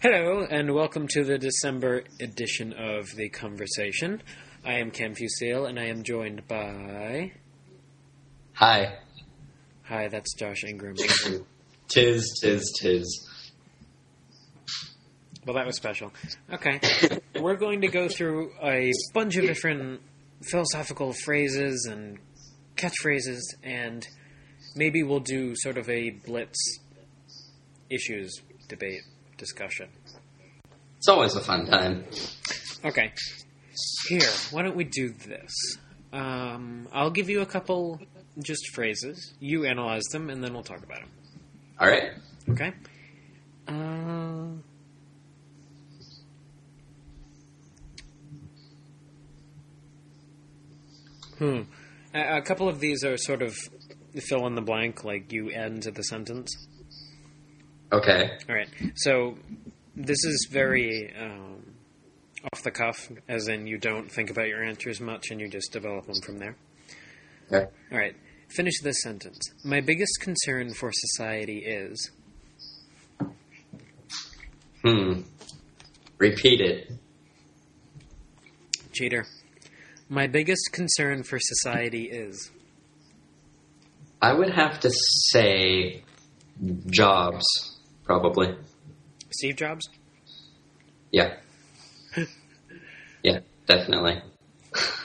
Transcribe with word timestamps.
Hello, 0.00 0.46
and 0.48 0.72
welcome 0.76 1.08
to 1.08 1.24
the 1.24 1.38
December 1.38 2.04
edition 2.20 2.72
of 2.72 3.08
The 3.16 3.28
Conversation. 3.30 4.22
I 4.64 4.74
am 4.74 4.92
Cam 4.92 5.16
Fusile, 5.16 5.66
and 5.66 5.76
I 5.76 5.86
am 5.86 6.04
joined 6.04 6.46
by. 6.46 7.32
Hi. 8.52 8.98
Hi, 9.86 10.06
that's 10.06 10.36
Josh 10.36 10.62
Ingram. 10.62 10.94
Tis, 11.88 12.38
tis, 12.40 12.72
tis. 12.80 13.28
Well, 15.44 15.56
that 15.56 15.66
was 15.66 15.74
special. 15.74 16.12
Okay. 16.52 16.78
We're 17.40 17.56
going 17.56 17.80
to 17.80 17.88
go 17.88 18.08
through 18.08 18.52
a 18.62 18.92
bunch 19.14 19.34
of 19.34 19.46
different 19.46 20.00
philosophical 20.48 21.12
phrases 21.12 21.88
and 21.90 22.18
catchphrases, 22.76 23.40
and 23.64 24.06
maybe 24.76 25.02
we'll 25.02 25.18
do 25.18 25.56
sort 25.56 25.76
of 25.76 25.90
a 25.90 26.10
blitz 26.10 26.78
issues 27.90 28.42
debate 28.68 29.02
discussion. 29.38 29.88
It's 30.98 31.08
always 31.08 31.34
a 31.34 31.40
fun 31.40 31.66
time. 31.66 32.04
Okay. 32.84 33.12
Here, 34.08 34.20
why 34.50 34.62
don't 34.62 34.76
we 34.76 34.84
do 34.84 35.10
this? 35.10 35.52
Um, 36.12 36.88
I'll 36.92 37.10
give 37.10 37.30
you 37.30 37.40
a 37.40 37.46
couple 37.46 38.00
just 38.42 38.68
phrases. 38.74 39.34
You 39.40 39.64
analyze 39.64 40.04
them, 40.12 40.28
and 40.30 40.42
then 40.42 40.52
we'll 40.52 40.62
talk 40.62 40.82
about 40.82 41.00
them. 41.00 41.10
All 41.80 41.88
right. 41.88 42.10
Okay? 42.50 42.72
Uh, 43.68 44.48
hmm. 51.38 51.62
A, 52.14 52.38
a 52.38 52.42
couple 52.42 52.68
of 52.68 52.80
these 52.80 53.04
are 53.04 53.16
sort 53.16 53.42
of 53.42 53.56
fill 54.28 54.46
in 54.46 54.54
the 54.54 54.62
blank, 54.62 55.04
like 55.04 55.32
you 55.32 55.50
end 55.50 55.82
the 55.82 56.02
sentence. 56.02 56.67
Okay. 57.92 58.38
All 58.48 58.54
right. 58.54 58.68
So 58.96 59.36
this 59.96 60.24
is 60.24 60.48
very 60.50 61.12
um, 61.18 61.62
off 62.52 62.62
the 62.62 62.70
cuff, 62.70 63.10
as 63.28 63.48
in 63.48 63.66
you 63.66 63.78
don't 63.78 64.10
think 64.10 64.30
about 64.30 64.48
your 64.48 64.62
answers 64.62 65.00
much 65.00 65.30
and 65.30 65.40
you 65.40 65.48
just 65.48 65.72
develop 65.72 66.06
them 66.06 66.20
from 66.24 66.38
there. 66.38 66.56
Okay. 67.50 67.70
All 67.92 67.98
right. 67.98 68.14
Finish 68.50 68.80
this 68.82 69.02
sentence. 69.02 69.38
My 69.64 69.80
biggest 69.80 70.20
concern 70.20 70.72
for 70.72 70.90
society 70.92 71.58
is. 71.58 72.10
Hmm. 74.84 75.22
Repeat 76.18 76.60
it. 76.60 76.92
Cheater. 78.92 79.26
My 80.08 80.26
biggest 80.26 80.72
concern 80.72 81.22
for 81.22 81.38
society 81.38 82.04
is. 82.04 82.50
I 84.20 84.32
would 84.32 84.50
have 84.50 84.80
to 84.80 84.90
say 84.90 86.02
jobs, 86.86 87.67
probably. 88.08 88.56
Steve 89.30 89.56
Jobs? 89.56 89.88
Yeah. 91.12 91.36
yeah, 93.22 93.40
definitely. 93.66 94.22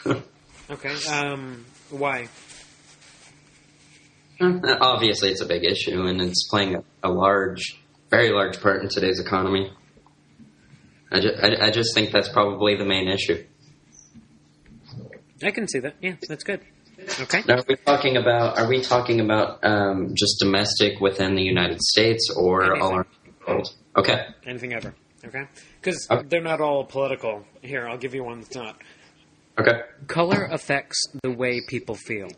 Okay. 0.70 0.96
Um, 1.12 1.66
why? 1.92 2.30
Obviously, 4.42 5.30
it's 5.30 5.42
a 5.42 5.46
big 5.46 5.66
issue, 5.66 6.06
and 6.08 6.22
it's 6.22 6.48
playing 6.50 6.76
a, 6.76 6.84
a 7.04 7.12
large, 7.12 7.80
very 8.10 8.32
large 8.32 8.60
part 8.60 8.82
in 8.82 8.90
today's 8.90 9.20
economy. 9.20 9.72
I 11.12 11.20
just, 11.20 11.44
I, 11.44 11.68
I 11.68 11.70
just 11.70 11.94
think 11.94 12.12
that's 12.12 12.30
probably 12.30 12.76
the 12.76 12.86
main 12.86 13.10
issue. 13.10 13.46
I 15.44 15.52
can 15.52 15.68
see 15.68 15.80
that. 15.80 15.96
Yeah, 16.02 16.16
that's 16.28 16.46
good. 16.46 16.62
Okay. 17.22 17.44
Now, 17.48 17.58
are 17.58 17.64
we 17.68 17.76
talking 17.76 18.18
about? 18.18 18.58
Are 18.58 18.68
we 18.68 18.82
talking 18.82 19.20
about 19.20 19.60
um, 19.64 20.14
just 20.16 20.40
domestic 20.40 21.00
within 21.00 21.36
the 21.36 21.44
United 21.44 21.82
States 21.82 22.30
or 22.36 22.64
Anything. 22.64 22.82
all 22.82 22.96
around 22.96 23.06
the 23.24 23.52
world? 23.52 23.76
Okay. 23.98 24.26
Anything 24.46 24.74
ever. 24.74 24.94
Okay? 25.26 25.44
Because 25.80 26.08
Okay. 26.10 26.28
they're 26.28 26.42
not 26.42 26.60
all 26.60 26.86
political. 26.86 27.46
Here, 27.62 27.88
I'll 27.88 27.98
give 27.98 28.14
you 28.16 28.24
one 28.24 28.42
that's 28.42 28.56
not. 28.56 28.78
Okay. 29.60 29.82
Color 30.08 30.46
affects 30.52 31.06
the 31.22 31.32
way 31.32 31.62
people 31.68 31.96
feel. 31.96 32.30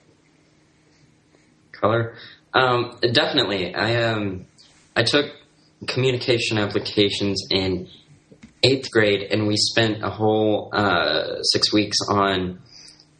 Color. 1.71 2.15
Um, 2.53 2.97
definitely. 3.13 3.73
I 3.73 4.03
um, 4.03 4.45
I 4.95 5.03
took 5.03 5.25
communication 5.87 6.57
applications 6.57 7.41
in 7.51 7.87
eighth 8.63 8.89
grade, 8.91 9.21
and 9.31 9.47
we 9.47 9.55
spent 9.57 10.03
a 10.03 10.09
whole 10.09 10.69
uh, 10.73 11.41
six 11.43 11.71
weeks 11.73 11.97
on 12.09 12.59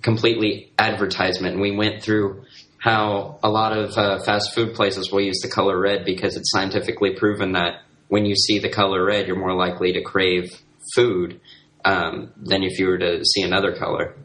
completely 0.05 0.71
advertisement. 0.77 1.53
And 1.53 1.61
we 1.61 1.75
went 1.75 2.03
through 2.03 2.45
how 2.77 3.39
a 3.41 3.49
lot 3.49 3.75
of 3.75 3.97
uh, 3.97 4.19
fast 4.23 4.53
food 4.53 4.75
places 4.75 5.11
will 5.11 5.21
use 5.21 5.39
the 5.41 5.49
color 5.49 5.77
red 5.79 6.05
because 6.05 6.37
it's 6.37 6.51
scientifically 6.51 7.15
proven 7.15 7.53
that 7.53 7.81
when 8.07 8.23
you 8.23 8.35
see 8.35 8.59
the 8.59 8.69
color 8.69 9.03
red, 9.03 9.25
you're 9.25 9.35
more 9.35 9.55
likely 9.55 9.93
to 9.93 10.03
crave 10.03 10.51
food 10.93 11.41
um, 11.83 12.31
than 12.37 12.61
if 12.61 12.77
you 12.77 12.85
were 12.85 12.99
to 12.99 13.25
see 13.25 13.41
another 13.41 13.75
color. 13.75 14.15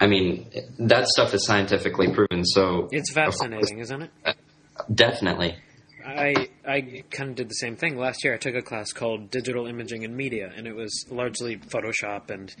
I 0.00 0.08
mean, 0.08 0.50
that 0.80 1.06
stuff 1.06 1.32
is 1.32 1.46
scientifically 1.46 2.12
proven. 2.12 2.44
So 2.44 2.88
It's 2.90 3.12
fascinating, 3.12 3.78
isn't 3.78 4.02
it? 4.02 4.36
definitely. 4.92 5.54
I 6.04 6.48
I 6.66 7.04
kind 7.12 7.30
of 7.30 7.36
did 7.36 7.48
the 7.48 7.54
same 7.54 7.76
thing 7.76 7.96
last 7.96 8.24
year. 8.24 8.34
I 8.34 8.36
took 8.36 8.56
a 8.56 8.62
class 8.62 8.92
called 8.92 9.30
Digital 9.30 9.68
Imaging 9.68 10.02
and 10.04 10.16
Media, 10.16 10.50
and 10.56 10.66
it 10.66 10.74
was 10.74 11.06
largely 11.08 11.58
Photoshop 11.58 12.30
and 12.30 12.52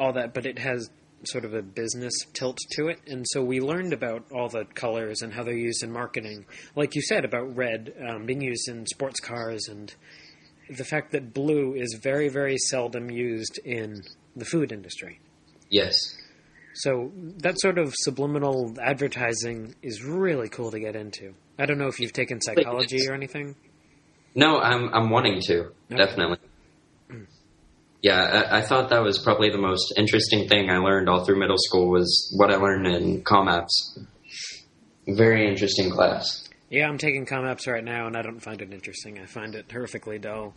all 0.00 0.14
that, 0.14 0.34
but 0.34 0.44
it 0.44 0.58
has 0.58 0.90
sort 1.24 1.44
of 1.44 1.54
a 1.54 1.62
business 1.62 2.12
tilt 2.32 2.58
to 2.72 2.88
it. 2.88 3.00
And 3.06 3.26
so 3.28 3.42
we 3.42 3.60
learned 3.60 3.92
about 3.92 4.24
all 4.32 4.48
the 4.48 4.64
colors 4.74 5.22
and 5.22 5.32
how 5.32 5.42
they're 5.42 5.54
used 5.54 5.82
in 5.82 5.92
marketing, 5.92 6.46
like 6.76 6.94
you 6.94 7.02
said 7.02 7.24
about 7.24 7.56
red 7.56 7.92
um, 8.08 8.26
being 8.26 8.40
used 8.40 8.68
in 8.68 8.86
sports 8.86 9.20
cars, 9.20 9.66
and 9.68 9.94
the 10.70 10.84
fact 10.84 11.12
that 11.12 11.34
blue 11.34 11.74
is 11.74 11.98
very 12.02 12.28
very 12.28 12.56
seldom 12.58 13.10
used 13.10 13.58
in 13.64 14.02
the 14.36 14.44
food 14.44 14.72
industry. 14.72 15.20
Yes. 15.70 15.94
So 16.74 17.10
that 17.38 17.58
sort 17.60 17.78
of 17.78 17.92
subliminal 17.96 18.74
advertising 18.80 19.74
is 19.82 20.04
really 20.04 20.48
cool 20.48 20.70
to 20.70 20.78
get 20.78 20.94
into. 20.94 21.34
I 21.58 21.66
don't 21.66 21.78
know 21.78 21.88
if 21.88 21.98
you've 21.98 22.12
taken 22.12 22.40
psychology 22.40 23.08
or 23.08 23.14
anything. 23.14 23.56
No, 24.34 24.60
I'm 24.60 24.94
I'm 24.94 25.10
wanting 25.10 25.40
to 25.46 25.72
definitely. 25.90 26.38
Yeah, 28.02 28.46
I, 28.50 28.58
I 28.58 28.60
thought 28.62 28.90
that 28.90 29.02
was 29.02 29.18
probably 29.18 29.50
the 29.50 29.58
most 29.58 29.92
interesting 29.96 30.48
thing 30.48 30.70
I 30.70 30.78
learned 30.78 31.08
all 31.08 31.24
through 31.24 31.38
middle 31.40 31.56
school 31.58 31.88
was 31.90 32.32
what 32.36 32.50
I 32.50 32.56
learned 32.56 32.86
in 32.86 33.22
comapps. 33.24 33.98
Very 35.08 35.48
interesting 35.48 35.90
class. 35.90 36.48
Yeah, 36.70 36.86
I'm 36.86 36.98
taking 36.98 37.24
comapps 37.26 37.66
right 37.66 37.82
now, 37.82 38.06
and 38.06 38.16
I 38.16 38.22
don't 38.22 38.40
find 38.40 38.60
it 38.60 38.72
interesting. 38.72 39.18
I 39.18 39.26
find 39.26 39.54
it 39.54 39.68
horrifically 39.68 40.20
dull. 40.20 40.54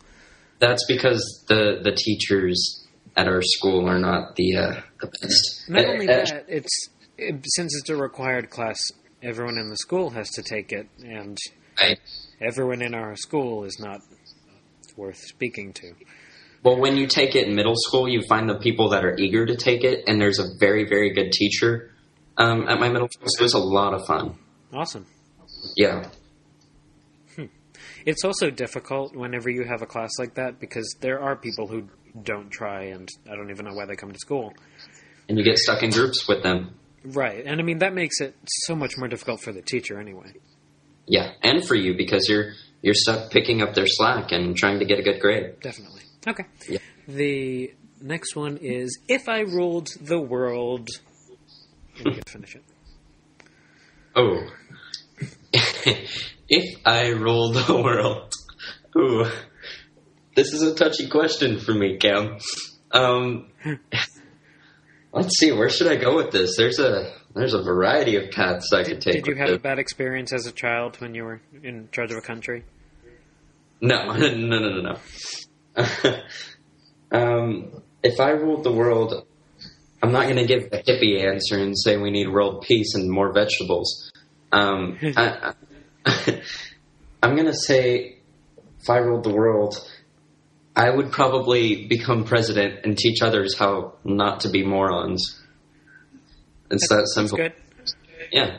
That's 0.58 0.84
because 0.86 1.44
the 1.48 1.80
the 1.82 1.92
teachers 1.92 2.86
at 3.16 3.26
our 3.26 3.42
school 3.42 3.88
are 3.88 3.98
not 3.98 4.36
the 4.36 4.56
uh, 4.56 4.80
the 5.00 5.10
best. 5.20 5.64
Not 5.68 5.84
only 5.86 6.08
Uh, 6.08 6.12
uh, 6.12 6.24
that, 6.26 6.44
it's 6.48 6.88
it, 7.18 7.44
since 7.46 7.74
it's 7.80 7.88
a 7.88 7.96
required 7.96 8.50
class, 8.50 8.78
everyone 9.22 9.58
in 9.58 9.68
the 9.70 9.76
school 9.78 10.10
has 10.10 10.28
to 10.32 10.42
take 10.42 10.70
it, 10.72 10.86
and 11.02 11.38
I- 11.78 11.96
everyone 12.40 12.82
in 12.82 12.94
our 12.94 13.16
school 13.16 13.64
is 13.64 13.78
not 13.80 14.00
worth 14.96 15.16
speaking 15.18 15.72
to. 15.72 15.94
Well, 16.62 16.78
when 16.78 16.96
you 16.96 17.06
take 17.06 17.34
it 17.34 17.48
in 17.48 17.54
middle 17.54 17.74
school, 17.76 18.08
you 18.08 18.22
find 18.28 18.48
the 18.48 18.54
people 18.54 18.90
that 18.90 19.04
are 19.04 19.16
eager 19.18 19.44
to 19.46 19.56
take 19.56 19.82
it, 19.82 20.04
and 20.06 20.20
there's 20.20 20.38
a 20.38 20.46
very, 20.60 20.84
very 20.88 21.12
good 21.12 21.32
teacher 21.32 21.90
um, 22.38 22.68
at 22.68 22.78
my 22.78 22.88
middle 22.88 23.08
school. 23.10 23.26
So 23.28 23.40
it 23.40 23.42
was 23.42 23.54
a 23.54 23.58
lot 23.58 23.94
of 23.94 24.06
fun. 24.06 24.38
Awesome. 24.72 25.06
Yeah, 25.76 26.08
It's 28.04 28.24
also 28.24 28.50
difficult 28.50 29.14
whenever 29.14 29.48
you 29.48 29.64
have 29.64 29.80
a 29.82 29.86
class 29.86 30.10
like 30.18 30.34
that 30.34 30.58
because 30.58 30.96
there 31.00 31.20
are 31.20 31.36
people 31.36 31.68
who 31.68 31.88
don't 32.22 32.50
try, 32.50 32.84
and 32.84 33.08
I 33.30 33.36
don't 33.36 33.50
even 33.50 33.64
know 33.64 33.74
why 33.74 33.86
they 33.86 33.94
come 33.94 34.10
to 34.12 34.18
school. 34.18 34.52
and 35.28 35.38
you 35.38 35.44
get 35.44 35.56
stuck 35.58 35.82
in 35.82 35.90
groups 35.90 36.26
with 36.26 36.42
them. 36.42 36.74
Right, 37.04 37.44
and 37.44 37.60
I 37.60 37.64
mean 37.64 37.78
that 37.78 37.94
makes 37.94 38.20
it 38.20 38.36
so 38.46 38.74
much 38.74 38.96
more 38.98 39.08
difficult 39.08 39.40
for 39.40 39.52
the 39.52 39.62
teacher 39.62 39.98
anyway. 40.00 40.32
Yeah, 41.06 41.32
and 41.42 41.64
for 41.64 41.74
you 41.74 41.96
because 41.96 42.28
you're 42.28 42.52
you're 42.80 42.94
stuck 42.94 43.30
picking 43.30 43.62
up 43.62 43.74
their 43.74 43.86
slack 43.86 44.32
and 44.32 44.56
trying 44.56 44.78
to 44.80 44.84
get 44.84 44.98
a 44.98 45.02
good 45.02 45.20
grade. 45.20 45.60
Definitely. 45.60 46.01
Okay. 46.26 46.44
Yeah. 46.68 46.78
The 47.08 47.74
next 48.00 48.36
one 48.36 48.58
is 48.60 48.98
if 49.08 49.28
I 49.28 49.40
ruled 49.40 49.88
the 50.00 50.20
world. 50.20 50.88
And 51.98 52.06
you 52.06 52.12
can 52.12 52.22
finish 52.26 52.56
it. 52.56 52.62
Oh, 54.14 54.46
if 56.48 56.80
I 56.84 57.08
ruled 57.08 57.54
the 57.54 57.82
world, 57.82 58.32
ooh, 58.96 59.24
this 60.34 60.52
is 60.52 60.62
a 60.62 60.74
touchy 60.74 61.08
question 61.08 61.58
for 61.58 61.72
me, 61.72 61.96
Cam. 61.96 62.38
Um, 62.90 63.48
let's 65.12 65.38
see, 65.38 65.52
where 65.52 65.70
should 65.70 65.86
I 65.86 65.96
go 65.96 66.16
with 66.16 66.30
this? 66.30 66.56
There's 66.56 66.78
a 66.78 67.14
there's 67.34 67.54
a 67.54 67.62
variety 67.62 68.16
of 68.16 68.30
paths 68.30 68.72
I 68.72 68.84
could 68.84 69.00
take. 69.00 69.24
Did 69.24 69.26
you 69.26 69.32
with 69.32 69.48
have 69.48 69.56
a 69.56 69.58
bad 69.58 69.78
experience 69.78 70.32
as 70.32 70.46
a 70.46 70.52
child 70.52 71.00
when 71.00 71.14
you 71.14 71.24
were 71.24 71.40
in 71.62 71.88
charge 71.90 72.10
of 72.10 72.18
a 72.18 72.22
country? 72.22 72.64
No, 73.80 74.04
no, 74.12 74.34
no, 74.34 74.58
no, 74.58 74.80
no. 74.80 74.98
um, 77.12 77.82
if 78.02 78.20
I 78.20 78.30
ruled 78.30 78.64
the 78.64 78.72
world, 78.72 79.26
I'm 80.02 80.12
not 80.12 80.24
going 80.24 80.36
to 80.36 80.46
give 80.46 80.64
a 80.72 80.82
hippie 80.82 81.24
answer 81.24 81.58
and 81.58 81.78
say 81.78 81.96
we 81.96 82.10
need 82.10 82.28
world 82.28 82.62
peace 82.62 82.94
and 82.94 83.10
more 83.10 83.32
vegetables. 83.32 84.10
Um, 84.50 84.98
I, 85.16 85.54
I'm 87.22 87.36
going 87.36 87.46
to 87.46 87.54
say 87.54 88.18
if 88.80 88.90
I 88.90 88.98
ruled 88.98 89.24
the 89.24 89.32
world, 89.32 89.76
I 90.74 90.90
would 90.90 91.12
probably 91.12 91.86
become 91.86 92.24
president 92.24 92.80
and 92.84 92.96
teach 92.96 93.22
others 93.22 93.56
how 93.56 93.94
not 94.04 94.40
to 94.40 94.48
be 94.50 94.64
morons. 94.64 95.40
It's 96.70 96.88
that 96.88 96.96
That's 96.96 97.14
simple. 97.14 97.36
good. 97.36 97.52
Yeah. 98.32 98.58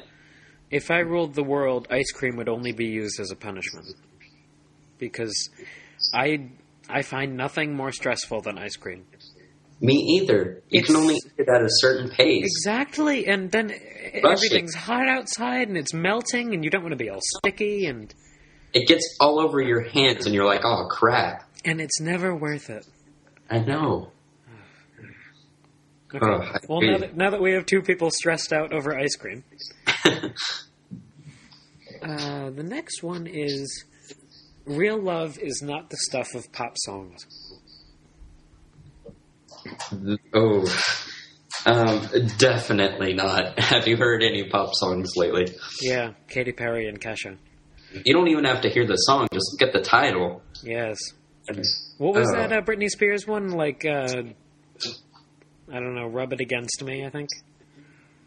If 0.69 0.92
I 0.92 1.00
ruled 1.00 1.33
the 1.33 1.44
world, 1.44 1.88
ice 1.89 2.12
cream 2.12 2.38
would 2.38 2.50
only 2.50 2.71
be 2.71 2.86
used 2.86 3.19
as 3.19 3.31
a 3.31 3.36
punishment. 3.36 3.88
Because 4.98 5.50
I 6.13 6.51
I 6.89 7.01
find 7.01 7.35
nothing 7.38 7.75
more 7.75 7.91
stressful 7.91 8.41
than 8.41 8.57
ice 8.57 8.75
cream. 8.75 9.06
Me 9.81 9.94
either. 10.21 10.62
You 10.69 10.80
It's- 10.80 10.88
can 10.88 10.95
only 10.95 11.15
eat 11.15 11.31
it 11.38 11.50
at 11.50 11.62
a 11.62 11.68
certain 11.69 12.09
pace. 12.09 12.44
Exactly, 12.45 13.25
and 13.27 13.51
then 13.51 13.68
Rush 13.69 13.80
it. 14.13 14.24
everything's 14.25 14.75
hot 14.75 15.07
outside 15.07 15.68
and 15.68 15.77
it's 15.77 15.94
melting, 15.94 16.53
and 16.53 16.63
you 16.63 16.69
don't 16.69 16.81
want 16.83 16.91
to 16.94 16.97
be 16.97 17.09
all 17.09 17.19
sticky, 17.39 17.85
and 17.85 18.13
It 18.74 18.88
gets 18.88 19.18
all 19.19 19.39
over 19.39 19.62
your 19.62 19.81
hands, 19.81 20.25
and 20.25 20.33
you're 20.33 20.45
like, 20.45 20.62
"Oh 20.63 20.88
crap!" 20.89 21.44
and 21.65 21.80
it's 21.81 22.00
never 22.01 22.35
worth 22.35 22.69
it. 22.69 22.85
I 23.50 23.59
know. 23.59 24.12
Okay. 26.15 26.19
Oh, 26.25 26.41
I 26.41 26.59
well, 26.69 26.81
now 26.81 26.97
that, 27.00 27.15
now 27.18 27.30
that 27.31 27.41
we 27.41 27.53
have 27.53 27.65
two 27.65 27.81
people 27.81 28.09
stressed 28.12 28.51
out 28.53 28.71
over 28.74 28.97
ice 28.97 29.15
cream, 29.15 29.44
uh, 32.01 32.50
the 32.51 32.63
next 32.63 33.01
one 33.03 33.27
is 33.27 33.85
real 34.65 35.00
love 35.01 35.38
is 35.39 35.62
not 35.63 35.89
the 35.89 35.98
stuff 35.98 36.27
of 36.36 36.51
pop 36.51 36.74
songs. 36.77 37.25
oh, 40.33 40.65
um, 41.65 42.07
definitely 42.38 43.13
not. 43.13 43.57
Have 43.60 43.88
you 43.88 43.98
heard 43.98 44.24
any 44.24 44.44
pop 44.50 44.74
songs 44.74 45.12
lately? 45.15 45.48
Yeah, 45.81 46.12
Katy 46.27 46.51
Perry 46.54 46.88
and 46.88 47.00
Kesha. 47.00 47.38
You 48.06 48.13
don't 48.13 48.27
even 48.27 48.45
have 48.45 48.62
to 48.62 48.69
hear 48.69 48.86
the 48.88 48.95
song; 48.95 49.27
just 49.31 49.62
at 49.62 49.71
the 49.74 49.81
title. 49.81 50.42
Yes. 50.63 50.98
What 51.98 52.16
was 52.16 52.30
Oh. 52.33 52.38
that 52.38 52.51
uh, 52.51 52.62
Britney 52.62 52.89
Spears 52.89 53.27
one? 53.27 53.50
Like, 53.50 53.86
uh, 53.86 54.24
I 55.71 55.74
don't 55.80 55.94
know, 55.95 56.07
"Rub 56.07 56.33
It 56.33 56.42
Against 56.42 56.83
Me." 56.83 57.06
I 57.06 57.09
think. 57.09 57.30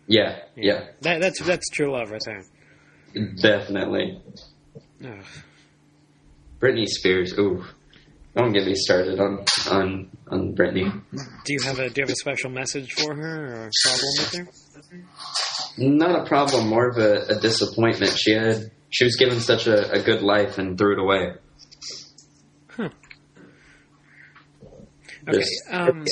Yeah, 0.09 0.39
yeah, 0.55 0.85
That, 1.00 1.21
that's 1.21 1.43
that's 1.43 1.69
true 1.71 1.91
love 1.91 2.12
right 2.12 2.23
there. 2.25 2.44
definitely. 3.43 4.23
Ugh. 5.05 5.25
Britney 6.61 6.87
Spears. 6.87 7.32
Ooh, 7.38 7.64
don't 8.35 8.53
get 8.53 8.67
me 8.67 8.75
started 8.75 9.20
on 9.20 9.44
on 9.70 10.11
on 10.29 10.55
Britney. 10.55 10.91
Do 11.44 11.53
you 11.53 11.61
have 11.64 11.79
a 11.79 11.88
do 11.91 12.00
you 12.00 12.06
have 12.06 12.11
a 12.11 12.17
special 12.17 12.50
message 12.50 12.93
for 12.93 13.14
her 13.14 13.47
or 13.47 13.69
a 13.69 13.70
problem 13.85 14.12
with 14.19 14.35
her? 14.35 14.49
Not 15.79 16.23
a 16.23 16.25
problem, 16.26 16.69
more 16.69 16.88
of 16.88 16.97
a, 16.99 17.26
a 17.37 17.41
disappointment. 17.41 18.17
She 18.19 18.32
had 18.32 18.70
she 18.91 19.05
was 19.05 19.17
given 19.17 19.41
such 19.41 19.67
a, 19.67 19.91
a 19.93 20.00
good 20.03 20.23
life 20.23 20.58
and 20.58 20.76
threw 20.79 20.93
it 20.94 20.99
away. 20.99 21.32
Huh. 22.69 22.88
Okay. 25.29 25.38
Just- 25.38 25.62
Um, 25.70 26.05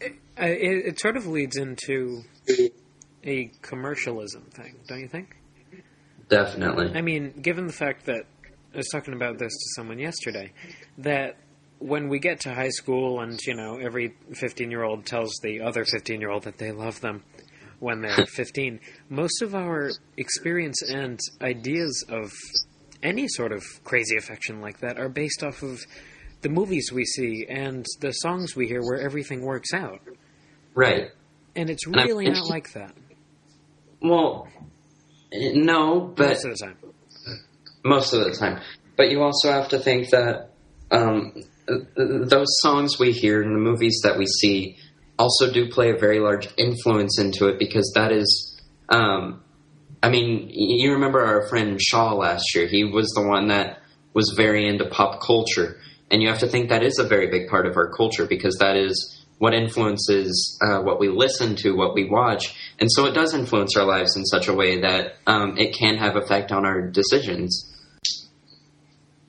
it, 0.00 0.12
it, 0.36 0.86
it 0.86 1.00
sort 1.00 1.16
of 1.16 1.26
leads 1.26 1.56
into 1.56 2.22
a 3.24 3.50
commercialism 3.62 4.42
thing, 4.52 4.76
don't 4.86 5.00
you 5.00 5.08
think? 5.08 5.36
Definitely. 6.28 6.92
I 6.94 7.00
mean, 7.00 7.32
given 7.40 7.66
the 7.66 7.72
fact 7.72 8.04
that 8.06 8.26
I 8.74 8.76
was 8.76 8.88
talking 8.88 9.14
about 9.14 9.38
this 9.38 9.52
to 9.52 9.68
someone 9.76 9.98
yesterday, 9.98 10.52
that 10.98 11.36
when 11.78 12.08
we 12.08 12.18
get 12.18 12.40
to 12.40 12.54
high 12.54 12.68
school 12.70 13.20
and, 13.20 13.40
you 13.46 13.54
know, 13.54 13.78
every 13.78 14.14
15 14.34 14.70
year 14.70 14.82
old 14.82 15.06
tells 15.06 15.32
the 15.42 15.60
other 15.60 15.84
15 15.84 16.20
year 16.20 16.30
old 16.30 16.44
that 16.44 16.58
they 16.58 16.72
love 16.72 17.00
them 17.00 17.22
when 17.78 18.00
they're 18.00 18.26
15, 18.34 18.80
most 19.08 19.42
of 19.42 19.54
our 19.54 19.90
experience 20.16 20.82
and 20.82 21.18
ideas 21.40 22.04
of 22.08 22.32
any 23.02 23.28
sort 23.28 23.52
of 23.52 23.62
crazy 23.84 24.16
affection 24.16 24.60
like 24.60 24.80
that 24.80 24.98
are 24.98 25.08
based 25.08 25.42
off 25.42 25.62
of 25.62 25.78
the 26.40 26.48
movies 26.48 26.90
we 26.92 27.04
see 27.04 27.46
and 27.48 27.86
the 28.00 28.12
songs 28.12 28.54
we 28.54 28.66
hear 28.66 28.82
where 28.82 29.00
everything 29.00 29.42
works 29.42 29.72
out. 29.72 30.00
Right. 30.74 31.10
And 31.56 31.70
it's 31.70 31.86
really 31.86 32.28
not 32.28 32.48
like 32.48 32.72
that 32.74 32.92
Well, 34.00 34.48
eh, 35.32 35.52
no, 35.54 36.12
but 36.14 36.28
most 36.28 36.44
of 36.44 36.50
the 36.50 36.66
time. 36.66 36.76
Most 37.88 38.12
of 38.12 38.24
the 38.24 38.32
time. 38.32 38.60
But 38.96 39.10
you 39.10 39.22
also 39.22 39.50
have 39.50 39.68
to 39.68 39.78
think 39.78 40.10
that 40.10 40.50
um, 40.90 41.32
th- 41.66 41.82
th- 41.96 42.28
those 42.28 42.48
songs 42.60 42.98
we 42.98 43.12
hear 43.12 43.42
in 43.42 43.52
the 43.52 43.58
movies 43.58 44.00
that 44.02 44.18
we 44.18 44.26
see 44.26 44.76
also 45.18 45.52
do 45.52 45.68
play 45.68 45.90
a 45.90 45.96
very 45.96 46.20
large 46.20 46.48
influence 46.56 47.18
into 47.18 47.48
it 47.48 47.58
because 47.58 47.92
that 47.94 48.12
is, 48.12 48.60
um, 48.88 49.42
I 50.02 50.10
mean, 50.10 50.48
you 50.50 50.92
remember 50.92 51.24
our 51.24 51.48
friend 51.48 51.80
Shaw 51.80 52.14
last 52.14 52.54
year. 52.54 52.66
He 52.66 52.84
was 52.84 53.08
the 53.10 53.22
one 53.22 53.48
that 53.48 53.80
was 54.14 54.34
very 54.36 54.68
into 54.68 54.86
pop 54.86 55.20
culture. 55.20 55.80
And 56.10 56.22
you 56.22 56.28
have 56.28 56.38
to 56.40 56.48
think 56.48 56.70
that 56.70 56.82
is 56.82 56.98
a 56.98 57.06
very 57.06 57.28
big 57.28 57.48
part 57.48 57.66
of 57.66 57.76
our 57.76 57.92
culture 57.92 58.26
because 58.26 58.56
that 58.60 58.76
is 58.76 59.26
what 59.38 59.54
influences 59.54 60.58
uh, 60.62 60.80
what 60.80 60.98
we 60.98 61.08
listen 61.08 61.54
to, 61.56 61.76
what 61.76 61.94
we 61.94 62.08
watch. 62.08 62.72
And 62.78 62.90
so 62.90 63.06
it 63.06 63.14
does 63.14 63.34
influence 63.34 63.76
our 63.76 63.84
lives 63.84 64.16
in 64.16 64.24
such 64.24 64.48
a 64.48 64.54
way 64.54 64.80
that 64.80 65.16
um, 65.26 65.56
it 65.56 65.76
can 65.76 65.96
have 65.96 66.16
effect 66.16 66.50
on 66.50 66.64
our 66.66 66.82
decisions. 66.82 67.72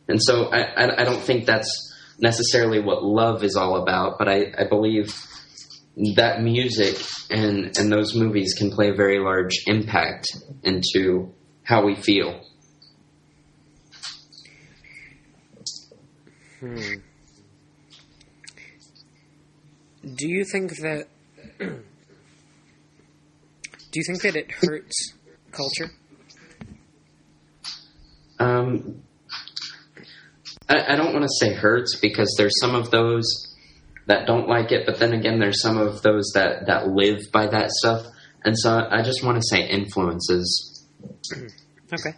And 0.09 0.19
so 0.21 0.45
I, 0.45 0.61
I, 0.61 1.01
I 1.01 1.03
don't 1.03 1.21
think 1.21 1.45
that's 1.45 1.94
necessarily 2.19 2.79
what 2.81 3.03
love 3.03 3.44
is 3.44 3.56
all 3.56 3.81
about, 3.81 4.17
but 4.17 4.27
I, 4.27 4.51
I 4.57 4.63
believe 4.67 5.15
that 6.15 6.41
music 6.41 6.97
and, 7.29 7.77
and 7.77 7.91
those 7.91 8.15
movies 8.15 8.56
can 8.57 8.71
play 8.71 8.89
a 8.89 8.94
very 8.94 9.19
large 9.19 9.53
impact 9.67 10.27
into 10.63 11.31
how 11.63 11.85
we 11.85 11.95
feel. 11.95 12.41
Hmm. 16.59 16.94
Do 20.15 20.27
you 20.27 20.44
think 20.44 20.71
that? 20.77 21.07
do 21.59 21.83
you 23.94 24.03
think 24.07 24.21
that 24.23 24.35
it 24.35 24.51
hurts 24.51 25.13
culture? 25.51 25.91
Um, 28.39 29.03
I, 30.69 30.94
I 30.94 30.95
don't 30.95 31.13
want 31.13 31.24
to 31.24 31.45
say 31.45 31.54
hurts 31.54 32.00
because 32.00 32.33
there's 32.38 32.57
some 32.62 32.75
of 32.75 32.92
those 32.92 33.25
that 34.06 34.27
don't 34.27 34.48
like 34.48 34.71
it, 34.71 34.86
but 34.86 35.00
then 35.00 35.13
again, 35.13 35.39
there's 35.39 35.62
some 35.62 35.77
of 35.77 36.01
those 36.01 36.31
that, 36.36 36.68
that 36.68 36.88
live 36.88 37.31
by 37.31 37.48
that 37.48 37.71
stuff. 37.71 38.06
And 38.44 38.57
so 38.57 38.88
I 38.89 39.01
just 39.01 39.24
want 39.24 39.38
to 39.38 39.44
say 39.44 39.68
influences. 39.68 40.86
Okay. 41.92 42.12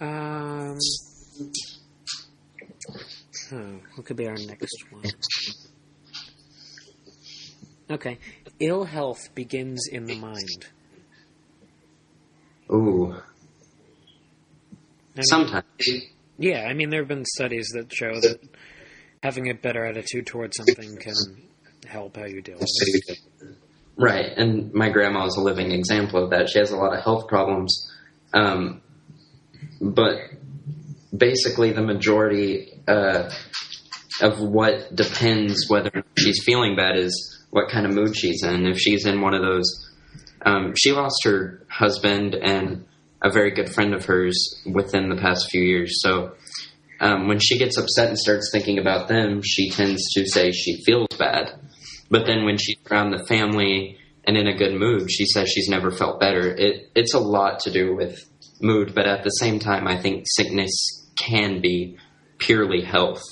Um. 0.00 0.78
huh, 3.50 3.56
what 3.96 4.06
could 4.06 4.16
be 4.16 4.28
our 4.28 4.36
next 4.36 4.84
one? 4.90 5.02
Okay. 7.90 8.18
Ill 8.60 8.84
health 8.84 9.34
begins 9.34 9.88
in 9.90 10.06
the 10.06 10.16
mind. 10.16 10.66
Ooh, 12.70 13.16
sometimes. 15.20 15.64
Yeah, 16.42 16.66
I 16.68 16.74
mean, 16.74 16.90
there 16.90 17.02
have 17.02 17.08
been 17.08 17.24
studies 17.24 17.68
that 17.74 17.94
show 17.94 18.14
that 18.20 18.40
having 19.22 19.48
a 19.48 19.54
better 19.54 19.86
attitude 19.86 20.26
towards 20.26 20.56
something 20.56 20.96
can 20.96 21.14
help 21.86 22.16
how 22.16 22.24
you 22.24 22.42
deal 22.42 22.58
with 22.58 22.68
it. 22.68 23.18
Right, 23.96 24.26
and 24.36 24.72
my 24.74 24.88
grandma 24.88 25.26
is 25.26 25.36
a 25.36 25.40
living 25.40 25.70
example 25.70 26.24
of 26.24 26.30
that. 26.30 26.48
She 26.48 26.58
has 26.58 26.72
a 26.72 26.76
lot 26.76 26.96
of 26.96 27.04
health 27.04 27.28
problems, 27.28 27.88
um, 28.34 28.82
but 29.80 30.16
basically, 31.16 31.70
the 31.70 31.82
majority 31.82 32.72
uh, 32.88 33.30
of 34.20 34.40
what 34.40 34.92
depends 34.96 35.66
whether 35.68 36.02
she's 36.18 36.42
feeling 36.44 36.74
bad 36.74 36.96
is 36.96 37.46
what 37.50 37.68
kind 37.70 37.86
of 37.86 37.92
mood 37.92 38.16
she's 38.16 38.42
in. 38.42 38.66
If 38.66 38.78
she's 38.78 39.06
in 39.06 39.20
one 39.20 39.34
of 39.34 39.42
those, 39.42 39.90
um, 40.44 40.74
she 40.76 40.90
lost 40.90 41.20
her 41.24 41.64
husband 41.68 42.34
and 42.34 42.84
a 43.22 43.30
very 43.30 43.52
good 43.52 43.72
friend 43.72 43.94
of 43.94 44.04
hers 44.04 44.60
within 44.66 45.08
the 45.08 45.16
past 45.16 45.48
few 45.50 45.62
years. 45.62 46.00
So 46.02 46.32
um, 47.00 47.28
when 47.28 47.38
she 47.38 47.58
gets 47.58 47.78
upset 47.78 48.08
and 48.08 48.18
starts 48.18 48.50
thinking 48.52 48.78
about 48.78 49.08
them, 49.08 49.40
she 49.42 49.70
tends 49.70 50.12
to 50.14 50.26
say 50.26 50.50
she 50.50 50.82
feels 50.84 51.08
bad. 51.18 51.58
But 52.10 52.26
then 52.26 52.44
when 52.44 52.58
she's 52.58 52.76
around 52.90 53.12
the 53.12 53.24
family 53.26 53.98
and 54.24 54.36
in 54.36 54.46
a 54.46 54.56
good 54.56 54.74
mood, 54.74 55.10
she 55.10 55.24
says 55.24 55.48
she's 55.48 55.68
never 55.68 55.90
felt 55.90 56.20
better. 56.20 56.54
It 56.54 56.90
it's 56.94 57.14
a 57.14 57.18
lot 57.18 57.60
to 57.60 57.72
do 57.72 57.96
with 57.96 58.18
mood, 58.60 58.94
but 58.94 59.06
at 59.06 59.24
the 59.24 59.30
same 59.30 59.58
time, 59.58 59.88
I 59.88 59.96
think 59.96 60.24
sickness 60.26 60.72
can 61.16 61.60
be 61.60 61.96
purely 62.38 62.82
health. 62.82 63.22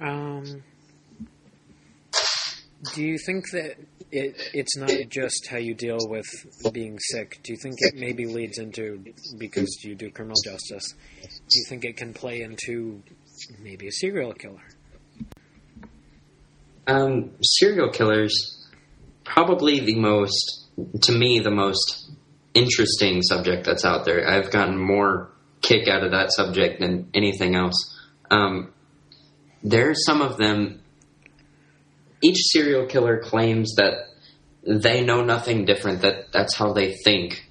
Um, 0.00 0.62
do 2.94 3.02
you 3.02 3.18
think 3.18 3.50
that 3.52 3.76
it 4.10 4.36
it's 4.54 4.76
not 4.76 4.90
just 5.08 5.46
how 5.48 5.58
you 5.58 5.74
deal 5.74 5.98
with 6.08 6.26
being 6.72 6.98
sick? 6.98 7.40
Do 7.42 7.52
you 7.52 7.58
think 7.62 7.76
it 7.78 7.94
maybe 7.94 8.26
leads 8.26 8.58
into 8.58 9.04
because 9.38 9.82
you 9.84 9.94
do 9.94 10.10
criminal 10.10 10.36
justice? 10.44 10.94
Do 11.22 11.58
you 11.58 11.64
think 11.68 11.84
it 11.84 11.96
can 11.96 12.12
play 12.12 12.42
into 12.42 13.02
maybe 13.62 13.88
a 13.88 13.92
serial 13.92 14.32
killer? 14.32 14.64
Um, 16.86 17.32
serial 17.42 17.90
killers, 17.90 18.66
probably 19.24 19.80
the 19.80 19.94
most, 19.96 20.66
to 21.02 21.12
me, 21.12 21.38
the 21.38 21.50
most 21.50 22.10
interesting 22.54 23.22
subject 23.22 23.64
that's 23.64 23.84
out 23.84 24.04
there. 24.04 24.28
I've 24.28 24.50
gotten 24.50 24.76
more 24.76 25.30
kick 25.60 25.86
out 25.88 26.02
of 26.02 26.12
that 26.12 26.32
subject 26.32 26.80
than 26.80 27.08
anything 27.14 27.54
else. 27.54 27.96
Um, 28.30 28.72
there 29.62 29.90
are 29.90 29.94
some 29.94 30.20
of 30.20 30.36
them. 30.36 30.82
Each 32.22 32.38
serial 32.50 32.86
killer 32.86 33.18
claims 33.18 33.74
that 33.76 34.08
they 34.62 35.04
know 35.04 35.24
nothing 35.24 35.64
different. 35.64 36.02
That 36.02 36.32
that's 36.32 36.56
how 36.56 36.72
they 36.72 36.94
think. 37.04 37.48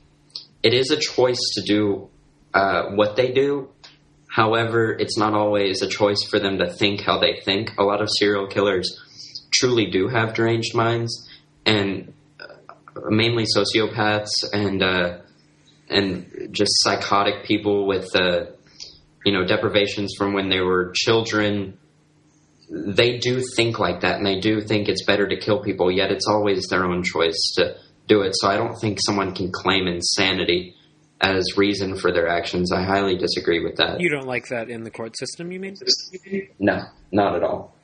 It 0.61 0.73
is 0.73 0.91
a 0.91 0.97
choice 0.97 1.41
to 1.55 1.61
do 1.61 2.09
uh, 2.53 2.91
what 2.91 3.15
they 3.15 3.31
do. 3.31 3.69
However, 4.29 4.91
it's 4.91 5.17
not 5.17 5.33
always 5.33 5.81
a 5.81 5.87
choice 5.87 6.23
for 6.29 6.39
them 6.39 6.59
to 6.59 6.71
think 6.71 7.01
how 7.01 7.19
they 7.19 7.41
think. 7.43 7.73
A 7.77 7.83
lot 7.83 8.01
of 8.01 8.09
serial 8.11 8.47
killers 8.47 8.99
truly 9.51 9.89
do 9.89 10.07
have 10.07 10.33
deranged 10.33 10.75
minds, 10.75 11.27
and 11.65 12.13
uh, 12.39 13.09
mainly 13.09 13.45
sociopaths 13.45 14.29
and 14.53 14.83
uh, 14.83 15.17
and 15.89 16.49
just 16.51 16.71
psychotic 16.83 17.45
people 17.45 17.87
with 17.87 18.15
uh, 18.15 18.45
you 19.25 19.33
know 19.33 19.45
deprivations 19.45 20.13
from 20.17 20.33
when 20.33 20.49
they 20.49 20.61
were 20.61 20.91
children. 20.95 21.77
They 22.69 23.17
do 23.17 23.41
think 23.55 23.79
like 23.79 24.01
that, 24.01 24.17
and 24.17 24.25
they 24.25 24.39
do 24.39 24.61
think 24.61 24.87
it's 24.87 25.03
better 25.03 25.27
to 25.27 25.37
kill 25.37 25.63
people. 25.63 25.91
Yet 25.91 26.11
it's 26.11 26.27
always 26.27 26.67
their 26.67 26.85
own 26.85 27.03
choice 27.03 27.53
to 27.55 27.75
do 28.07 28.21
it. 28.21 28.33
So 28.35 28.47
I 28.47 28.57
don't 28.57 28.75
think 28.79 28.99
someone 29.01 29.33
can 29.33 29.51
claim 29.51 29.87
insanity 29.87 30.75
as 31.21 31.57
reason 31.57 31.97
for 31.97 32.11
their 32.11 32.27
actions. 32.27 32.71
I 32.71 32.83
highly 32.83 33.17
disagree 33.17 33.63
with 33.63 33.77
that. 33.77 33.99
You 33.99 34.09
don't 34.09 34.27
like 34.27 34.47
that 34.49 34.69
in 34.69 34.83
the 34.83 34.91
court 34.91 35.17
system, 35.17 35.51
you 35.51 35.59
mean? 35.59 35.75
No, 36.59 36.83
not 37.11 37.35
at 37.35 37.43
all. 37.43 37.75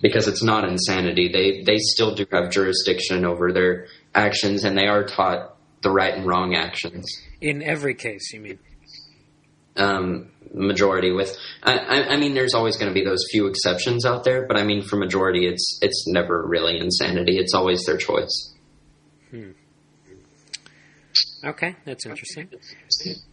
Because 0.00 0.28
it's 0.28 0.42
not 0.42 0.68
insanity. 0.68 1.28
They 1.32 1.62
they 1.62 1.78
still 1.78 2.14
do 2.14 2.26
have 2.30 2.50
jurisdiction 2.50 3.24
over 3.24 3.50
their 3.52 3.86
actions, 4.14 4.64
and 4.64 4.76
they 4.76 4.88
are 4.88 5.04
taught 5.04 5.56
the 5.82 5.90
right 5.90 6.14
and 6.14 6.26
wrong 6.26 6.54
actions. 6.54 7.06
In 7.40 7.62
every 7.62 7.94
case, 7.94 8.32
you 8.32 8.40
mean? 8.40 8.58
Um, 9.76 10.30
majority 10.54 11.12
with, 11.12 11.36
I, 11.62 11.76
I, 11.76 12.08
I 12.14 12.16
mean, 12.16 12.34
there's 12.34 12.54
always 12.54 12.76
going 12.76 12.88
to 12.88 12.94
be 12.94 13.04
those 13.04 13.24
few 13.30 13.46
exceptions 13.46 14.06
out 14.06 14.24
there, 14.24 14.46
but 14.46 14.56
I 14.56 14.64
mean, 14.64 14.82
for 14.82 14.96
majority, 14.96 15.46
it's 15.46 15.78
it's 15.82 16.04
never 16.06 16.46
really 16.46 16.78
insanity. 16.78 17.38
It's 17.38 17.54
always 17.54 17.84
their 17.84 17.98
choice. 17.98 18.54
Hmm. 19.30 19.50
Okay, 21.44 21.76
that's 21.84 22.06
interesting. 22.06 22.48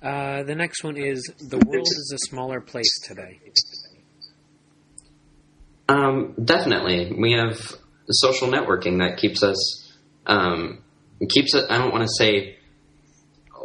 Uh, 0.01 0.43
the 0.43 0.55
next 0.55 0.83
one 0.83 0.97
is 0.97 1.23
the 1.39 1.57
world 1.65 1.87
is 1.87 2.11
a 2.13 2.27
smaller 2.27 2.61
place 2.61 2.91
today. 3.07 3.39
Um, 5.89 6.33
definitely, 6.43 7.13
we 7.17 7.33
have 7.33 7.59
social 8.09 8.49
networking 8.49 8.99
that 8.99 9.17
keeps 9.17 9.43
us 9.43 9.91
um, 10.25 10.79
keeps 11.29 11.55
it. 11.55 11.65
I 11.69 11.77
don't 11.77 11.91
want 11.91 12.03
to 12.03 12.13
say 12.17 12.52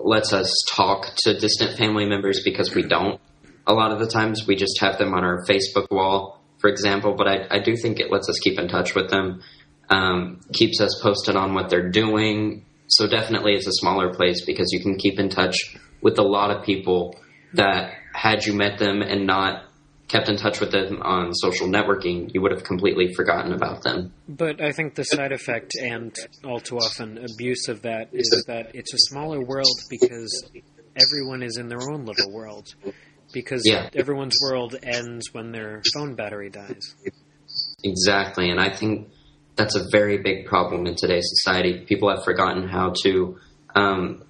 lets 0.04 0.32
us 0.32 0.52
talk 0.70 1.14
to 1.24 1.38
distant 1.38 1.76
family 1.76 2.06
members 2.06 2.42
because 2.44 2.74
we 2.74 2.82
don't. 2.82 3.20
A 3.66 3.74
lot 3.74 3.92
of 3.92 3.98
the 3.98 4.06
times, 4.06 4.46
we 4.46 4.56
just 4.56 4.80
have 4.80 4.98
them 4.98 5.12
on 5.14 5.24
our 5.24 5.44
Facebook 5.44 5.90
wall, 5.90 6.40
for 6.58 6.70
example. 6.70 7.14
But 7.16 7.28
I, 7.28 7.46
I 7.50 7.58
do 7.58 7.76
think 7.76 8.00
it 8.00 8.10
lets 8.10 8.28
us 8.28 8.38
keep 8.38 8.58
in 8.58 8.68
touch 8.68 8.94
with 8.94 9.10
them, 9.10 9.42
um, 9.90 10.40
keeps 10.52 10.80
us 10.80 10.98
posted 11.02 11.36
on 11.36 11.54
what 11.54 11.68
they're 11.68 11.90
doing. 11.90 12.64
So 12.86 13.06
definitely, 13.06 13.54
it's 13.54 13.66
a 13.66 13.72
smaller 13.72 14.14
place 14.14 14.44
because 14.44 14.72
you 14.72 14.80
can 14.80 14.96
keep 14.96 15.18
in 15.18 15.28
touch 15.28 15.76
with 16.00 16.18
a 16.18 16.22
lot 16.22 16.50
of 16.50 16.64
people 16.64 17.16
that 17.54 17.92
had 18.14 18.46
you 18.46 18.54
met 18.54 18.78
them 18.78 19.02
and 19.02 19.26
not 19.26 19.64
kept 20.08 20.28
in 20.28 20.36
touch 20.36 20.60
with 20.60 20.72
them 20.72 21.02
on 21.02 21.34
social 21.34 21.68
networking, 21.68 22.32
you 22.32 22.40
would 22.40 22.50
have 22.50 22.64
completely 22.64 23.12
forgotten 23.14 23.52
about 23.52 23.82
them. 23.82 24.12
But 24.28 24.60
I 24.60 24.72
think 24.72 24.94
the 24.94 25.04
side 25.04 25.32
effect 25.32 25.72
and 25.80 26.14
all 26.44 26.60
too 26.60 26.78
often 26.78 27.18
abuse 27.18 27.68
of 27.68 27.82
that 27.82 28.08
is 28.12 28.44
that 28.48 28.70
it's 28.74 28.92
a 28.94 28.98
smaller 29.10 29.40
world 29.40 29.76
because 29.90 30.50
everyone 30.96 31.42
is 31.42 31.58
in 31.58 31.68
their 31.68 31.90
own 31.92 32.06
little 32.06 32.32
world. 32.32 32.66
Because 33.32 33.62
Yeah. 33.66 33.90
everyone's 33.94 34.36
world 34.42 34.74
ends 34.82 35.34
when 35.34 35.52
their 35.52 35.82
phone 35.94 36.14
battery 36.14 36.48
dies. 36.48 36.94
Exactly, 37.84 38.50
and 38.50 38.58
I 38.58 38.74
think 38.74 39.08
that's 39.56 39.76
a 39.76 39.84
very 39.92 40.18
big 40.18 40.46
problem 40.46 40.86
in 40.86 40.94
today's 40.94 41.28
society. 41.28 41.84
People 41.86 42.08
have 42.08 42.24
forgotten 42.24 42.66
how 42.66 42.94
to 43.02 43.38
um, 43.74 44.22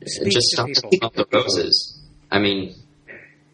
just 0.00 0.20
to 0.24 0.40
stop 0.40 0.66
people. 0.66 0.82
talking 0.82 0.98
about 1.02 1.14
the 1.14 1.26
roses. 1.32 2.00
I 2.30 2.38
mean, 2.38 2.74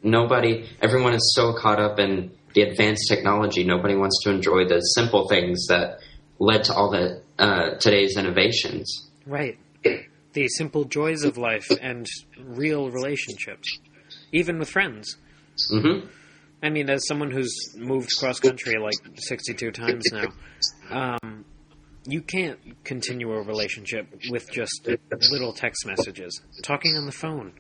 nobody, 0.05 0.69
everyone 0.81 1.15
is 1.15 1.33
so 1.35 1.55
caught 1.55 1.81
up 1.81 1.99
in 1.99 2.33
the 2.55 2.63
advanced 2.63 3.09
technology. 3.09 3.65
Nobody 3.65 3.97
wants 3.97 4.23
to 4.23 4.31
enjoy 4.31 4.69
the 4.69 4.81
simple 4.81 5.27
things 5.29 5.67
that 5.69 5.99
led 6.39 6.65
to 6.65 6.75
all 6.75 6.91
the 6.91 7.23
uh, 7.39 7.77
today's 7.79 8.17
innovations. 8.17 9.11
Right. 9.27 9.59
The 9.83 10.49
simple 10.49 10.85
joys 10.85 11.25
of 11.25 11.39
life 11.39 11.67
and 11.81 12.07
real 12.39 12.91
relationships, 12.91 13.79
even 14.33 14.59
with 14.59 14.69
friends. 14.69 15.17
Mm-hmm. 15.73 16.07
I 16.63 16.71
mean, 16.71 16.89
as 16.89 17.07
someone 17.07 17.31
who's 17.31 17.55
moved 17.77 18.11
cross 18.19 18.41
country 18.41 18.75
like 18.79 18.95
62 19.17 19.71
times 19.71 20.05
now, 20.13 21.19
um, 21.23 21.45
you 22.07 22.23
can't 22.23 22.59
continue 22.85 23.33
a 23.33 23.43
relationship 23.43 24.09
with 24.31 24.51
just 24.51 24.89
little 25.31 25.53
text 25.53 25.87
messages. 25.87 26.41
Talking 26.63 26.97
on 26.97 27.07
the 27.07 27.13
phone, 27.13 27.53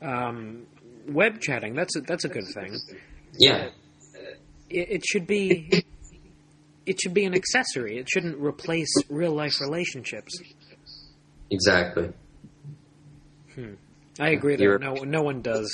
um, 0.00 0.66
web 1.08 1.40
chatting, 1.40 1.74
that's 1.74 1.96
a, 1.96 2.00
that's 2.00 2.24
a 2.24 2.28
good 2.28 2.46
thing. 2.54 2.78
Yeah, 3.38 3.68
uh, 4.14 4.18
It, 4.70 4.90
it 4.90 5.04
should 5.06 5.26
be. 5.26 5.84
It 6.86 7.00
should 7.02 7.14
be 7.14 7.24
an 7.24 7.34
accessory. 7.34 7.96
It 7.96 8.08
shouldn't 8.10 8.38
replace 8.38 8.92
real 9.08 9.32
life 9.32 9.58
relationships. 9.60 10.32
exactly. 11.50 12.10
Hmm. 13.54 13.74
I 14.20 14.30
agree 14.30 14.56
that 14.56 14.78
no 14.80 14.92
no 15.04 15.22
one 15.22 15.40
does 15.40 15.70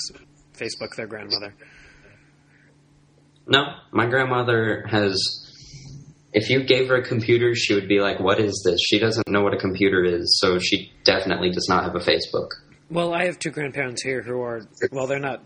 Facebook 0.57 0.95
their 0.97 1.09
grandmother. 1.09 1.53
No, 3.47 3.75
my 3.91 4.07
grandmother 4.07 4.85
has. 4.89 5.19
If 6.33 6.49
you 6.49 6.63
gave 6.63 6.89
her 6.89 6.95
a 6.97 7.03
computer, 7.05 7.57
she 7.57 7.75
would 7.75 7.89
be 7.89 7.99
like, 8.01 8.21
"What 8.21 8.39
is 8.39 8.63
this?" 8.65 8.79
She 8.81 9.01
doesn't 9.01 9.29
know 9.29 9.43
what 9.43 9.53
a 9.53 9.59
computer 9.59 10.05
is, 10.05 10.39
so 10.41 10.59
she 10.61 10.93
definitely 11.05 11.51
does 11.51 11.67
not 11.69 11.83
have 11.83 11.97
a 11.97 11.99
Facebook. 11.99 12.51
Well, 12.91 13.15
I 13.15 13.27
have 13.27 13.39
two 13.39 13.51
grandparents 13.51 14.03
here 14.03 14.21
who 14.23 14.41
are 14.43 14.63
well, 14.93 15.07
they're 15.07 15.19
not. 15.21 15.43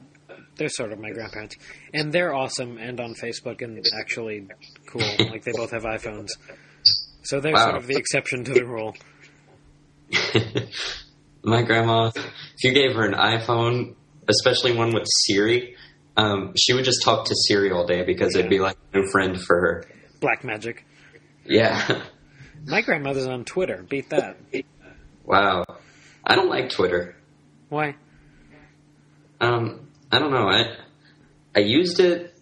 They're 0.57 0.69
sort 0.69 0.93
of 0.93 1.01
my 1.01 1.11
grandparents, 1.11 1.57
and 1.93 2.13
they're 2.13 2.33
awesome 2.35 2.79
and 2.79 2.99
on 3.01 3.15
Facebook 3.15 3.61
and 3.61 3.85
actually 3.99 4.47
cool. 4.87 5.03
like 5.19 5.43
they 5.45 5.53
both 5.53 5.73
have 5.73 5.83
iPhones, 5.83 6.29
so 7.25 7.41
they're 7.41 7.53
Wow. 7.53 7.65
sort 7.65 7.77
of 7.77 7.87
the 7.89 7.97
exception 7.97 8.45
to 8.45 8.53
the 8.55 8.65
rule. 8.65 8.95
My 11.43 11.63
grandma, 11.63 12.11
if 12.15 12.65
you 12.65 12.73
gave 12.73 12.95
her 12.95 13.05
an 13.05 13.15
iPhone, 13.15 13.97
especially 14.29 14.75
one 14.75 14.95
with 14.95 15.05
Siri, 15.27 15.77
um, 16.17 16.55
she 16.57 16.73
would 16.73 16.85
just 16.85 17.03
talk 17.03 17.27
to 17.27 17.35
Siri 17.37 17.71
all 17.71 17.87
day 17.87 18.03
because 18.05 18.35
it'd 18.35 18.49
be 18.51 18.61
like 18.61 18.77
a 18.93 18.99
new 18.99 19.07
friend 19.11 19.39
for 19.41 19.61
her. 19.61 19.85
Black 20.21 20.43
magic. 20.45 20.87
Yeah. 21.45 22.03
My 22.67 22.81
grandmother's 22.81 23.27
on 23.27 23.45
Twitter. 23.45 23.85
Beat 23.87 24.09
that. 24.11 24.39
wow. 25.25 25.65
I 26.25 26.35
don't 26.37 26.49
like 26.49 26.71
Twitter. 26.71 27.15
Why? 27.75 27.97
Um, 29.41 29.89
I 30.13 30.21
don't 30.21 30.31
know. 30.31 30.47
I 30.49 30.77
I 31.57 31.59
used 31.59 31.99
it, 31.99 32.33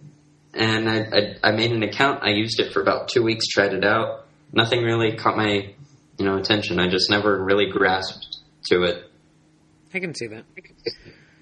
and 0.53 0.87
I, 0.87 0.99
I 1.01 1.37
I 1.49 1.53
made 1.53 1.73
an 1.73 1.83
account. 1.83 2.23
I 2.23 2.33
used 2.33 2.61
it 2.61 2.71
for 2.75 2.83
about 2.83 3.09
two 3.09 3.23
weeks, 3.23 3.47
tried 3.47 3.73
it 3.73 3.83
out. 3.83 4.27
Nothing 4.53 4.83
really 4.83 5.17
caught 5.17 5.39
my 5.39 5.75
you 6.19 6.25
know 6.27 6.37
attention. 6.37 6.79
I 6.79 6.91
just 6.91 7.09
never 7.09 7.43
really 7.43 7.71
grasped 7.71 8.41
to 8.67 8.83
it. 8.83 9.11
I 9.95 10.01
can 10.01 10.15
see 10.15 10.27
that. 10.27 10.45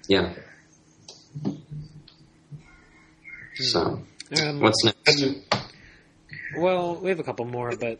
Yeah. 0.07 0.35
So 3.55 4.01
Um, 4.41 4.61
what's 4.61 4.85
next? 4.85 5.25
well, 6.57 6.95
we 6.95 7.09
have 7.09 7.19
a 7.19 7.23
couple 7.23 7.43
more, 7.43 7.75
but 7.75 7.99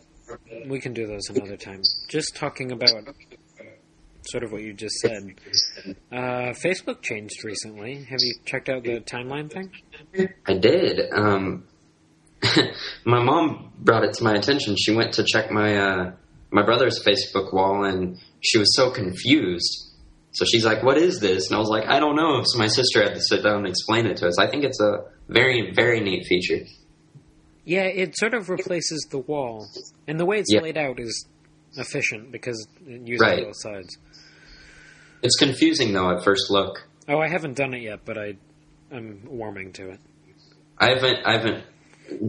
we 0.68 0.80
can 0.80 0.94
do 0.94 1.06
those 1.06 1.28
another 1.30 1.58
time. 1.58 1.82
Just 2.08 2.38
talking 2.38 2.72
about 2.72 3.14
sort 4.24 4.44
of 4.44 4.52
what 4.52 4.62
you 4.62 4.74
just 4.74 4.96
said. 4.96 5.36
Uh, 6.12 6.54
Facebook 6.64 7.02
changed 7.02 7.44
recently. 7.46 7.96
Have 8.04 8.20
you 8.22 8.34
checked 8.46 8.68
out 8.70 8.84
the 8.84 9.00
timeline 9.00 9.50
thing? 9.52 9.72
I 10.46 10.54
did. 10.58 11.00
Um, 11.12 11.64
my 13.06 13.24
mom 13.24 13.72
brought 13.80 14.04
it 14.04 14.14
to 14.16 14.24
my 14.24 14.34
attention. 14.34 14.76
She 14.78 14.94
went 14.94 15.14
to 15.14 15.24
check 15.24 15.50
my 15.52 15.78
uh, 15.78 16.12
my 16.52 16.64
brother's 16.64 17.04
Facebook 17.04 17.54
wall, 17.54 17.86
and 17.86 18.18
she 18.42 18.58
was 18.58 18.76
so 18.76 18.92
confused. 18.92 19.90
So 20.34 20.46
she's 20.46 20.66
like, 20.66 20.84
"What 20.84 20.98
is 20.98 21.20
this?" 21.20 21.48
And 21.48 21.56
I 21.56 21.60
was 21.60 21.70
like, 21.70 21.88
"I 21.88 22.00
don't 22.00 22.16
know." 22.16 22.42
So 22.46 22.60
my 22.60 22.68
sister 22.68 23.02
had 23.04 23.14
to 23.16 23.22
sit 23.22 23.42
down 23.44 23.60
and 23.60 23.68
explain 23.68 24.06
it 24.06 24.18
to 24.18 24.28
us. 24.28 24.38
I 24.38 24.48
think 24.48 24.64
it's 24.66 24.82
a 24.82 25.06
very 25.30 25.72
very 25.74 26.02
neat 26.02 26.26
feature. 26.28 26.66
Yeah, 27.64 27.84
it 27.84 28.18
sort 28.18 28.34
of 28.34 28.50
replaces 28.50 29.08
the 29.12 29.20
wall, 29.20 29.68
and 30.08 30.20
the 30.20 30.26
way 30.26 30.40
it's 30.40 30.52
Yeah. 30.52 30.62
laid 30.62 30.78
out 30.78 31.00
is 31.00 31.26
efficient 31.78 32.32
because 32.32 32.68
it 32.86 33.08
uses 33.08 33.22
Right. 33.22 33.46
both 33.46 33.56
sides. 33.56 33.98
It's 35.24 35.36
confusing 35.36 35.94
though 35.94 36.16
at 36.16 36.24
first 36.24 36.50
look. 36.50 36.88
Oh, 37.08 37.20
I 37.20 37.28
haven't 37.28 37.56
done 37.56 37.74
it 37.74 37.82
yet, 37.82 38.02
but 38.06 38.18
I, 38.18 38.38
I'm 38.92 39.24
warming 39.26 39.74
to 39.74 39.92
it. 39.92 40.00
I 40.78 40.90
haven't 40.90 41.26
I 41.26 41.34
haven't 41.34 41.66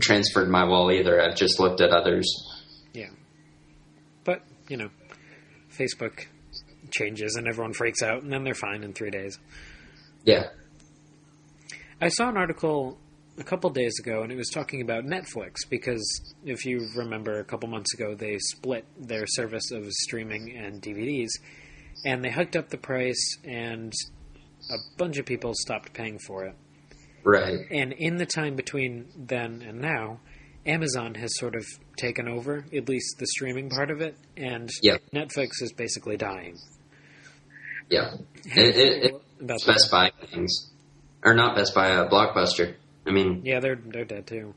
transferred 0.01 0.49
my 0.49 0.65
wall 0.65 0.91
either. 0.93 1.21
I've 1.21 1.37
just 1.37 1.59
looked 1.59 1.81
at 1.81 1.91
others. 1.91 2.27
Yeah, 2.93 3.11
but 4.25 4.43
you 4.69 4.77
know, 4.77 4.91
Facebook 5.77 6.27
changes 6.91 7.37
and 7.37 7.49
everyone 7.49 7.73
freaks 7.73 8.03
out, 8.03 8.23
and 8.23 8.33
then 8.33 8.45
they're 8.45 8.55
fine 8.55 8.85
in 8.85 8.93
three 8.93 9.11
days. 9.11 9.39
Yeah, 10.25 10.49
I 12.01 12.09
saw 12.09 12.29
an 12.29 12.37
article 12.37 12.99
a 13.39 13.45
couple 13.45 13.71
days 13.71 13.95
ago, 14.01 14.23
and 14.23 14.31
it 14.31 14.37
was 14.37 14.51
talking 14.51 14.83
about 14.83 15.05
Netflix 15.05 15.57
because 15.71 16.35
if 16.45 16.67
you 16.67 16.89
remember, 16.97 17.39
a 17.39 17.45
couple 17.45 17.69
months 17.69 17.95
ago 17.95 18.15
they 18.15 18.39
split 18.39 18.85
their 18.99 19.25
service 19.27 19.71
of 19.71 19.91
streaming 19.91 20.57
and 20.57 20.83
DVDs, 20.83 21.31
and 22.05 22.25
they 22.25 22.31
hiked 22.31 22.57
up 22.57 22.71
the 22.71 22.79
price, 22.79 23.37
and 23.45 23.93
a 24.71 24.77
bunch 24.97 25.19
of 25.19 25.27
people 25.27 25.53
stopped 25.55 25.93
paying 25.93 26.19
for 26.27 26.45
it. 26.45 26.55
Right. 27.25 27.59
And 27.71 27.93
in 27.93 28.17
the 28.17 28.27
time 28.27 28.57
between 28.57 29.07
then 29.17 29.63
and 29.67 29.81
now, 29.81 30.21
Amazon 30.67 31.15
has 31.15 31.37
sort 31.39 31.55
of 31.57 31.65
taken 31.97 32.29
over, 32.29 32.65
at 32.75 32.89
least 32.89 33.17
the 33.19 33.27
streaming 33.27 33.69
part 33.71 33.91
of 33.91 34.01
it, 34.01 34.17
and 34.37 34.69
Yeah. 34.83 34.97
Netflix 35.15 35.61
is 35.61 35.73
basically 35.73 36.17
dying. 36.17 36.57
Yeah. 37.89 38.15
It, 38.45 38.77
it, 38.77 39.05
it, 39.41 39.67
Best 39.67 39.91
Buy 39.91 40.11
things, 40.31 40.71
or 41.25 41.35
not 41.35 41.57
Best 41.57 41.75
Buy, 41.75 41.91
uh, 41.93 42.09
Blockbuster. 42.09 42.75
I 43.07 43.11
mean, 43.11 43.43
Yeah, 43.45 43.59
they're 43.61 43.75
they're 43.85 44.05
dead 44.05 44.27
too. 44.29 44.55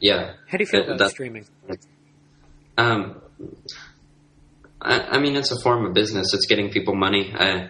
yeah. 0.00 0.34
How 0.48 0.58
do 0.58 0.62
you 0.62 0.66
feel 0.66 0.82
Uh, 0.90 0.94
about 0.94 1.10
streaming? 1.10 1.46
Um, 2.76 3.20
I, 4.80 5.00
I 5.00 5.18
mean, 5.18 5.36
it's 5.36 5.50
a 5.50 5.60
form 5.62 5.86
of 5.86 5.94
business. 5.94 6.34
It's 6.34 6.46
getting 6.46 6.70
people 6.70 6.94
money. 6.94 7.32
I, 7.34 7.68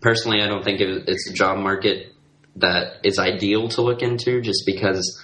personally, 0.00 0.42
I 0.42 0.48
don't 0.48 0.64
think 0.64 0.80
it, 0.80 1.04
it's 1.08 1.30
a 1.30 1.32
job 1.32 1.58
market 1.58 2.12
that 2.56 2.98
is 3.04 3.18
ideal 3.18 3.68
to 3.68 3.82
look 3.82 4.02
into, 4.02 4.40
just 4.40 4.64
because, 4.66 5.20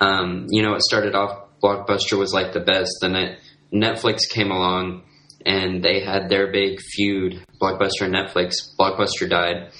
um, 0.00 0.46
you 0.48 0.62
know, 0.62 0.74
it 0.74 0.82
started 0.82 1.14
off. 1.14 1.46
Blockbuster 1.62 2.16
was 2.18 2.32
like 2.32 2.54
the 2.54 2.60
best, 2.60 2.90
then 3.02 3.14
it, 3.14 3.38
Netflix 3.72 4.20
came 4.28 4.50
along, 4.50 5.02
and 5.44 5.82
they 5.82 6.00
had 6.00 6.28
their 6.28 6.50
big 6.50 6.80
feud. 6.80 7.44
Blockbuster 7.60 8.02
and 8.02 8.14
Netflix. 8.14 8.54
Blockbuster 8.78 9.28
died. 9.28 9.72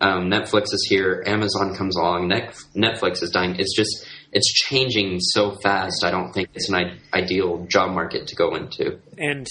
Um, 0.00 0.28
Netflix 0.30 0.64
is 0.72 0.86
here. 0.88 1.22
Amazon 1.26 1.74
comes 1.74 1.96
along. 1.96 2.28
Netflix 2.28 3.22
is 3.22 3.30
dying. 3.30 3.56
It's 3.58 3.74
just 3.74 4.06
it's 4.32 4.52
changing 4.52 5.20
so 5.20 5.56
fast. 5.62 6.04
I 6.04 6.10
don't 6.10 6.32
think 6.32 6.48
it's 6.54 6.68
an 6.68 6.98
ideal 7.14 7.66
job 7.66 7.92
market 7.92 8.26
to 8.28 8.34
go 8.34 8.54
into. 8.54 8.98
And 9.16 9.46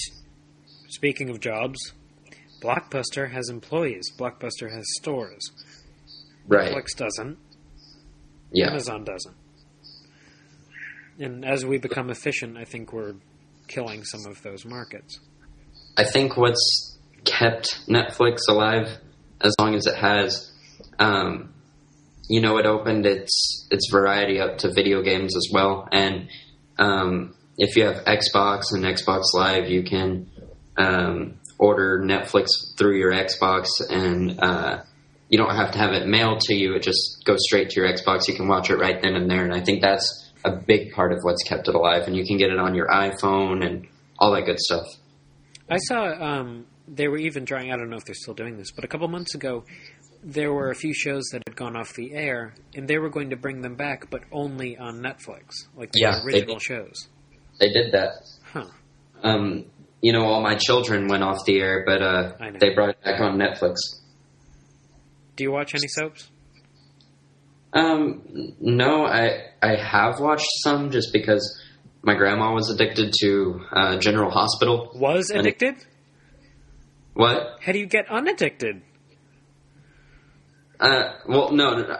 speaking 0.92 1.30
of 1.30 1.40
jobs, 1.40 1.78
Blockbuster 2.62 3.32
has 3.32 3.48
employees. 3.48 4.12
Blockbuster 4.16 4.70
has 4.70 4.84
stores. 5.00 5.50
Right. 6.46 6.72
Netflix 6.72 6.96
doesn't. 6.96 7.38
Yeah. 8.52 8.70
Amazon 8.70 9.04
doesn't. 9.04 9.34
And 11.18 11.44
as 11.44 11.64
we 11.64 11.78
become 11.78 12.10
efficient, 12.10 12.56
I 12.56 12.64
think 12.64 12.92
we're 12.92 13.14
killing 13.68 14.04
some 14.04 14.30
of 14.30 14.42
those 14.42 14.64
markets. 14.64 15.18
I 15.96 16.04
think 16.04 16.36
what's 16.36 16.98
kept 17.24 17.86
Netflix 17.88 18.40
alive 18.48 18.88
as 19.40 19.54
long 19.58 19.74
as 19.74 19.86
it 19.86 19.96
has, 19.96 20.52
um, 20.98 21.54
you 22.28 22.40
know, 22.40 22.58
it 22.58 22.66
opened 22.66 23.06
its 23.06 23.66
its 23.70 23.90
variety 23.90 24.40
up 24.40 24.58
to 24.58 24.72
video 24.72 25.02
games 25.02 25.36
as 25.36 25.48
well. 25.52 25.88
And 25.90 26.28
um, 26.78 27.34
if 27.58 27.76
you 27.76 27.84
have 27.84 28.04
Xbox 28.04 28.64
and 28.72 28.84
Xbox 28.84 29.24
Live, 29.34 29.68
you 29.68 29.82
can 29.82 30.30
um, 30.76 31.38
order 31.58 32.00
Netflix 32.04 32.48
through 32.76 32.98
your 32.98 33.12
Xbox, 33.12 33.66
and 33.88 34.40
uh, 34.40 34.82
you 35.28 35.38
don't 35.38 35.54
have 35.54 35.72
to 35.72 35.78
have 35.78 35.92
it 35.92 36.06
mailed 36.06 36.40
to 36.40 36.54
you. 36.54 36.74
It 36.74 36.82
just 36.82 37.22
goes 37.24 37.38
straight 37.42 37.70
to 37.70 37.80
your 37.80 37.92
Xbox. 37.92 38.28
You 38.28 38.34
can 38.34 38.48
watch 38.48 38.70
it 38.70 38.76
right 38.76 39.00
then 39.00 39.14
and 39.14 39.30
there. 39.30 39.44
And 39.44 39.54
I 39.54 39.60
think 39.60 39.80
that's 39.82 40.30
a 40.44 40.56
big 40.56 40.92
part 40.92 41.12
of 41.12 41.18
what's 41.22 41.42
kept 41.44 41.68
it 41.68 41.74
alive. 41.74 42.06
And 42.06 42.16
you 42.16 42.24
can 42.26 42.36
get 42.36 42.50
it 42.50 42.58
on 42.58 42.74
your 42.74 42.88
iPhone 42.88 43.64
and 43.64 43.86
all 44.18 44.32
that 44.34 44.44
good 44.44 44.58
stuff. 44.58 44.86
I 45.70 45.78
saw 45.78 46.04
um, 46.22 46.66
they 46.88 47.08
were 47.08 47.18
even 47.18 47.46
trying. 47.46 47.72
I 47.72 47.76
don't 47.76 47.88
know 47.88 47.96
if 47.96 48.04
they're 48.04 48.14
still 48.14 48.34
doing 48.34 48.56
this, 48.58 48.70
but 48.72 48.84
a 48.84 48.88
couple 48.88 49.08
months 49.08 49.34
ago, 49.34 49.64
there 50.24 50.52
were 50.52 50.70
a 50.70 50.74
few 50.74 50.92
shows 50.94 51.24
that 51.32 51.42
had 51.46 51.56
gone 51.56 51.76
off 51.76 51.94
the 51.94 52.12
air, 52.12 52.54
and 52.74 52.86
they 52.86 52.98
were 52.98 53.08
going 53.08 53.30
to 53.30 53.36
bring 53.36 53.62
them 53.62 53.74
back, 53.74 54.10
but 54.10 54.22
only 54.30 54.76
on 54.76 55.00
Netflix, 55.00 55.66
like 55.76 55.90
the 55.92 56.00
Yeah, 56.00 56.22
original 56.24 56.56
did. 56.56 56.62
shows. 56.62 57.08
They 57.58 57.72
did 57.72 57.92
that. 57.92 58.12
Huh. 58.52 58.66
Um, 59.22 59.64
you 60.02 60.12
know, 60.12 60.22
all 60.26 60.42
my 60.42 60.54
children 60.56 61.08
went 61.08 61.22
off 61.22 61.38
the 61.46 61.58
air, 61.60 61.84
but 61.86 62.02
uh, 62.02 62.32
they 62.60 62.70
brought 62.74 62.90
it 62.90 63.02
back 63.02 63.20
on 63.20 63.38
Netflix. 63.38 63.76
Do 65.36 65.44
you 65.44 65.50
watch 65.52 65.74
any 65.74 65.88
soaps? 65.88 66.28
Um, 67.72 68.22
no, 68.60 69.06
I 69.06 69.44
I 69.62 69.76
have 69.76 70.20
watched 70.20 70.48
some 70.62 70.90
just 70.90 71.12
because 71.12 71.58
my 72.02 72.14
grandma 72.14 72.52
was 72.52 72.68
addicted 72.68 73.14
to 73.20 73.60
uh, 73.72 73.96
General 73.98 74.30
Hospital. 74.30 74.90
Was 74.94 75.30
And- 75.30 75.40
addicted? 75.40 75.76
What? 77.14 77.58
How 77.62 77.72
do 77.72 77.78
you 77.78 77.86
get 77.86 78.10
unaddicted? 78.10 78.82
Uh, 80.80 81.12
well, 81.28 81.52
no, 81.52 81.74
no, 81.76 81.82
no. 81.86 81.96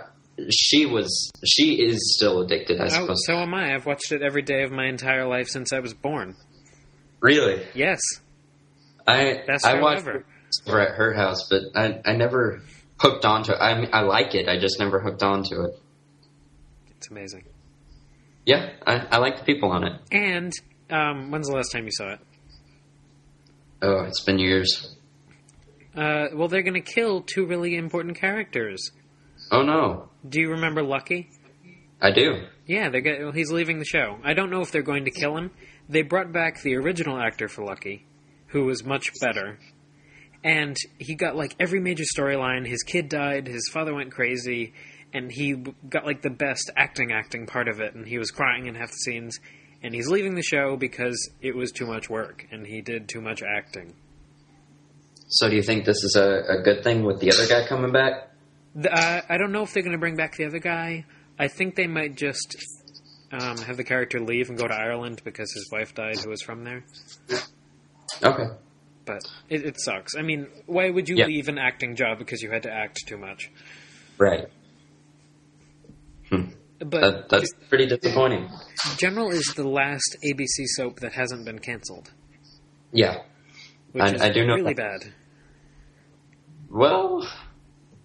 she 0.50 0.86
was. 0.86 1.30
She 1.46 1.74
is 1.82 2.16
still 2.16 2.40
addicted. 2.42 2.80
I 2.80 2.86
Oh, 2.86 2.88
suppose. 2.88 3.18
so 3.26 3.34
am 3.34 3.54
I. 3.54 3.74
I've 3.74 3.86
watched 3.86 4.10
it 4.12 4.22
every 4.22 4.42
day 4.42 4.62
of 4.64 4.72
my 4.72 4.86
entire 4.88 5.26
life 5.26 5.48
since 5.48 5.72
I 5.72 5.78
was 5.80 5.94
born. 5.94 6.34
Really, 7.22 7.62
Yes, 7.74 8.00
I 9.06 9.42
best 9.46 9.64
I 9.64 9.80
watched 9.80 10.00
ever. 10.00 10.24
over 10.66 10.80
at 10.80 10.94
her 10.96 11.14
house, 11.14 11.48
but 11.48 11.62
I 11.74 12.00
I 12.04 12.12
never 12.16 12.60
hooked 12.98 13.24
onto 13.24 13.52
it. 13.52 13.56
I 13.58 13.70
I 13.92 14.00
like 14.02 14.34
it. 14.34 14.48
I 14.48 14.58
just 14.58 14.78
never 14.78 15.00
hooked 15.00 15.22
onto 15.22 15.62
it. 15.62 15.72
It's 16.96 17.08
amazing. 17.10 17.44
Yeah, 18.44 18.70
I, 18.86 18.96
I 19.12 19.16
like 19.18 19.38
the 19.38 19.44
people 19.44 19.70
on 19.70 19.84
it. 19.84 20.00
And 20.10 20.52
um, 20.90 21.30
when's 21.30 21.48
the 21.48 21.54
last 21.54 21.70
time 21.72 21.84
you 21.84 21.92
saw 21.92 22.12
it? 22.14 22.18
Oh, 23.80 24.00
it's 24.04 24.20
been 24.24 24.38
years. 24.38 24.96
Uh, 25.96 26.26
well, 26.34 26.48
they're 26.48 26.62
going 26.62 26.74
to 26.74 26.80
kill 26.80 27.22
two 27.22 27.46
really 27.46 27.76
important 27.76 28.16
characters. 28.18 28.90
Oh 29.50 29.62
no, 29.62 30.08
Do 30.28 30.40
you 30.40 30.50
remember 30.52 30.82
Lucky? 30.82 31.30
I 32.00 32.10
do. 32.12 32.44
Yeah, 32.66 32.88
they're 32.90 33.00
go- 33.00 33.18
well, 33.24 33.32
he's 33.32 33.50
leaving 33.52 33.78
the 33.78 33.84
show. 33.84 34.18
I 34.24 34.34
don't 34.34 34.50
know 34.50 34.60
if 34.60 34.70
they're 34.72 34.82
going 34.82 35.04
to 35.04 35.10
kill 35.10 35.36
him. 35.36 35.50
They 35.88 36.02
brought 36.02 36.32
back 36.32 36.62
the 36.62 36.76
original 36.76 37.18
actor 37.18 37.48
for 37.48 37.64
Lucky, 37.64 38.06
who 38.48 38.64
was 38.64 38.84
much 38.84 39.10
better. 39.20 39.58
And 40.44 40.76
he 40.98 41.14
got 41.14 41.36
like 41.36 41.54
every 41.60 41.80
major 41.80 42.04
storyline. 42.16 42.66
His 42.66 42.82
kid 42.82 43.08
died, 43.08 43.46
his 43.46 43.68
father 43.72 43.94
went 43.94 44.12
crazy, 44.12 44.72
and 45.12 45.30
he 45.30 45.54
got 45.88 46.04
like 46.04 46.22
the 46.22 46.30
best 46.30 46.70
acting 46.76 47.12
acting 47.12 47.46
part 47.46 47.68
of 47.68 47.80
it 47.80 47.94
and 47.94 48.06
he 48.06 48.18
was 48.18 48.30
crying 48.30 48.66
in 48.66 48.74
half 48.74 48.90
the 48.90 48.96
scenes 48.96 49.38
and 49.82 49.94
he's 49.94 50.08
leaving 50.08 50.34
the 50.34 50.42
show 50.42 50.76
because 50.76 51.30
it 51.40 51.54
was 51.54 51.72
too 51.72 51.86
much 51.86 52.08
work 52.08 52.46
and 52.50 52.66
he 52.66 52.80
did 52.80 53.08
too 53.08 53.20
much 53.20 53.42
acting. 53.42 53.94
So, 55.28 55.48
do 55.48 55.56
you 55.56 55.62
think 55.62 55.84
this 55.84 56.04
is 56.04 56.14
a, 56.16 56.58
a 56.58 56.62
good 56.62 56.84
thing 56.84 57.04
with 57.04 57.20
the 57.20 57.32
other 57.32 57.46
guy 57.46 57.66
coming 57.66 57.90
back? 57.90 58.30
The, 58.74 58.92
uh, 58.92 59.22
I 59.28 59.38
don't 59.38 59.50
know 59.50 59.62
if 59.62 59.72
they're 59.72 59.82
going 59.82 59.92
to 59.92 59.98
bring 59.98 60.16
back 60.16 60.36
the 60.36 60.44
other 60.44 60.58
guy. 60.58 61.06
I 61.38 61.48
think 61.48 61.74
they 61.74 61.86
might 61.86 62.16
just 62.16 62.54
um, 63.32 63.56
have 63.58 63.76
the 63.76 63.84
character 63.84 64.20
leave 64.20 64.48
and 64.50 64.58
go 64.58 64.68
to 64.68 64.74
Ireland 64.74 65.22
because 65.24 65.52
his 65.52 65.68
wife 65.72 65.94
died, 65.94 66.18
who 66.22 66.30
was 66.30 66.42
from 66.42 66.64
there. 66.64 66.84
Okay. 68.22 68.44
But 69.04 69.22
it, 69.48 69.64
it 69.64 69.80
sucks. 69.80 70.14
I 70.16 70.22
mean, 70.22 70.46
why 70.66 70.90
would 70.90 71.08
you 71.08 71.16
Yeah. 71.16 71.26
leave 71.26 71.48
an 71.48 71.58
acting 71.58 71.96
job 71.96 72.18
because 72.18 72.40
you 72.42 72.50
had 72.50 72.62
to 72.64 72.72
act 72.72 72.98
too 73.06 73.16
much? 73.16 73.50
Right. 74.18 74.46
But 76.30 77.00
That, 77.00 77.28
that's 77.28 77.52
pretty 77.68 77.86
disappointing. 77.86 78.48
General 78.98 79.30
is 79.30 79.44
the 79.56 79.66
last 79.68 80.16
ABC 80.24 80.64
soap 80.76 81.00
that 81.00 81.12
hasn't 81.12 81.44
been 81.44 81.58
canceled, 81.60 82.10
Yeah. 82.92 83.18
which 83.92 84.02
I- 84.02 84.14
is 84.14 84.20
I 84.22 84.30
do 84.30 84.44
know 84.46 84.54
really 84.56 84.74
that. 84.74 85.00
bad. 85.02 85.12
Well, 86.68 87.28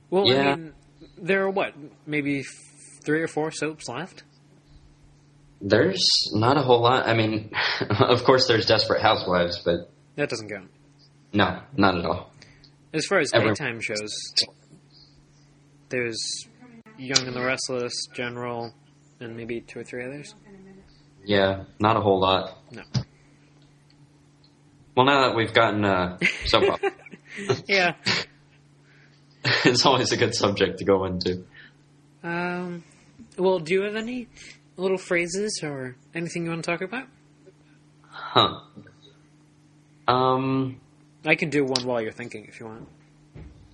Well, 0.09 0.25
Yeah. 0.27 0.51
I 0.51 0.55
mean, 0.55 0.73
there 1.17 1.41
are 1.43 1.49
what 1.49 1.73
maybe 2.05 2.43
three 3.03 3.21
or 3.21 3.27
four 3.27 3.51
soaps 3.51 3.89
left. 3.89 4.23
There's 5.61 6.03
not 6.33 6.57
a 6.57 6.61
whole 6.61 6.81
lot. 6.81 7.07
I 7.07 7.13
mean, 7.15 7.51
of 7.89 8.23
course, 8.23 8.47
there's 8.47 8.65
Desperate 8.65 9.01
Housewives, 9.01 9.61
but 9.63 9.89
That 10.15 10.29
doesn't 10.29 10.49
count. 10.49 10.69
no, 11.33 11.61
not 11.75 11.97
at 11.97 12.05
all. 12.05 12.31
As 12.93 13.05
far 13.05 13.19
as 13.19 13.31
Every- 13.33 13.49
daytime 13.49 13.79
shows, 13.81 14.11
there's 15.89 16.47
Young 16.97 17.27
and 17.27 17.35
the 17.35 17.43
Restless, 17.43 17.93
General, 18.13 18.73
and 19.19 19.35
maybe 19.35 19.61
two 19.61 19.79
or 19.79 19.83
three 19.83 20.03
others. 20.05 20.33
Yeah, 21.25 21.63
not 21.79 21.97
a 21.97 22.01
whole 22.01 22.19
lot. 22.21 22.57
No. 22.71 22.81
Well, 24.95 25.05
now 25.05 25.27
that 25.27 25.35
we've 25.35 25.53
gotten 25.53 25.83
uh, 25.85 26.17
soap 26.45 26.63
opera, 26.71 26.91
yeah. 27.67 27.93
it's 29.65 29.85
always 29.85 30.11
a 30.11 30.17
good 30.17 30.33
subject 30.33 30.79
to 30.79 30.85
go 30.85 31.05
into. 31.05 31.43
Um. 32.23 32.83
Well, 33.37 33.59
do 33.59 33.73
you 33.75 33.81
have 33.83 33.95
any 33.95 34.27
little 34.77 34.97
phrases 34.97 35.59
or 35.63 35.95
anything 36.15 36.43
you 36.45 36.49
want 36.49 36.63
to 36.63 36.71
talk 36.71 36.81
about? 36.81 37.07
Huh. 38.09 38.59
Um, 40.07 40.79
I 41.25 41.35
can 41.35 41.49
do 41.49 41.65
one 41.65 41.85
while 41.85 42.01
you're 42.01 42.11
thinking 42.11 42.45
if 42.45 42.59
you 42.59 42.67
want. 42.67 42.87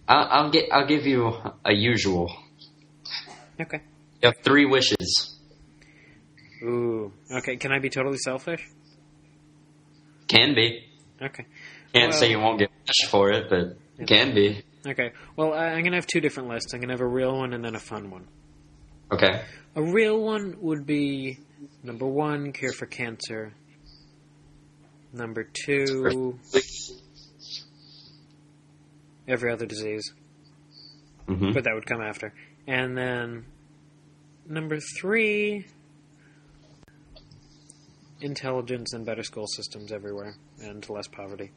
I'll, 0.08 0.28
I'll 0.46 0.50
get. 0.52 0.70
I'll 0.72 0.88
give 0.88 1.06
you 1.06 1.34
a 1.63 1.74
usual. 1.74 2.36
Okay. 3.62 3.82
You 4.22 4.28
have 4.30 4.38
three 4.44 4.66
wishes. 4.66 5.39
Ooh. 6.63 7.12
Okay. 7.32 7.56
Can 7.58 7.72
I 7.72 7.80
be 7.80 7.89
totally 7.89 8.18
selfish? 8.18 8.68
Can 10.28 10.56
be. 10.56 10.86
Okay. 11.22 11.46
Can't 11.94 12.10
Well- 12.12 12.20
say 12.20 12.30
you 12.32 12.39
won't 12.39 12.60
get 12.60 12.72
cash 12.86 13.10
for 13.10 13.32
it, 13.32 13.50
but 13.50 13.78
can 14.08 14.34
be. 14.34 14.63
Okay. 14.86 15.12
Well, 15.38 15.54
I'm 15.54 15.84
gonna 15.84 15.96
have 15.96 16.08
two 16.08 16.20
different 16.20 16.50
lists. 16.50 16.74
I'm 16.74 16.82
gonna 16.82 16.94
have 16.94 17.00
a 17.02 17.08
real 17.08 17.38
one 17.38 17.54
and 17.54 17.63
then 17.63 17.76
a 17.76 17.80
fun 17.80 18.10
one. 18.10 18.28
Okay. 19.13 19.41
A 19.76 19.84
real 19.84 20.19
one 20.19 20.56
would 20.62 20.88
be 20.88 21.38
number 21.84 22.08
one, 22.08 22.52
cure 22.52 22.73
for 22.73 22.88
cancer. 22.88 23.54
Number 25.12 25.43
two, 25.43 26.39
every 29.28 29.52
other 29.52 29.67
disease, 29.67 30.12
hmm 31.28 31.52
but 31.52 31.65
that 31.65 31.76
would 31.76 31.86
come 31.86 32.02
after. 32.02 32.34
And 32.65 32.97
then 32.97 33.45
number 34.49 34.80
three, 34.99 35.67
intelligence 38.19 38.93
and 38.93 39.06
better 39.06 39.21
school 39.21 39.45
systems 39.45 39.91
everywhere 39.91 40.36
and 40.60 40.89
less 40.89 41.08
poverty. 41.08 41.52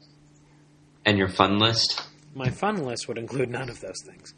And 1.05 1.17
your 1.17 1.29
fun 1.29 1.57
list? 1.57 2.03
My 2.35 2.51
fun 2.51 2.83
list 2.83 3.07
would 3.07 3.17
include 3.17 3.49
none 3.49 3.69
of 3.69 3.79
those 3.79 4.03
things. 4.05 4.35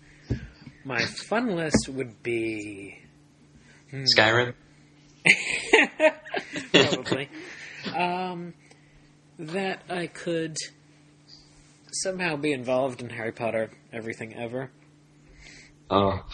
My 0.86 1.04
fun 1.04 1.58
list 1.58 1.90
would 1.90 2.24
be 2.24 3.00
hmm, 3.92 4.04
Skyrim? 4.04 4.54
probably 6.72 7.30
um, 7.96 8.54
that 9.38 9.82
I 9.90 10.08
could 10.08 10.58
somehow 11.92 12.36
be 12.36 12.52
involved 12.52 13.02
in 13.02 13.10
Harry 13.10 13.32
Potter 13.32 13.72
Everything 13.92 14.36
Ever. 14.36 14.72
Oh. 15.90 16.26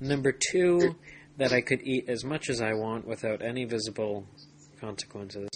Number 0.00 0.32
two, 0.32 0.96
that 1.36 1.52
I 1.52 1.60
could 1.60 1.80
eat 1.82 2.08
as 2.08 2.24
much 2.24 2.50
as 2.50 2.60
I 2.60 2.74
want 2.74 3.06
without 3.06 3.42
any 3.42 3.64
visible 3.64 4.26
consequences. 4.80 5.48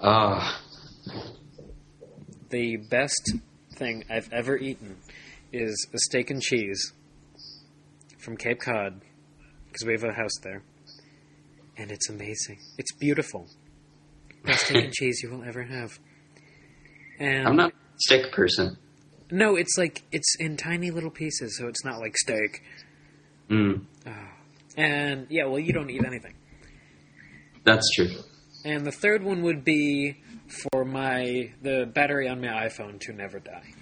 Oh. 0.00 0.58
The 2.50 2.76
best 2.76 3.34
thing 3.74 4.04
I've 4.10 4.32
ever 4.32 4.56
eaten 4.56 4.96
is 5.52 5.86
a 5.92 5.98
steak 5.98 6.30
and 6.30 6.40
cheese 6.40 6.92
from 8.18 8.36
Cape 8.36 8.60
Cod, 8.60 9.02
because 9.72 9.86
we 9.86 9.92
have 9.92 10.04
a 10.04 10.12
house 10.12 10.36
there. 10.42 10.62
And 11.76 11.90
it's 11.90 12.08
amazing. 12.10 12.58
It's 12.78 12.92
beautiful. 12.92 13.46
Best 14.44 14.66
steak 14.66 14.84
and 14.84 14.92
cheese 14.92 15.20
you 15.22 15.30
will 15.30 15.42
ever 15.44 15.62
have. 15.62 15.98
And 17.18 17.46
I'm 17.48 17.56
not 17.56 17.70
a 17.70 17.74
steak 17.96 18.32
person. 18.32 18.76
No, 19.30 19.56
it's 19.56 19.78
like 19.78 20.02
it's 20.12 20.36
in 20.38 20.56
tiny 20.56 20.90
little 20.90 21.10
pieces, 21.10 21.56
so 21.56 21.66
it's 21.68 21.84
not 21.84 21.98
like 22.00 22.16
steak. 22.18 22.62
Mm, 23.48 23.86
And 24.76 25.26
yeah, 25.30 25.46
well, 25.46 25.58
you 25.58 25.72
don't 25.72 25.88
eat 25.90 26.04
anything. 26.04 26.34
that's 27.64 27.88
true. 27.94 28.10
And 28.64 28.84
the 28.86 28.92
third 28.92 29.22
one 29.22 29.42
would 29.42 29.64
be 29.64 30.18
for 30.72 30.84
my 30.84 31.50
the 31.62 31.90
battery 31.92 32.28
on 32.28 32.40
my 32.40 32.48
iPhone 32.48 33.00
to 33.00 33.12
never 33.12 33.40
die. 33.40 33.72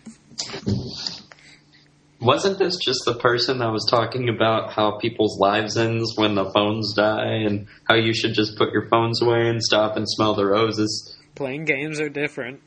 Wasn't 2.21 2.59
this 2.59 2.77
just 2.77 3.01
the 3.07 3.15
person 3.15 3.59
that 3.59 3.71
was 3.73 3.87
talking 3.91 4.29
about 4.29 4.73
how 4.73 4.99
people's 4.99 5.39
lives 5.39 5.77
ends 5.79 6.13
when 6.17 6.35
the 6.35 6.51
phones 6.53 6.93
die 6.95 7.25
and 7.47 7.67
how 7.89 7.95
you 7.95 8.13
should 8.13 8.35
just 8.35 8.57
put 8.59 8.73
your 8.73 8.89
phones 8.91 9.23
away 9.23 9.49
and 9.49 9.63
stop 9.63 9.97
and 9.97 10.07
smell 10.09 10.35
the 10.35 10.45
roses? 10.45 11.17
Playing 11.35 11.65
games 11.65 11.99
are 12.01 12.11
different. 12.11 12.61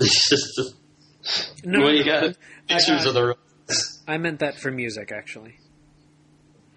It's 0.00 0.28
just 0.28 0.74
No, 1.64 1.80
well, 1.82 1.94
you 1.94 2.04
got 2.04 2.36
pictures 2.68 3.06
I- 3.06 3.08
of 3.08 3.14
the 3.14 3.24
roses. 3.68 4.02
I 4.08 4.18
meant 4.18 4.40
that 4.40 4.58
for 4.58 4.72
music, 4.72 5.12
actually. 5.12 5.54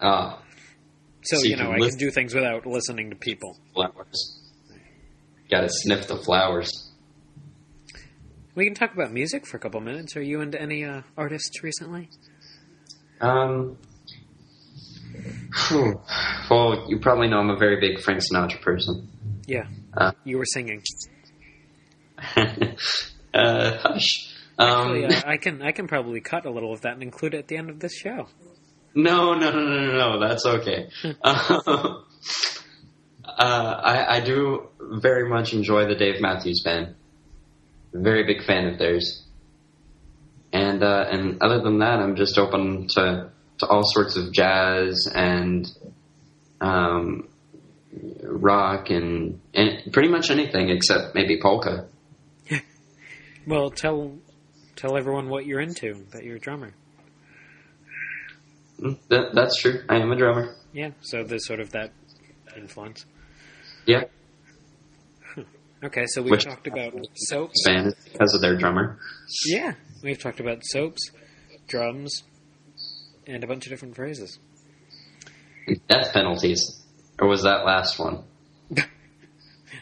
Ah, 0.00 0.40
So, 1.22 1.38
So 1.38 1.42
you 1.42 1.50
you 1.50 1.56
know, 1.56 1.72
I 1.72 1.78
can 1.80 1.98
do 1.98 2.12
things 2.12 2.32
without 2.34 2.66
listening 2.66 3.10
to 3.10 3.16
people. 3.16 3.56
flowers. 3.74 4.40
Got 5.50 5.62
to 5.62 5.68
sniff 5.70 6.06
the 6.06 6.18
flowers. 6.18 6.70
We 8.56 8.64
can 8.64 8.74
talk 8.74 8.94
about 8.94 9.12
music 9.12 9.46
for 9.46 9.58
a 9.58 9.60
couple 9.60 9.80
minutes. 9.82 10.16
Are 10.16 10.22
you 10.22 10.40
into 10.40 10.60
any 10.60 10.82
uh, 10.82 11.02
artists 11.16 11.62
recently? 11.62 12.08
Um. 13.20 13.76
Well, 16.50 16.86
you 16.88 16.98
probably 17.00 17.28
know 17.28 17.38
I'm 17.38 17.50
a 17.50 17.56
very 17.56 17.78
big 17.80 18.00
Frank 18.02 18.20
Sinatra 18.20 18.60
person. 18.62 19.08
Yeah, 19.46 19.66
Uh. 19.96 20.12
you 20.24 20.38
were 20.38 20.44
singing. 20.46 20.82
uh, 22.36 23.76
hush. 23.78 24.32
Um, 24.58 24.68
Actually, 24.68 25.04
uh, 25.04 25.22
I 25.26 25.36
can 25.36 25.60
I 25.62 25.72
can 25.72 25.86
probably 25.86 26.20
cut 26.20 26.46
a 26.46 26.50
little 26.50 26.72
of 26.72 26.80
that 26.80 26.94
and 26.94 27.02
include 27.02 27.34
it 27.34 27.38
at 27.40 27.48
the 27.48 27.58
end 27.58 27.68
of 27.68 27.78
this 27.80 27.94
show. 27.94 28.28
No, 28.94 29.34
no, 29.34 29.50
no, 29.50 29.60
no, 29.60 29.86
no, 29.86 29.92
no. 30.18 30.18
That's 30.26 30.46
okay. 30.46 30.88
uh, 31.22 32.02
I, 33.26 34.16
I 34.16 34.20
do 34.20 34.68
very 34.80 35.28
much 35.28 35.52
enjoy 35.52 35.86
the 35.86 35.94
Dave 35.94 36.22
Matthews 36.22 36.62
Band. 36.64 36.94
Very 37.92 38.24
big 38.24 38.44
fan 38.44 38.66
of 38.66 38.78
theirs. 38.78 39.22
And 40.52 40.82
uh, 40.82 41.06
and 41.10 41.42
other 41.42 41.60
than 41.60 41.78
that, 41.80 41.98
I'm 42.00 42.16
just 42.16 42.38
open 42.38 42.88
to 42.90 43.30
to 43.58 43.66
all 43.66 43.82
sorts 43.84 44.16
of 44.16 44.32
jazz 44.32 45.10
and 45.14 45.66
um, 46.60 47.28
rock 48.22 48.90
and 48.90 49.40
and 49.54 49.92
pretty 49.92 50.08
much 50.08 50.30
anything 50.30 50.68
except 50.70 51.14
maybe 51.14 51.40
polka. 51.40 51.86
Well, 53.46 53.70
tell 53.70 54.18
tell 54.74 54.96
everyone 54.96 55.28
what 55.28 55.46
you're 55.46 55.60
into. 55.60 56.04
That 56.10 56.24
you're 56.24 56.36
a 56.36 56.40
drummer. 56.40 56.74
Mm, 58.80 58.98
That, 59.08 59.34
that's 59.34 59.60
true. 59.60 59.82
I 59.88 59.96
am 59.96 60.10
a 60.10 60.16
drummer. 60.16 60.54
Yeah, 60.72 60.90
so 61.00 61.22
there's 61.22 61.46
sort 61.46 61.60
of 61.60 61.70
that 61.70 61.92
influence. 62.56 63.06
Yeah, 63.86 64.04
Okay, 65.84 66.06
so 66.06 66.22
we've 66.22 66.42
talked 66.42 66.66
about 66.66 66.94
soaps. 67.14 67.62
band 67.66 67.94
because 68.04 68.34
of 68.34 68.40
their 68.40 68.56
drummer. 68.56 68.98
Yeah, 69.46 69.74
we've 70.02 70.18
talked 70.18 70.40
about 70.40 70.62
soaps, 70.64 71.10
drums, 71.68 72.22
and 73.26 73.44
a 73.44 73.46
bunch 73.46 73.66
of 73.66 73.70
different 73.70 73.94
phrases. 73.94 74.38
Death 75.88 76.12
penalties, 76.12 76.82
or 77.20 77.28
was 77.28 77.42
that 77.42 77.64
last 77.64 77.98
one? 77.98 78.24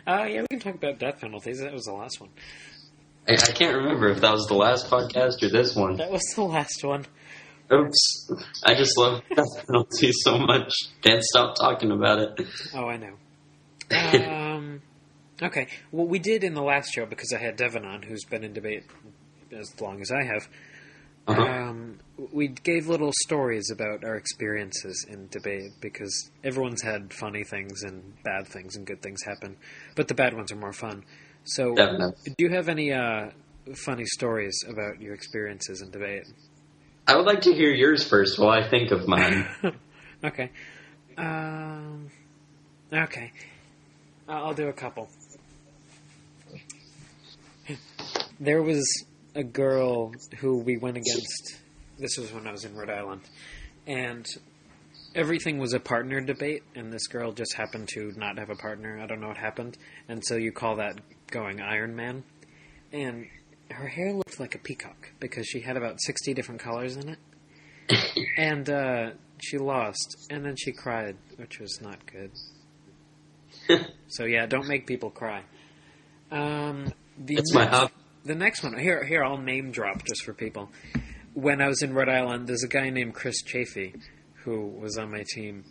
Uh, 0.06 0.26
yeah, 0.28 0.42
we 0.42 0.46
can 0.50 0.60
talk 0.60 0.74
about 0.74 0.98
death 0.98 1.20
penalties. 1.20 1.60
That 1.60 1.72
was 1.72 1.84
the 1.84 1.92
last 1.92 2.20
one. 2.20 2.28
I, 3.26 3.34
I 3.34 3.52
can't 3.52 3.74
remember 3.74 4.08
if 4.10 4.20
that 4.20 4.32
was 4.32 4.46
the 4.48 4.54
last 4.54 4.90
podcast 4.90 5.42
or 5.42 5.48
this 5.48 5.74
one. 5.74 5.96
That 5.96 6.10
was 6.10 6.20
the 6.34 6.42
last 6.42 6.84
one. 6.84 7.06
Oops. 7.72 8.30
I 8.64 8.74
just 8.74 8.98
love 8.98 9.22
death 9.34 9.66
penalties 9.66 10.16
so 10.22 10.36
much. 10.36 10.74
Can't 11.00 11.22
stop 11.22 11.54
talking 11.58 11.90
about 11.90 12.18
it. 12.18 12.46
Oh, 12.74 12.86
I 12.86 12.98
know. 12.98 13.14
Um, 13.90 14.20
okay. 15.42 15.66
What 15.90 16.08
we 16.08 16.18
did 16.18 16.44
in 16.44 16.54
the 16.54 16.62
last 16.62 16.92
show, 16.92 17.06
because 17.06 17.32
I 17.32 17.38
had 17.38 17.56
Devon 17.56 17.84
on, 17.84 18.02
who's 18.02 18.24
been 18.24 18.44
in 18.44 18.52
debate 18.52 18.84
as 19.52 19.80
long 19.80 20.00
as 20.00 20.10
I 20.10 20.24
have, 20.24 20.48
Uh-huh. 21.26 21.42
um, 21.42 21.98
we 22.32 22.48
gave 22.48 22.86
little 22.86 23.12
stories 23.24 23.70
about 23.70 24.04
our 24.04 24.16
experiences 24.16 25.06
in 25.08 25.26
debate 25.28 25.70
because 25.80 26.30
everyone's 26.42 26.82
had 26.82 27.12
funny 27.14 27.44
things 27.44 27.82
and 27.82 28.22
bad 28.22 28.46
things 28.46 28.76
and 28.76 28.86
good 28.86 29.00
things 29.00 29.22
happen, 29.24 29.56
but 29.96 30.06
the 30.08 30.14
bad 30.14 30.34
ones 30.34 30.52
are 30.52 30.56
more 30.56 30.72
fun. 30.74 31.02
So, 31.44 31.74
Definitely. 31.74 32.34
do 32.36 32.44
you 32.44 32.50
have 32.50 32.68
any 32.68 32.92
uh, 32.92 33.30
funny 33.74 34.04
stories 34.04 34.62
about 34.68 35.00
your 35.00 35.14
experiences 35.14 35.80
in 35.80 35.90
debate? 35.90 36.24
I 37.06 37.16
would 37.16 37.26
like 37.26 37.42
to 37.42 37.54
hear 37.54 37.70
yours 37.70 38.06
first 38.06 38.38
while 38.38 38.50
I 38.50 38.68
think 38.68 38.90
of 38.90 39.06
mine. 39.08 39.46
okay. 40.24 40.50
Um, 41.18 42.10
okay. 42.92 43.30
I'll 44.28 44.54
do 44.54 44.68
a 44.68 44.72
couple. 44.72 45.08
There 48.40 48.62
was 48.62 48.84
a 49.34 49.44
girl 49.44 50.12
who 50.38 50.58
we 50.58 50.76
went 50.76 50.96
against. 50.96 51.60
This 51.98 52.16
was 52.18 52.32
when 52.32 52.46
I 52.46 52.52
was 52.52 52.64
in 52.64 52.74
Rhode 52.74 52.90
Island. 52.90 53.22
And 53.86 54.26
everything 55.14 55.58
was 55.58 55.74
a 55.74 55.80
partner 55.80 56.20
debate, 56.20 56.62
and 56.74 56.92
this 56.92 57.06
girl 57.06 57.32
just 57.32 57.54
happened 57.54 57.88
to 57.94 58.12
not 58.16 58.38
have 58.38 58.50
a 58.50 58.56
partner. 58.56 59.00
I 59.00 59.06
don't 59.06 59.20
know 59.20 59.28
what 59.28 59.36
happened. 59.36 59.76
And 60.08 60.24
so 60.24 60.36
you 60.36 60.52
call 60.52 60.76
that 60.76 61.00
going 61.30 61.60
Iron 61.60 61.94
Man. 61.94 62.24
And 62.92 63.26
her 63.70 63.88
hair 63.88 64.12
looked 64.12 64.40
like 64.40 64.54
a 64.54 64.58
peacock 64.58 65.10
because 65.20 65.46
she 65.46 65.60
had 65.60 65.76
about 65.76 66.00
60 66.00 66.34
different 66.34 66.60
colors 66.60 66.96
in 66.96 67.08
it. 67.10 67.18
and 68.36 68.68
uh, 68.68 69.10
she 69.42 69.58
lost, 69.58 70.26
and 70.30 70.44
then 70.44 70.56
she 70.56 70.72
cried, 70.72 71.16
which 71.36 71.60
was 71.60 71.80
not 71.80 71.98
good. 72.06 72.30
So 74.08 74.26
yeah, 74.26 74.46
don't 74.46 74.68
make 74.68 74.86
people 74.86 75.10
cry. 75.10 75.42
Um, 76.30 76.92
the 77.18 77.34
It's 77.34 77.52
my 77.52 77.64
hobby. 77.64 77.92
The 78.24 78.34
next 78.34 78.62
one 78.62 78.78
here, 78.78 79.04
here 79.04 79.22
I'll 79.22 79.36
name 79.36 79.70
drop 79.70 80.02
just 80.04 80.24
for 80.24 80.32
people. 80.32 80.70
When 81.34 81.60
I 81.60 81.68
was 81.68 81.82
in 81.82 81.92
Rhode 81.92 82.08
Island, 82.08 82.46
there's 82.46 82.62
a 82.62 82.68
guy 82.68 82.88
named 82.88 83.14
Chris 83.14 83.42
Chafee 83.42 84.00
who 84.44 84.66
was 84.66 84.96
on 84.96 85.10
my 85.10 85.24
team, 85.34 85.64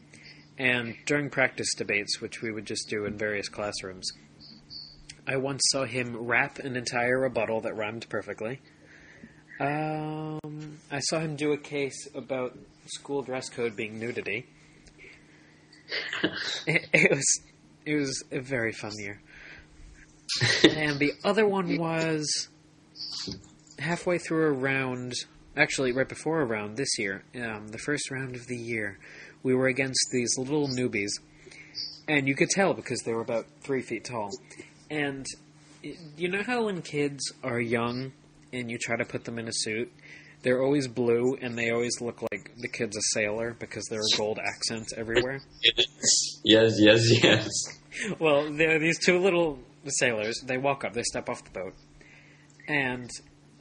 and 0.60 0.96
during 1.08 1.32
practice 1.32 1.74
debates, 1.76 2.22
which 2.22 2.44
we 2.44 2.52
would 2.52 2.66
just 2.66 2.90
do 2.90 3.06
in 3.06 3.18
various 3.18 3.50
classrooms, 3.50 4.12
I 5.26 5.38
once 5.38 5.62
saw 5.72 5.86
him 5.86 6.16
rap 6.16 6.60
an 6.60 6.76
entire 6.76 7.20
rebuttal 7.20 7.62
that 7.62 7.76
rhymed 7.76 8.08
perfectly. 8.10 8.62
Um, 9.60 10.40
I 10.92 11.00
saw 11.00 11.20
him 11.20 11.36
do 11.36 11.54
a 11.54 11.58
case 11.58 12.08
about 12.14 12.56
school 12.86 13.24
dress 13.24 13.50
code 13.50 13.76
being 13.76 14.00
nudity. 14.00 14.46
It, 16.66 16.88
it 16.94 17.12
was 17.12 17.42
it 17.86 17.96
was 17.96 18.24
a 18.32 18.40
very 18.40 18.72
fun 18.72 18.94
year. 18.98 19.22
And 20.64 21.00
the 21.00 21.14
other 21.24 21.48
one 21.48 21.78
was 21.78 22.50
halfway 23.80 24.18
through 24.18 24.48
a 24.48 24.52
round, 24.52 25.14
actually 25.56 25.92
right 25.92 26.08
before 26.08 26.42
a 26.42 26.46
round 26.46 26.78
this 26.78 26.98
year, 26.98 27.24
um, 27.36 27.68
the 27.70 27.78
first 27.78 28.10
round 28.12 28.36
of 28.36 28.48
the 28.48 28.58
year, 28.58 29.00
we 29.44 29.54
were 29.54 29.68
against 29.68 30.08
these 30.12 30.38
little 30.38 30.68
newbies, 30.68 31.12
and 32.08 32.28
you 32.28 32.36
could 32.36 32.50
tell 32.50 32.74
because 32.74 33.02
they 33.06 33.14
were 33.14 33.22
about 33.22 33.46
three 33.62 33.82
feet 33.82 34.06
tall. 34.06 34.32
And 34.90 35.26
you 36.18 36.30
know 36.30 36.44
how 36.44 36.66
when 36.66 36.82
kids 36.82 37.32
are 37.44 37.60
young 37.60 38.14
and 38.52 38.72
you 38.72 38.78
try 38.78 38.96
to 38.96 39.06
put 39.06 39.26
them 39.26 39.38
in 39.38 39.48
a 39.48 39.54
suit, 39.54 39.92
they're 40.44 40.62
always 40.62 40.88
blue 40.88 41.38
and 41.42 41.58
they 41.58 41.72
always 41.72 42.02
look 42.02 42.22
like 42.22 42.52
the 42.58 42.68
kid's 42.68 42.96
a 42.98 43.02
sailor 43.14 43.56
because 43.60 43.86
there 43.90 44.00
are 44.00 44.18
gold 44.18 44.40
accents 44.40 44.94
everywhere. 44.96 45.42
yes, 46.44 46.76
yes, 46.78 47.24
yes. 47.24 47.50
well, 48.20 48.52
there 48.54 48.76
are 48.76 48.80
these 48.80 49.00
two 49.00 49.20
little 49.20 49.60
sailors. 49.92 50.42
They 50.46 50.58
walk 50.58 50.84
up, 50.84 50.94
they 50.94 51.04
step 51.04 51.30
off 51.30 51.44
the 51.44 51.52
boat, 51.52 51.74
and 52.68 53.10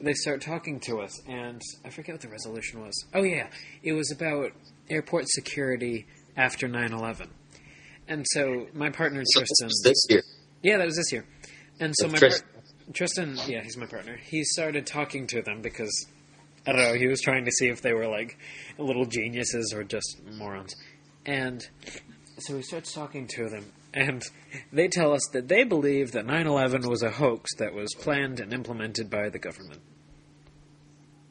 they 0.01 0.15
start 0.15 0.41
talking 0.43 0.81
to 0.81 1.01
us. 1.01 1.21
And 1.29 1.61
I 1.85 1.91
forget 1.91 2.15
what 2.15 2.21
the 2.23 2.29
resolution 2.29 2.81
was. 2.81 2.93
Oh, 3.15 3.23
yeah. 3.23 3.49
It 3.83 3.93
was 3.93 4.11
about 4.11 4.53
airport 4.91 5.29
security 5.29 6.07
after 6.37 6.69
9 6.69 6.93
11. 6.93 7.29
And 8.09 8.27
so 8.31 8.67
my 8.75 8.91
partner, 8.91 9.23
So 9.25 9.41
Tristan. 9.41 9.69
this 9.85 10.07
year. 10.09 10.23
Yeah, 10.63 10.79
that 10.79 10.87
was 10.87 10.97
this 10.97 11.13
year. 11.13 11.25
And 11.81 11.95
so 11.97 12.09
my 12.09 12.19
Tristan. 12.19 12.49
Par- 12.53 12.63
Tristan, 12.93 13.39
yeah, 13.47 13.63
he's 13.63 13.77
my 13.77 13.87
partner. 13.87 14.17
He 14.17 14.43
started 14.45 14.87
talking 14.87 15.27
to 15.29 15.41
them 15.41 15.63
because 15.63 16.07
I 16.67 16.73
don't 16.73 16.83
know. 16.83 16.95
He 16.95 17.07
was 17.07 17.21
trying 17.21 17.45
to 17.45 17.51
see 17.53 17.69
if 17.69 17.81
they 17.81 17.93
were 17.93 18.09
like 18.09 18.37
little 18.77 19.05
geniuses 19.07 19.73
or 19.75 19.85
just 19.85 20.21
morons. 20.37 20.75
And 21.25 21.67
so 22.39 22.57
he 22.57 22.63
starts 22.63 22.93
talking 22.93 23.29
to 23.37 23.49
them, 23.49 23.67
and 23.95 24.23
they 24.73 24.89
tell 24.89 25.13
us 25.13 25.27
that 25.33 25.49
they 25.49 25.65
believe 25.65 26.13
that 26.13 26.27
9/11 26.27 26.89
was 26.89 27.03
a 27.03 27.11
hoax 27.11 27.55
that 27.57 27.75
was 27.75 27.95
planned 27.95 28.41
and 28.41 28.53
implemented 28.53 29.11
by 29.11 29.29
the 29.29 29.39
government. 29.39 29.81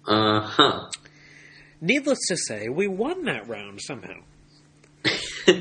Uh 0.08 0.42
huh. 0.42 0.90
Needless 1.80 2.20
to 2.28 2.38
say, 2.38 2.70
we 2.70 2.88
won 2.88 3.24
that 3.26 3.48
round 3.48 3.80
somehow. 3.82 4.20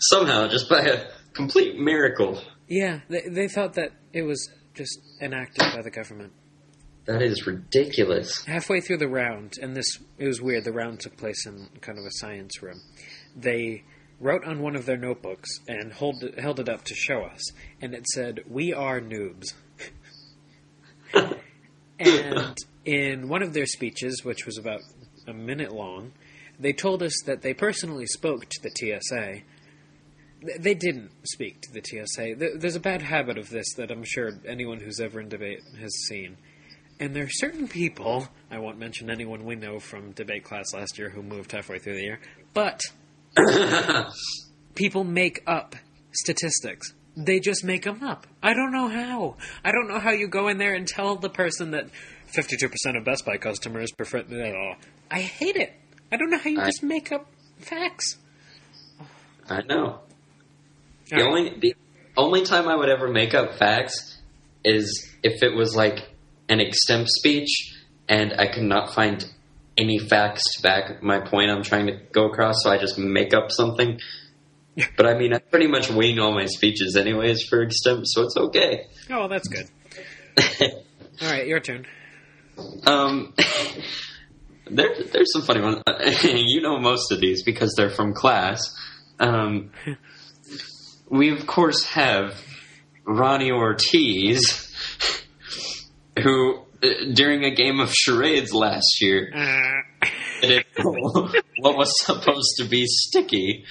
Somehow, 0.00 0.48
just 0.48 0.68
by 0.68 0.80
a 0.82 1.06
complete 1.32 1.78
miracle. 1.78 2.38
Yeah, 2.68 3.00
they, 3.08 3.22
they 3.28 3.48
thought 3.48 3.74
that 3.74 3.92
it 4.12 4.22
was 4.22 4.50
just 4.74 4.98
enacted 5.22 5.64
by 5.74 5.80
the 5.82 5.90
government. 5.90 6.32
That 7.06 7.22
is 7.22 7.46
ridiculous. 7.46 8.44
halfway 8.44 8.80
through 8.80 8.98
the 8.98 9.08
round, 9.08 9.54
and 9.60 9.74
this 9.76 9.86
it 10.18 10.26
was 10.26 10.40
weird. 10.42 10.64
The 10.64 10.72
round 10.72 11.00
took 11.00 11.16
place 11.16 11.46
in 11.46 11.68
kind 11.80 11.98
of 11.98 12.04
a 12.04 12.10
science 12.12 12.62
room. 12.62 12.80
They 13.36 13.84
wrote 14.20 14.44
on 14.44 14.60
one 14.60 14.76
of 14.76 14.86
their 14.86 14.96
notebooks 14.96 15.60
and 15.68 15.92
hold 15.92 16.24
held 16.38 16.60
it 16.60 16.68
up 16.68 16.84
to 16.84 16.94
show 16.94 17.22
us, 17.22 17.42
and 17.80 17.94
it 17.94 18.06
said, 18.08 18.44
"We 18.46 18.72
are 18.72 19.00
noobs." 19.00 19.54
and 21.98 22.56
in 22.84 23.28
one 23.28 23.42
of 23.42 23.52
their 23.52 23.66
speeches, 23.66 24.24
which 24.24 24.46
was 24.46 24.58
about 24.58 24.80
a 25.26 25.32
minute 25.32 25.72
long, 25.72 26.12
they 26.58 26.72
told 26.72 27.02
us 27.02 27.14
that 27.26 27.42
they 27.42 27.54
personally 27.54 28.06
spoke 28.06 28.46
to 28.48 28.62
the 28.62 28.70
TSA. 28.70 29.42
They 30.58 30.74
didn't 30.74 31.10
speak 31.24 31.62
to 31.62 31.72
the 31.72 31.80
TSA. 31.80 32.34
There's 32.58 32.76
a 32.76 32.80
bad 32.80 33.02
habit 33.02 33.38
of 33.38 33.48
this 33.48 33.74
that 33.76 33.90
I'm 33.90 34.04
sure 34.04 34.32
anyone 34.46 34.80
who's 34.80 35.00
ever 35.00 35.20
in 35.20 35.28
debate 35.28 35.60
has 35.80 35.94
seen. 36.06 36.36
And 37.00 37.16
there 37.16 37.24
are 37.24 37.30
certain 37.30 37.66
people, 37.66 38.28
I 38.50 38.58
won't 38.58 38.78
mention 38.78 39.10
anyone 39.10 39.44
we 39.44 39.56
know 39.56 39.80
from 39.80 40.12
debate 40.12 40.44
class 40.44 40.66
last 40.74 40.98
year 40.98 41.08
who 41.08 41.22
moved 41.22 41.50
halfway 41.50 41.78
through 41.78 41.96
the 41.96 42.02
year, 42.02 42.20
but 42.52 42.80
people 44.74 45.04
make 45.04 45.42
up 45.46 45.76
statistics. 46.12 46.92
They 47.16 47.38
just 47.40 47.64
make 47.64 47.84
them 47.84 48.02
up. 48.02 48.26
I 48.42 48.54
don't 48.54 48.72
know 48.72 48.88
how. 48.88 49.36
I 49.64 49.70
don't 49.72 49.88
know 49.88 50.00
how 50.00 50.10
you 50.10 50.26
go 50.28 50.48
in 50.48 50.58
there 50.58 50.74
and 50.74 50.86
tell 50.86 51.16
the 51.16 51.28
person 51.30 51.70
that 51.72 51.86
52% 52.36 52.96
of 52.96 53.04
Best 53.04 53.24
Buy 53.24 53.36
customers 53.36 53.92
prefer. 53.92 54.24
Oh, 54.30 54.72
I 55.10 55.20
hate 55.20 55.56
it. 55.56 55.72
I 56.10 56.16
don't 56.16 56.30
know 56.30 56.38
how 56.38 56.50
you 56.50 56.60
I- 56.60 56.66
just 56.66 56.82
make 56.82 57.12
up 57.12 57.26
facts. 57.58 58.18
I 59.48 59.62
know. 59.62 60.00
The 61.10 61.16
Alright. 61.22 61.28
only 61.28 61.58
the 61.60 61.74
only 62.16 62.44
time 62.44 62.66
I 62.66 62.74
would 62.74 62.88
ever 62.88 63.08
make 63.08 63.34
up 63.34 63.58
facts 63.58 64.18
is 64.64 65.06
if 65.22 65.42
it 65.42 65.54
was 65.54 65.76
like 65.76 65.98
an 66.48 66.58
extemp 66.60 67.06
speech 67.08 67.74
and 68.08 68.32
I 68.38 68.46
could 68.46 68.62
not 68.62 68.94
find 68.94 69.24
any 69.76 69.98
facts 69.98 70.42
to 70.56 70.62
back 70.62 71.02
my 71.02 71.20
point 71.20 71.50
I'm 71.50 71.62
trying 71.62 71.86
to 71.86 71.98
go 72.12 72.26
across, 72.26 72.56
so 72.62 72.70
I 72.70 72.78
just 72.78 72.98
make 72.98 73.34
up 73.34 73.50
something. 73.50 74.00
But 74.96 75.06
I 75.06 75.16
mean, 75.16 75.32
I 75.32 75.38
pretty 75.38 75.68
much 75.68 75.88
wing 75.88 76.18
all 76.18 76.32
my 76.32 76.46
speeches 76.46 76.96
anyways 76.96 77.44
for 77.48 77.64
extemp, 77.64 78.02
so 78.06 78.22
it's 78.24 78.36
okay. 78.36 78.88
Oh, 79.08 79.20
well, 79.20 79.28
that's 79.28 79.46
good. 79.46 79.68
All 81.22 81.30
right, 81.30 81.46
your 81.46 81.60
turn. 81.60 81.86
um, 82.84 83.32
there, 84.68 84.88
there's 85.12 85.32
some 85.32 85.42
funny 85.42 85.60
ones. 85.60 85.80
you 86.24 86.60
know 86.60 86.80
most 86.80 87.12
of 87.12 87.20
these 87.20 87.44
because 87.44 87.72
they're 87.76 87.88
from 87.90 88.14
class. 88.14 88.74
Um, 89.20 89.70
we 91.08 91.30
of 91.30 91.46
course 91.46 91.84
have 91.84 92.34
Ronnie 93.04 93.52
Ortiz, 93.52 94.74
who 96.20 96.63
during 97.14 97.44
a 97.44 97.54
game 97.54 97.80
of 97.80 97.92
charades 97.92 98.52
last 98.52 99.00
year 99.00 99.32
Uh, 99.34 100.06
did 100.40 100.64
what 101.58 101.76
was 101.76 101.92
supposed 102.04 102.56
to 102.58 102.64
be 102.64 102.84
sticky 102.86 103.64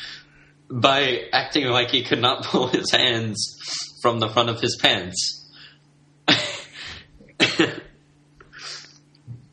by 0.70 1.20
acting 1.32 1.66
like 1.66 1.90
he 1.92 2.04
could 2.04 2.22
not 2.22 2.44
pull 2.50 2.68
his 2.68 2.92
hands 2.92 3.58
from 4.02 4.20
the 4.20 4.30
front 4.30 4.50
of 4.50 4.60
his 4.60 4.78
pants. 4.82 5.40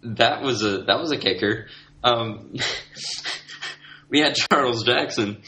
that 0.02 0.42
was 0.42 0.62
a 0.62 0.82
that 0.84 0.98
was 0.98 1.12
a 1.12 1.18
kicker. 1.18 1.66
Um, 2.02 2.54
we 4.08 4.20
had 4.20 4.34
Charles 4.34 4.84
Jackson, 4.84 5.42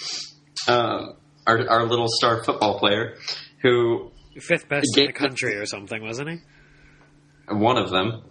um, 0.69 1.15
our 1.47 1.69
our 1.69 1.87
little 1.87 2.09
star 2.09 2.45
football 2.45 2.79
player, 2.79 3.17
who 3.63 4.11
fifth 4.41 4.69
best 4.69 4.87
in 4.97 5.07
the 5.07 5.13
country 5.13 5.57
or 5.57 5.67
something, 5.67 6.03
wasn't 6.03 6.29
he? 6.31 6.39
One 7.49 7.77
of 7.79 7.91
them, 7.91 8.23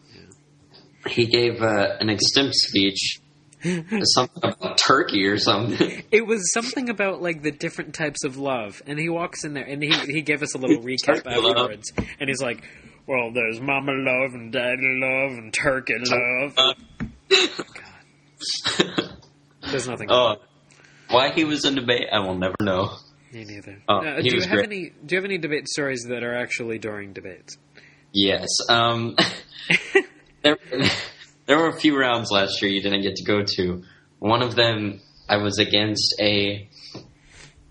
he 1.07 1.25
gave 1.25 1.61
uh, 1.61 1.97
an 1.99 2.07
extemp 2.07 2.53
speech, 2.53 3.19
something 4.03 4.43
about 4.43 4.77
Turkey 4.77 5.25
or 5.27 5.37
something. 5.37 6.03
It 6.11 6.25
was 6.27 6.51
something 6.53 6.89
about 6.89 7.21
like 7.21 7.41
the 7.43 7.51
different 7.51 7.93
types 7.93 8.23
of 8.23 8.37
love, 8.37 8.81
and 8.85 8.99
he 8.99 9.09
walks 9.09 9.43
in 9.43 9.53
there, 9.53 9.63
and 9.65 9.81
he 9.83 9.91
he 10.07 10.21
gave 10.21 10.41
us 10.43 10.53
a 10.55 10.57
little 10.57 10.81
recap 10.83 11.25
love. 11.25 11.45
afterwards, 11.57 11.91
and 12.19 12.29
he's 12.29 12.41
like, 12.41 12.63
"Well, 13.07 13.31
there's 13.33 13.59
mama 13.61 13.91
love 13.93 14.33
and 14.33 14.51
daddy 14.51 14.99
love 15.01 15.31
and 15.37 15.53
turkey 15.53 15.95
love." 15.99 16.55
God, 16.55 16.75
There's 19.69 19.87
nothing. 19.87 20.07
oh, 20.11 20.35
why 21.09 21.31
he 21.31 21.43
was 21.45 21.65
in 21.65 21.75
debate, 21.75 22.07
I 22.11 22.19
will 22.19 22.37
never 22.37 22.55
know. 22.61 22.95
Me 23.31 23.45
neither. 23.45 23.81
oh, 23.87 23.99
Uh, 23.99 24.21
do 24.21 24.35
you 24.35 24.41
have 24.41 24.49
great. 24.49 24.65
any? 24.65 24.89
Do 25.05 25.15
you 25.15 25.17
have 25.17 25.25
any 25.25 25.37
debate 25.37 25.67
stories 25.69 26.05
that 26.09 26.23
are 26.23 26.35
actually 26.35 26.79
during 26.79 27.13
debates? 27.13 27.57
Yes. 28.11 28.49
Um, 28.67 29.15
there, 30.43 30.57
there 31.45 31.57
were 31.57 31.69
a 31.69 31.79
few 31.79 31.97
rounds 31.97 32.29
last 32.31 32.61
year 32.61 32.71
you 32.71 32.81
didn't 32.81 33.01
get 33.01 33.15
to 33.17 33.23
go 33.23 33.43
to. 33.55 33.83
One 34.19 34.41
of 34.41 34.55
them, 34.55 35.01
I 35.27 35.37
was 35.37 35.59
against 35.59 36.15
a. 36.19 36.69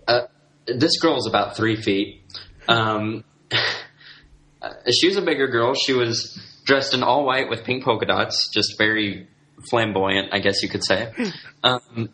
Uh, 0.09 0.23
this 0.67 0.99
girl's 1.01 1.27
about 1.27 1.57
three 1.57 1.77
feet. 1.77 2.23
Um, 2.69 3.25
she 4.91 5.09
was 5.09 5.17
a 5.17 5.23
bigger 5.23 5.49
girl. 5.49 5.75
She 5.75 5.93
was 5.93 6.41
dressed 6.65 6.95
in 6.95 7.03
all 7.03 7.25
white 7.25 7.49
with 7.49 7.65
pink 7.65 7.85
polka 7.85 8.07
dots, 8.07 8.51
just 8.53 8.79
very 8.79 9.29
flamboyant, 9.69 10.33
I 10.33 10.39
guess 10.39 10.63
you 10.63 10.69
could 10.69 10.85
say. 10.85 11.13
Um, 11.63 12.09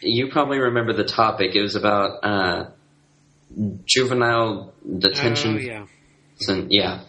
you 0.00 0.28
probably 0.30 0.58
remember 0.58 0.92
the 0.92 1.04
topic. 1.04 1.54
It 1.54 1.62
was 1.62 1.76
about 1.76 2.22
uh, 2.22 2.70
juvenile 3.84 4.74
detention 4.98 5.56
Oh 5.56 5.58
yeah. 5.58 5.86
And 6.48 6.70
yeah, 6.70 7.02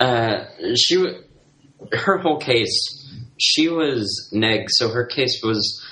uh, 0.00 0.44
she 0.74 0.96
w- 0.96 1.22
her 1.92 2.18
whole 2.18 2.38
case. 2.38 2.94
She 3.40 3.68
was 3.68 4.30
neg, 4.32 4.66
so 4.68 4.90
her 4.90 5.06
case 5.06 5.40
was 5.42 5.84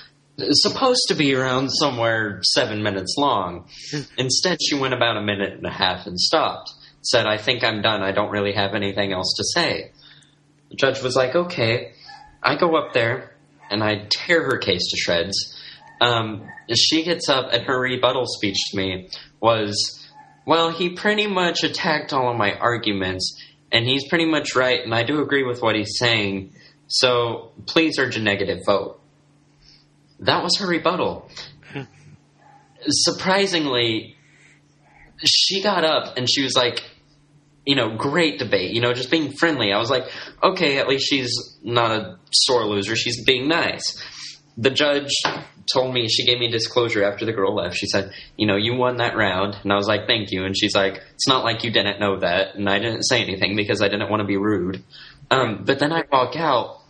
supposed 0.51 1.03
to 1.09 1.15
be 1.15 1.35
around 1.35 1.71
somewhere 1.71 2.41
seven 2.43 2.83
minutes 2.83 3.15
long. 3.17 3.69
Instead, 4.19 4.59
she 4.61 4.77
went 4.77 4.95
about 4.95 5.17
a 5.17 5.23
minute 5.23 5.53
and 5.53 5.67
a 5.67 5.71
half 5.71 6.07
and 6.07 6.19
stopped. 6.19 6.73
Said, 7.03 7.27
"I 7.27 7.37
think 7.39 7.63
I'm 7.63 7.83
done. 7.83 8.03
I 8.03 8.13
don't 8.13 8.31
really 8.31 8.53
have 8.53 8.75
anything 8.75 9.13
else 9.13 9.35
to 9.37 9.45
say." 9.45 9.93
The 10.71 10.77
judge 10.77 11.03
was 11.03 11.15
like, 11.17 11.35
"Okay." 11.35 11.93
I 12.43 12.57
go 12.57 12.77
up 12.77 12.93
there 12.93 13.35
and 13.71 13.83
I 13.83 14.07
tear 14.09 14.45
her 14.45 14.59
case 14.59 14.91
to 14.91 14.97
shreds. 14.97 15.37
Um, 16.01 16.49
she 16.75 17.03
gets 17.03 17.29
up 17.29 17.53
and 17.53 17.65
her 17.65 17.79
rebuttal 17.81 18.27
speech 18.27 18.57
to 18.71 18.77
me 18.77 19.09
was, 19.41 20.06
well, 20.47 20.71
he 20.71 20.91
pretty 20.91 21.27
much 21.27 21.65
attacked 21.65 22.13
all 22.13 22.31
of 22.31 22.37
my 22.37 22.55
arguments, 22.55 23.43
and 23.73 23.85
he's 23.85 24.09
pretty 24.09 24.27
much 24.27 24.55
right, 24.55 24.81
and 24.83 24.95
I 24.95 25.03
do 25.03 25.21
agree 25.21 25.43
with 25.43 25.61
what 25.61 25.75
he's 25.75 25.99
saying. 25.99 26.53
So 26.87 27.51
please 27.67 27.99
urge 27.99 28.17
a 28.17 28.23
negative 28.23 28.61
vote. 28.65 29.01
That 30.21 30.43
was 30.43 30.57
her 30.59 30.69
rebuttal. 30.69 31.29
Surprisingly, 32.89 34.17
she 35.25 35.63
got 35.63 35.85
up 35.85 36.17
and 36.17 36.29
she 36.31 36.43
was 36.43 36.55
like, 36.57 36.83
you 37.67 37.75
know, 37.75 37.97
great 37.97 38.39
debate, 38.39 38.71
you 38.71 38.81
know, 38.81 38.93
just 38.93 39.11
being 39.11 39.33
friendly. 39.33 39.73
I 39.73 39.79
was 39.79 39.91
like, 39.91 40.05
okay, 40.43 40.79
at 40.79 40.89
least 40.89 41.09
she's 41.09 41.59
not 41.63 41.91
a 41.91 42.19
sore 42.31 42.65
loser. 42.65 42.95
She's 42.95 43.25
being 43.25 43.49
nice. 43.49 44.01
The 44.57 44.71
judge 44.71 45.11
told 45.73 45.93
me 45.93 46.09
she 46.09 46.25
gave 46.25 46.39
me 46.39 46.51
disclosure 46.51 47.05
after 47.05 47.25
the 47.25 47.33
girl 47.33 47.55
left. 47.55 47.77
She 47.77 47.87
said, 47.87 48.13
"You 48.37 48.47
know, 48.47 48.57
you 48.57 48.75
won 48.75 48.97
that 48.97 49.17
round," 49.17 49.57
and 49.63 49.73
I 49.73 49.77
was 49.77 49.87
like, 49.87 50.07
"Thank 50.07 50.31
you." 50.31 50.45
And 50.45 50.57
she's 50.57 50.75
like, 50.75 51.03
"It's 51.15 51.29
not 51.29 51.45
like 51.45 51.65
you 51.65 51.71
didn't 51.71 52.01
know 52.01 52.21
that," 52.21 52.55
and 52.55 52.69
I 52.69 52.79
didn't 52.79 53.03
say 53.03 53.23
anything 53.23 53.57
because 53.57 53.83
I 53.83 53.89
didn't 53.89 54.11
want 54.11 54.21
to 54.21 54.27
be 54.27 54.37
rude. 54.37 54.83
Um, 55.31 55.65
but 55.65 55.79
then 55.79 55.93
I 55.93 56.05
walk 56.11 56.37
out, 56.37 56.81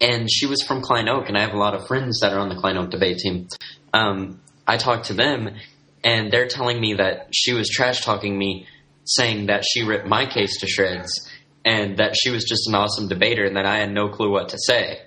and 0.00 0.30
she 0.30 0.46
was 0.46 0.62
from 0.62 0.82
Klein 0.82 1.08
Oak, 1.08 1.28
and 1.28 1.36
I 1.36 1.40
have 1.40 1.54
a 1.54 1.58
lot 1.58 1.74
of 1.74 1.86
friends 1.86 2.20
that 2.20 2.32
are 2.32 2.38
on 2.38 2.48
the 2.48 2.56
Klein 2.56 2.76
Oak 2.76 2.90
debate 2.90 3.18
team. 3.18 3.48
Um, 3.92 4.40
I 4.66 4.76
talked 4.76 5.06
to 5.06 5.14
them, 5.14 5.56
and 6.04 6.30
they're 6.30 6.48
telling 6.48 6.80
me 6.80 6.94
that 6.94 7.28
she 7.32 7.52
was 7.52 7.68
trash 7.68 8.02
talking 8.02 8.38
me, 8.38 8.66
saying 9.04 9.46
that 9.46 9.64
she 9.64 9.82
ripped 9.84 10.06
my 10.06 10.26
case 10.26 10.60
to 10.60 10.66
shreds, 10.66 11.30
and 11.64 11.96
that 11.96 12.14
she 12.16 12.30
was 12.30 12.44
just 12.44 12.68
an 12.68 12.74
awesome 12.74 13.08
debater, 13.08 13.44
and 13.44 13.56
that 13.56 13.66
I 13.66 13.78
had 13.78 13.90
no 13.90 14.08
clue 14.08 14.30
what 14.30 14.50
to 14.50 14.58
say. 14.58 15.00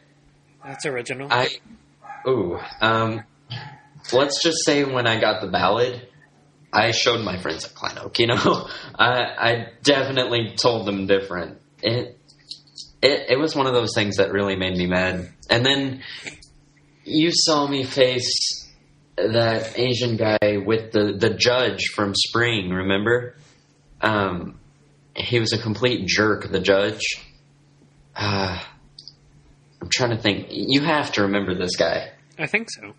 That's 0.64 0.86
original. 0.86 1.28
I, 1.32 1.50
ooh, 2.28 2.60
um, 2.82 3.24
let's 4.14 4.42
just 4.44 4.66
say 4.66 4.84
when 4.84 5.08
I 5.08 5.20
got 5.20 5.42
the 5.42 5.48
ballad, 5.48 6.08
I 6.72 6.92
showed 6.92 7.24
my 7.24 7.38
friends 7.38 7.66
at 7.66 7.74
Klein 7.74 7.98
Oak. 8.00 8.20
You 8.20 8.28
know, 8.28 8.68
I, 8.96 9.22
I 9.38 9.68
definitely 9.84 10.56
told 10.56 10.86
them 10.86 11.08
different. 11.08 11.60
It, 11.82 12.18
it, 13.02 13.32
it 13.32 13.40
was 13.40 13.56
one 13.56 13.68
of 13.68 13.74
those 13.74 13.94
things 13.96 14.18
that 14.18 14.32
really 14.32 14.56
made 14.56 14.78
me 14.78 14.86
mad. 14.86 15.30
And 15.50 15.66
then 15.66 16.04
you 17.06 17.32
saw 17.34 17.68
me 17.68 17.84
face 17.84 18.68
that 19.16 19.78
Asian 19.78 20.16
guy 20.16 20.58
with 20.66 20.92
the 20.92 21.18
the 21.18 21.32
judge 21.32 21.88
from 21.94 22.14
Spring. 22.16 22.70
Remember? 22.70 23.36
Um, 24.02 24.60
he 25.16 25.40
was 25.40 25.54
a 25.54 25.58
complete 25.58 26.08
jerk. 26.08 26.50
The 26.50 26.60
judge. 26.60 27.02
Uh, 28.16 28.62
I'm 29.82 29.90
trying 29.90 30.12
to 30.12 30.22
think. 30.22 30.48
You 30.50 30.82
have 30.82 31.12
to 31.14 31.24
remember 31.24 31.56
this 31.56 31.76
guy. 31.76 32.12
I 32.38 32.48
think 32.48 32.70
so. 32.70 32.94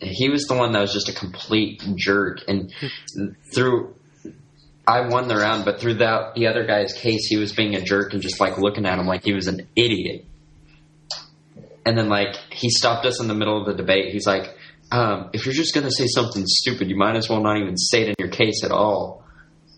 He 0.00 0.28
was 0.28 0.44
the 0.44 0.54
one 0.54 0.72
that 0.72 0.80
was 0.80 0.92
just 0.92 1.08
a 1.08 1.12
complete 1.12 1.82
jerk, 1.96 2.40
and 2.46 2.72
through 3.54 3.94
I 4.88 5.06
won 5.06 5.28
the 5.28 5.36
round, 5.36 5.66
but 5.66 5.80
through 5.80 5.94
that 5.94 6.34
the 6.34 6.46
other 6.46 6.64
guy's 6.64 6.94
case, 6.94 7.26
he 7.28 7.36
was 7.36 7.52
being 7.52 7.74
a 7.74 7.82
jerk 7.82 8.14
and 8.14 8.22
just 8.22 8.40
like 8.40 8.56
looking 8.56 8.86
at 8.86 8.98
him 8.98 9.06
like 9.06 9.22
he 9.22 9.34
was 9.34 9.46
an 9.46 9.68
idiot. 9.76 10.24
And 11.84 11.96
then 11.96 12.08
like 12.08 12.36
he 12.50 12.70
stopped 12.70 13.04
us 13.04 13.20
in 13.20 13.28
the 13.28 13.34
middle 13.34 13.60
of 13.60 13.66
the 13.66 13.74
debate. 13.74 14.12
He's 14.12 14.26
like, 14.26 14.56
um, 14.90 15.28
"If 15.34 15.44
you're 15.44 15.54
just 15.54 15.74
gonna 15.74 15.90
say 15.90 16.06
something 16.06 16.44
stupid, 16.46 16.88
you 16.88 16.96
might 16.96 17.16
as 17.16 17.28
well 17.28 17.42
not 17.42 17.58
even 17.58 17.76
say 17.76 18.02
it 18.02 18.08
in 18.08 18.14
your 18.18 18.30
case 18.30 18.64
at 18.64 18.70
all." 18.70 19.24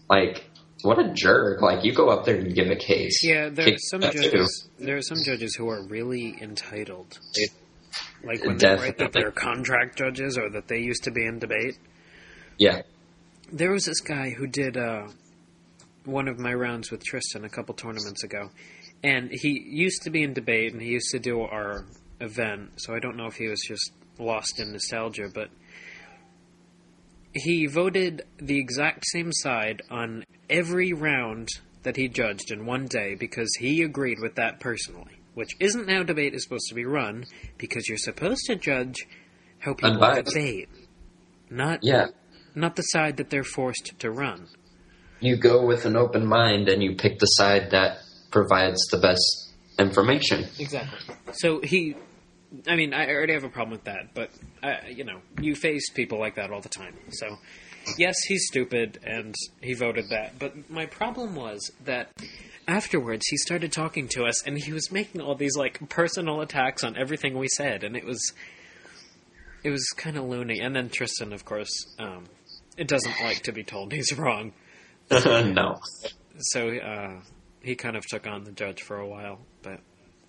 Like, 0.09 0.50
what 0.83 0.99
a 0.99 1.13
jerk! 1.13 1.61
Like 1.63 1.85
you 1.85 1.95
go 1.95 2.09
up 2.09 2.25
there 2.25 2.37
and 2.37 2.55
give 2.55 2.69
a 2.69 2.77
case. 2.77 3.23
Yeah, 3.23 3.49
there 3.49 3.75
are 3.75 3.79
some 3.79 4.01
that 4.01 4.13
too. 4.13 4.23
judges. 4.23 4.69
There 4.79 4.97
are 4.97 5.03
some 5.03 5.19
judges 5.25 5.55
who 5.55 5.69
are 5.69 5.87
really 5.87 6.37
entitled. 6.41 7.19
Like 8.23 8.45
when 8.45 8.59
they 8.59 8.75
write 8.75 8.99
that 8.99 9.13
they're 9.13 9.31
contract 9.31 9.97
judges 9.97 10.37
or 10.37 10.51
that 10.51 10.69
they 10.69 10.81
used 10.81 11.05
to 11.05 11.11
be 11.11 11.25
in 11.25 11.39
debate. 11.39 11.79
Yeah. 12.59 12.83
There 13.53 13.73
was 13.73 13.85
this 13.85 14.01
guy 14.01 14.31
who 14.31 14.47
did 14.47 14.77
uh, 14.77 15.09
one 16.05 16.29
of 16.29 16.39
my 16.39 16.53
rounds 16.53 16.91
with 16.91 17.03
Tristan 17.03 17.45
a 17.45 17.49
couple 17.49 17.75
tournaments 17.75 18.23
ago, 18.23 18.51
and 19.03 19.31
he 19.33 19.61
used 19.67 20.03
to 20.03 20.11
be 20.11 20.23
in 20.23 20.35
debate 20.35 20.73
and 20.73 20.81
he 20.81 20.89
used 20.89 21.11
to 21.11 21.19
do 21.19 21.41
our 21.41 21.87
event. 22.21 22.73
So 22.81 22.95
I 22.95 22.99
don't 23.01 23.17
know 23.17 23.27
if 23.27 23.37
he 23.37 23.49
was 23.49 23.61
just 23.67 23.93
lost 24.19 24.61
in 24.61 24.73
nostalgia, 24.73 25.29
but 25.33 25.49
he 27.33 27.67
voted 27.67 28.23
the 28.39 28.59
exact 28.59 29.05
same 29.07 29.33
side 29.33 29.83
on 29.91 30.25
every 30.51 30.93
round 30.93 31.49
that 31.83 31.97
he 31.97 32.09
judged 32.09 32.51
in 32.51 32.67
one 32.67 32.87
day 32.87 33.15
because 33.15 33.49
he 33.59 33.83
agreed 33.83 34.19
with 34.21 34.35
that 34.35 34.61
personally. 34.61 35.17
Which 35.35 35.51
isn't 35.61 35.89
how 35.89 36.03
debate 36.03 36.35
is 36.35 36.43
supposed 36.43 36.67
to 36.69 36.75
be 36.75 36.85
run, 36.85 37.25
because 37.57 37.89
you're 37.89 37.97
supposed 37.97 38.43
to 38.47 38.57
judge 38.57 38.97
how 39.61 39.75
people 39.75 39.93
Unbiased. 39.93 40.35
debate, 40.35 40.69
not 41.49 41.79
Yeah. 41.83 42.09
not 42.55 42.75
the 42.77 42.83
side 42.83 43.17
that 43.19 43.31
they're 43.31 43.45
forced 43.45 43.93
to 44.01 44.11
run. 44.11 44.49
You 45.21 45.37
go 45.37 45.65
with 45.65 45.85
an 45.87 45.97
open 45.97 46.27
mind 46.27 46.69
and 46.69 46.83
you 46.83 46.97
pick 46.97 47.21
the 47.21 47.27
side 47.27 47.71
that 47.71 47.99
provides 48.33 48.85
the 48.91 48.99
best 48.99 49.53
information. 49.79 50.47
Exactly. 50.59 51.15
So 51.33 51.61
he, 51.61 51.95
I 52.67 52.75
mean, 52.75 52.93
I 52.93 53.09
already 53.09 53.35
have 53.35 53.45
a 53.45 53.49
problem 53.49 53.71
with 53.71 53.85
that, 53.85 54.13
but 54.15 54.31
uh, 54.63 54.77
you 54.89 55.05
know, 55.05 55.21
you 55.41 55.55
face 55.55 55.91
people 55.91 56.19
like 56.19 56.35
that 56.35 56.51
all 56.51 56.61
the 56.61 56.69
time. 56.69 56.97
So, 57.13 57.37
yes, 57.99 58.17
he's 58.27 58.47
stupid, 58.47 58.99
and 59.05 59.35
he 59.61 59.75
voted 59.75 60.11
that. 60.11 60.39
But 60.39 60.71
my 60.71 60.87
problem 60.87 61.35
was 61.35 61.71
that 61.85 62.11
afterwards 62.67 63.27
he 63.29 63.37
started 63.37 63.73
talking 63.73 64.09
to 64.09 64.25
us, 64.25 64.47
and 64.47 64.59
he 64.59 64.73
was 64.73 64.91
making 64.91 65.21
all 65.21 65.35
these 65.35 65.57
like 65.57 65.89
personal 65.89 66.41
attacks 66.41 66.85
on 66.85 66.97
everything 66.97 67.37
we 67.37 67.49
said, 67.49 67.85
and 67.85 67.97
it 67.97 68.05
was, 68.05 68.33
it 69.65 69.71
was 69.71 69.87
kind 69.97 70.17
of 70.17 70.25
loony. 70.25 70.61
And 70.61 70.75
then 70.75 70.89
Tristan, 70.89 71.33
of 71.33 71.45
course, 71.45 71.71
um, 71.99 72.25
it 72.77 72.89
doesn't 72.89 73.21
like 73.23 73.43
to 73.43 73.53
be 73.53 73.63
told 73.63 73.93
he's 73.93 74.17
wrong. 74.17 74.53
no. 75.11 75.77
So 76.39 76.69
uh, 76.69 77.21
he 77.61 77.75
kind 77.75 77.97
of 77.97 78.07
took 78.07 78.27
on 78.27 78.45
the 78.45 78.53
judge 78.53 78.83
for 78.83 78.99
a 78.99 79.07
while, 79.07 79.41
but. 79.63 79.81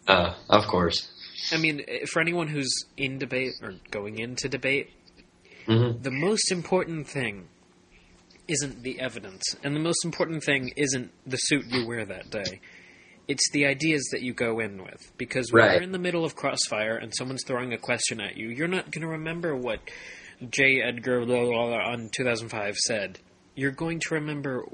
Uh, 0.08 0.34
of 0.50 0.66
course. 0.66 1.10
I 1.52 1.58
mean, 1.58 1.84
eh, 1.88 2.06
for 2.12 2.22
anyone 2.22 2.48
who's 2.48 2.74
in 2.98 3.20
debate 3.20 3.54
or 3.62 3.76
going 3.92 4.20
into 4.20 4.50
debate, 4.50 4.90
hmm 5.66 6.02
the 6.02 6.12
most 6.12 6.52
important 6.52 7.08
thing 7.08 7.48
isn't 8.48 8.84
the 8.84 9.00
evidence, 9.00 9.44
and 9.64 9.76
the 9.76 9.80
most 9.80 10.04
important 10.04 10.44
thing 10.44 10.74
isn't 10.76 11.12
the 11.26 11.38
suit 11.38 11.66
you 11.68 11.86
wear 11.88 12.06
that 12.06 12.30
day. 12.30 12.60
It's 13.28 13.50
the 13.54 13.66
ideas 13.66 14.04
that 14.12 14.22
you 14.22 14.34
go 14.34 14.60
in 14.60 14.82
with. 14.84 15.00
Because 15.18 15.52
when 15.52 15.64
Right. 15.64 15.74
you're 15.74 15.82
in 15.84 15.92
the 15.92 16.00
middle 16.00 16.26
of 16.26 16.36
crossfire 16.36 16.98
and 16.98 17.14
someone's 17.16 17.44
throwing 17.46 17.72
a 17.72 17.78
question 17.78 18.20
at 18.20 18.36
you, 18.36 18.50
you're 18.50 18.68
not 18.68 18.92
going 18.92 19.04
to 19.04 19.08
remember 19.08 19.56
what 19.56 19.80
J. 20.50 20.82
Edgar 20.82 21.26
blah, 21.26 21.46
blah, 21.46 21.68
blah, 21.68 21.92
on 21.92 22.10
2005 22.16 22.76
said. 22.78 23.20
You're 23.56 23.72
going 23.72 24.00
to 24.00 24.16
remember 24.16 24.66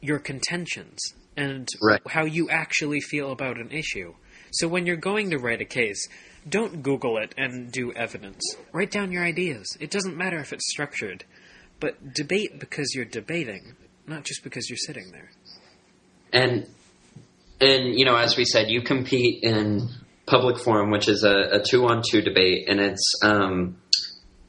your 0.00 0.18
contentions 0.18 0.98
and 1.36 1.68
Right. 1.80 2.00
how 2.08 2.24
you 2.24 2.48
actually 2.50 3.00
feel 3.00 3.30
about 3.30 3.58
an 3.58 3.70
issue. 3.70 4.14
So 4.52 4.66
when 4.66 4.86
you're 4.86 4.96
going 4.96 5.30
to 5.30 5.38
write 5.38 5.60
a 5.60 5.66
case, 5.66 6.08
don't 6.48 6.82
Google 6.82 7.18
it 7.18 7.34
and 7.36 7.70
do 7.70 7.92
evidence. 7.92 8.42
Write 8.72 8.90
down 8.90 9.12
your 9.12 9.24
ideas. 9.24 9.76
It 9.80 9.90
doesn't 9.90 10.16
matter 10.16 10.38
if 10.38 10.52
it's 10.52 10.68
structured, 10.70 11.24
but 11.80 12.14
debate 12.14 12.58
because 12.58 12.94
you're 12.94 13.04
debating, 13.04 13.74
not 14.06 14.24
just 14.24 14.42
because 14.42 14.68
you're 14.68 14.76
sitting 14.76 15.12
there. 15.12 15.30
And 16.32 16.66
and 17.60 17.96
you 17.96 18.04
know, 18.04 18.16
as 18.16 18.36
we 18.36 18.44
said, 18.44 18.70
you 18.70 18.82
compete 18.82 19.44
in 19.44 19.88
public 20.26 20.58
forum, 20.58 20.90
which 20.90 21.08
is 21.08 21.24
a, 21.24 21.60
a 21.60 21.62
two 21.62 21.86
on 21.86 22.02
two 22.08 22.22
debate, 22.22 22.68
and 22.68 22.80
it's 22.80 23.12
um, 23.22 23.76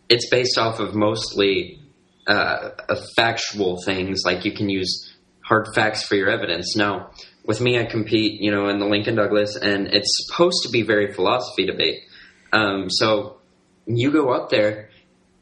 it's 0.09 0.29
based 0.29 0.57
off 0.57 0.79
of 0.79 0.95
mostly 0.95 1.79
uh, 2.27 2.69
factual 3.15 3.81
things. 3.85 4.21
Like 4.25 4.45
you 4.45 4.53
can 4.53 4.69
use 4.69 5.13
hard 5.43 5.67
facts 5.75 6.03
for 6.03 6.15
your 6.15 6.29
evidence. 6.29 6.75
No, 6.75 7.09
with 7.45 7.59
me, 7.59 7.79
I 7.79 7.85
compete, 7.85 8.41
you 8.41 8.51
know, 8.51 8.69
in 8.69 8.79
the 8.79 8.85
Lincoln 8.85 9.15
Douglas, 9.15 9.55
and 9.55 9.87
it's 9.87 10.25
supposed 10.25 10.63
to 10.63 10.69
be 10.69 10.81
very 10.81 11.13
philosophy 11.13 11.65
debate. 11.65 12.03
Um, 12.51 12.89
so 12.89 13.37
you 13.85 14.11
go 14.11 14.29
up 14.31 14.49
there, 14.49 14.89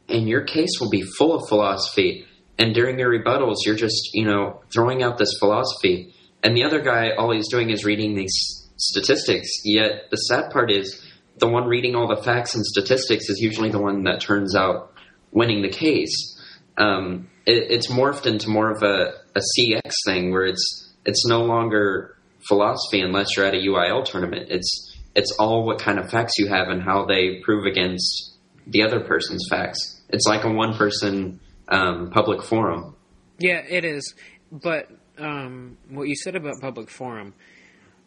and 0.08 0.28
your 0.28 0.42
case 0.42 0.80
will 0.80 0.90
be 0.90 1.02
full 1.02 1.34
of 1.34 1.48
philosophy. 1.48 2.26
And 2.58 2.74
during 2.74 2.98
your 2.98 3.10
rebuttals, 3.10 3.58
you're 3.64 3.76
just, 3.76 4.10
you 4.14 4.24
know, 4.24 4.62
throwing 4.72 5.02
out 5.02 5.18
this 5.18 5.36
philosophy. 5.38 6.12
And 6.42 6.56
the 6.56 6.64
other 6.64 6.80
guy, 6.80 7.10
all 7.12 7.32
he's 7.32 7.48
doing 7.48 7.70
is 7.70 7.84
reading 7.84 8.14
these 8.14 8.68
statistics. 8.76 9.48
Yet 9.64 10.10
the 10.10 10.16
sad 10.16 10.50
part 10.50 10.70
is, 10.70 11.00
the 11.38 11.48
one 11.48 11.66
reading 11.66 11.94
all 11.94 12.08
the 12.08 12.22
facts 12.22 12.54
and 12.54 12.64
statistics 12.64 13.28
is 13.30 13.38
usually 13.40 13.70
the 13.70 13.80
one 13.80 14.04
that 14.04 14.20
turns 14.20 14.54
out 14.54 14.92
winning 15.30 15.62
the 15.62 15.70
case. 15.70 16.38
Um, 16.76 17.30
it, 17.46 17.70
it's 17.70 17.90
morphed 17.90 18.26
into 18.26 18.48
more 18.48 18.70
of 18.70 18.82
a, 18.82 19.14
a 19.34 19.40
CX 19.40 19.92
thing 20.06 20.30
where 20.30 20.44
it's 20.44 20.91
it's 21.04 21.26
no 21.26 21.42
longer 21.44 22.16
philosophy 22.48 23.00
unless 23.00 23.36
you're 23.36 23.46
at 23.46 23.54
a 23.54 23.58
UIL 23.58 24.04
tournament. 24.04 24.46
It's 24.50 24.96
it's 25.14 25.32
all 25.38 25.64
what 25.66 25.78
kind 25.78 25.98
of 25.98 26.10
facts 26.10 26.34
you 26.38 26.48
have 26.48 26.68
and 26.68 26.82
how 26.82 27.04
they 27.04 27.40
prove 27.44 27.66
against 27.66 28.36
the 28.66 28.82
other 28.82 29.00
person's 29.00 29.46
facts. 29.50 30.00
It's 30.08 30.26
like 30.26 30.44
a 30.44 30.50
one 30.50 30.74
person 30.74 31.40
um, 31.68 32.10
public 32.10 32.42
forum. 32.42 32.94
Yeah, 33.38 33.58
it 33.68 33.84
is. 33.84 34.14
But 34.50 34.88
um, 35.18 35.76
what 35.90 36.08
you 36.08 36.16
said 36.16 36.36
about 36.36 36.54
public 36.60 36.88
forum, 36.90 37.34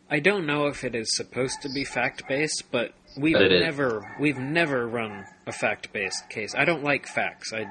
I 0.09 0.19
don't 0.19 0.45
know 0.45 0.67
if 0.67 0.83
it 0.83 0.95
is 0.95 1.15
supposed 1.15 1.61
to 1.63 1.69
be 1.73 1.83
fact 1.83 2.27
based, 2.27 2.63
but 2.71 2.93
we've 3.17 3.33
But 3.33 3.43
it 3.43 3.51
is. 3.53 3.61
never 3.63 4.15
we've 4.19 4.37
never 4.39 4.87
run 4.87 5.25
a 5.45 5.51
fact 5.51 5.91
based 5.93 6.29
case. 6.29 6.53
I 6.55 6.65
don't 6.65 6.83
like 6.83 7.07
facts. 7.07 7.53
I 7.53 7.65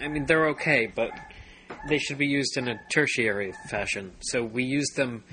I 0.00 0.08
mean 0.08 0.26
they're 0.26 0.48
okay, 0.50 0.86
but 0.86 1.10
they 1.88 1.98
should 1.98 2.18
be 2.18 2.26
used 2.26 2.56
in 2.56 2.68
a 2.68 2.80
tertiary 2.92 3.52
fashion. 3.68 4.12
So 4.20 4.44
we 4.44 4.64
use 4.64 4.88
them 4.96 5.24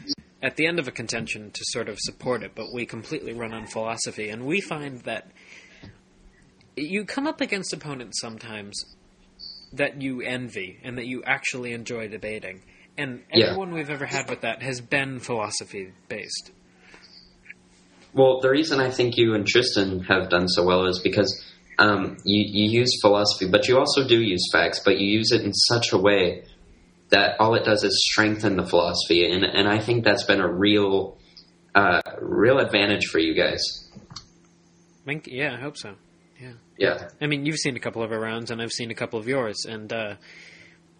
at 0.41 0.56
the 0.56 0.68
end 0.68 0.80
of 0.80 0.88
a 0.88 0.91
contention 0.91 1.52
to 1.52 1.60
sort 1.66 1.89
of 1.89 1.98
support 2.00 2.43
it, 2.43 2.52
but 2.56 2.68
we 2.74 2.86
completely 2.86 3.34
run 3.34 3.54
on 3.54 3.66
philosophy, 3.68 4.30
and 4.30 4.45
we 4.45 4.62
find 4.62 5.02
that 5.02 5.32
you 6.76 7.06
come 7.06 7.26
up 7.28 7.41
against 7.41 7.74
opponents 7.74 8.22
sometimes 8.22 8.76
that 9.74 10.02
you 10.02 10.22
envy 10.22 10.80
and 10.84 10.98
that 10.98 11.08
you 11.08 11.24
actually 11.24 11.74
enjoy 11.74 12.08
debating. 12.08 12.62
And 12.98 13.24
Yeah. 13.34 13.48
everyone 13.48 13.74
we've 13.74 13.89
ever 13.89 14.06
had 14.06 14.30
with 14.30 14.41
that 14.41 14.62
has 14.62 14.80
been 14.80 15.20
philosophy 15.20 15.91
based. 16.08 16.52
Well, 18.14 18.39
the 18.41 18.50
reason 18.50 18.80
I 18.80 18.89
think 18.89 19.18
you 19.18 19.34
and 19.34 19.45
Tristan 19.45 20.00
have 20.06 20.30
done 20.30 20.48
so 20.48 20.64
well 20.64 20.86
is 20.86 21.00
because 21.00 21.43
um, 21.80 22.17
you, 22.23 22.43
you 22.47 22.80
use 22.80 22.99
philosophy, 23.01 23.47
but 23.49 23.67
you 23.67 23.78
also 23.78 24.07
do 24.07 24.21
use 24.21 24.43
facts, 24.51 24.82
but 24.84 24.97
you 24.97 25.07
use 25.07 25.32
it 25.32 25.41
in 25.41 25.53
such 25.53 25.91
a 25.91 25.97
way 25.97 26.43
that 27.09 27.39
all 27.39 27.55
it 27.55 27.63
does 27.63 27.84
is 27.84 28.05
strengthen 28.05 28.57
the 28.57 28.65
philosophy, 28.65 29.30
and 29.30 29.43
and 29.43 29.67
I 29.67 29.80
think 29.80 30.03
that's 30.03 30.23
been 30.23 30.41
a 30.41 30.51
real 30.51 31.17
uh, 31.75 32.01
real 32.19 32.59
advantage 32.59 33.05
for 33.05 33.19
you 33.19 33.34
guys. 33.34 33.61
I 34.03 35.05
think, 35.05 35.28
yeah, 35.28 35.53
I 35.53 35.61
hope 35.61 35.78
so. 35.78 35.95
Yeah. 36.39 36.53
Yeah, 36.78 37.09
I 37.21 37.28
mean, 37.28 37.45
you've 37.45 37.57
seen 37.57 37.75
a 37.75 37.80
couple 37.80 38.03
of 38.03 38.11
our 38.11 38.19
rounds, 38.19 38.51
and 38.51 38.61
I've 38.61 38.71
seen 38.71 38.91
a 38.91 38.95
couple 38.95 39.17
of 39.17 39.28
yours, 39.28 39.65
and 39.67 39.91
uh, 39.91 40.15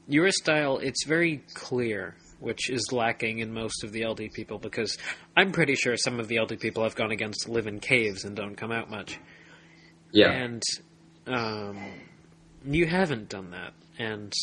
your 0.08 0.32
style, 0.32 0.78
it's 0.78 1.06
very 1.06 1.44
clear, 1.54 2.16
which 2.40 2.70
is 2.70 2.92
lacking 2.92 3.40
in 3.40 3.54
most 3.54 3.84
of 3.84 3.92
the 3.92 4.06
LD 4.06 4.32
people, 4.34 4.58
because 4.58 4.98
I'm 5.36 5.52
pretty 5.52 5.76
sure 5.76 5.98
some 5.98 6.20
of 6.20 6.28
the 6.28 6.40
LD 6.40 6.60
people 6.60 6.84
I've 6.84 6.96
gone 6.96 7.12
against 7.12 7.48
live 7.50 7.68
in 7.68 7.80
caves 7.80 8.24
and 8.24 8.36
don't 8.36 8.56
come 8.56 8.72
out 8.72 8.90
much. 8.90 9.20
Yeah, 10.12 10.32
And 10.32 10.64
um, 11.28 11.78
you 12.66 12.86
haven't 12.86 13.30
done 13.30 13.52
that. 13.52 13.74
And 14.00 14.34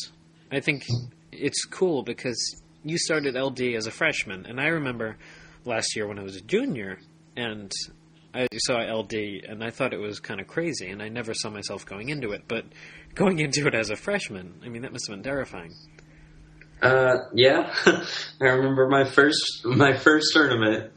I 0.51 0.59
think 0.59 0.85
it's 1.31 1.65
cool 1.65 2.03
because 2.03 2.61
you 2.83 2.97
started 2.97 3.35
LD 3.35 3.61
as 3.75 3.87
a 3.87 3.91
freshman. 3.91 4.45
And 4.45 4.59
I 4.59 4.67
remember 4.67 5.17
last 5.65 5.95
year 5.95 6.07
when 6.07 6.19
I 6.19 6.23
was 6.23 6.35
a 6.35 6.41
junior 6.41 6.99
and 7.35 7.71
I 8.33 8.47
saw 8.57 8.77
LD 8.79 9.13
and 9.47 9.63
I 9.63 9.69
thought 9.69 9.93
it 9.93 9.99
was 9.99 10.19
kind 10.19 10.39
of 10.39 10.47
crazy. 10.47 10.89
And 10.89 11.01
I 11.01 11.09
never 11.09 11.33
saw 11.33 11.49
myself 11.49 11.85
going 11.85 12.09
into 12.09 12.31
it. 12.31 12.43
But 12.47 12.65
going 13.15 13.39
into 13.39 13.67
it 13.67 13.73
as 13.73 13.89
a 13.89 13.95
freshman, 13.95 14.61
I 14.63 14.69
mean, 14.69 14.83
that 14.83 14.91
must 14.91 15.07
have 15.07 15.15
been 15.15 15.23
terrifying. 15.23 15.73
uh, 16.81 17.15
yeah. 17.33 17.73
I 18.41 18.45
remember 18.45 18.87
my 18.89 19.05
first 19.05 19.65
my 19.65 19.95
first 19.97 20.33
tournament. 20.33 20.91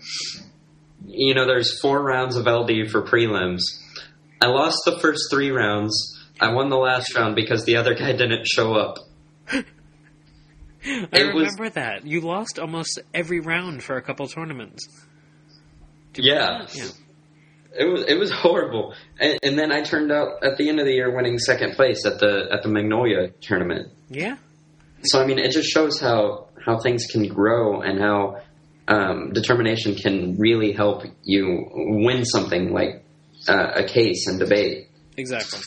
You 1.07 1.35
know, 1.35 1.47
there's 1.47 1.81
four 1.81 2.03
rounds 2.03 2.37
of 2.37 2.47
LD 2.47 2.91
for 2.91 3.03
prelims. 3.03 3.61
I 4.41 4.47
lost 4.47 4.79
the 4.85 4.99
first 5.01 5.23
three 5.31 5.51
rounds. 5.51 5.95
I 6.41 6.53
won 6.53 6.69
the 6.69 6.77
last 6.77 7.15
round 7.17 7.35
because 7.35 7.65
the 7.65 7.77
other 7.77 7.95
guy 7.95 8.13
didn't 8.13 8.47
show 8.47 8.75
up. 8.75 8.97
I 9.53 9.65
It 10.85 11.35
was- 11.35 11.49
remember 11.53 11.71
that. 11.71 12.07
You 12.07 12.21
lost 12.21 12.59
almost 12.59 13.01
every 13.13 13.41
round 13.41 13.83
for 13.83 13.97
a 13.97 14.03
couple 14.03 14.27
tournaments. 14.29 14.87
Do 16.13 16.23
you 16.23 16.33
remember 16.33 16.67
Yeah. 16.75 16.85
Yeah. 16.85 16.91
It 17.81 17.85
was 17.85 18.03
it 18.09 18.19
was 18.19 18.31
horrible, 18.33 18.95
and, 19.21 19.39
and 19.43 19.57
then 19.59 19.71
I 19.71 19.83
turned 19.83 20.11
out 20.11 20.43
at 20.43 20.57
the 20.57 20.69
end 20.69 20.81
of 20.81 20.87
the 20.87 20.93
year 20.95 21.15
winning 21.15 21.39
second 21.39 21.75
place 21.77 22.05
at 22.07 22.19
the 22.19 22.49
at 22.51 22.63
the 22.63 22.69
Magnolia 22.69 23.29
tournament. 23.43 23.93
Yeah. 24.09 24.37
So 25.05 25.21
I 25.23 25.27
mean, 25.27 25.39
it 25.39 25.53
just 25.53 25.69
shows 25.69 26.01
how 26.01 26.49
how 26.65 26.79
things 26.81 27.05
can 27.07 27.29
grow 27.29 27.83
and 27.83 28.01
how 28.01 28.41
um, 28.89 29.33
determination 29.33 29.95
can 29.95 30.39
really 30.39 30.73
help 30.73 31.05
you 31.23 31.67
win 31.73 32.25
something 32.25 32.73
like 32.73 33.05
uh, 33.49 33.73
a 33.77 33.85
case 33.85 34.27
and 34.27 34.39
debate. 34.39 34.89
Exactly. 35.17 35.61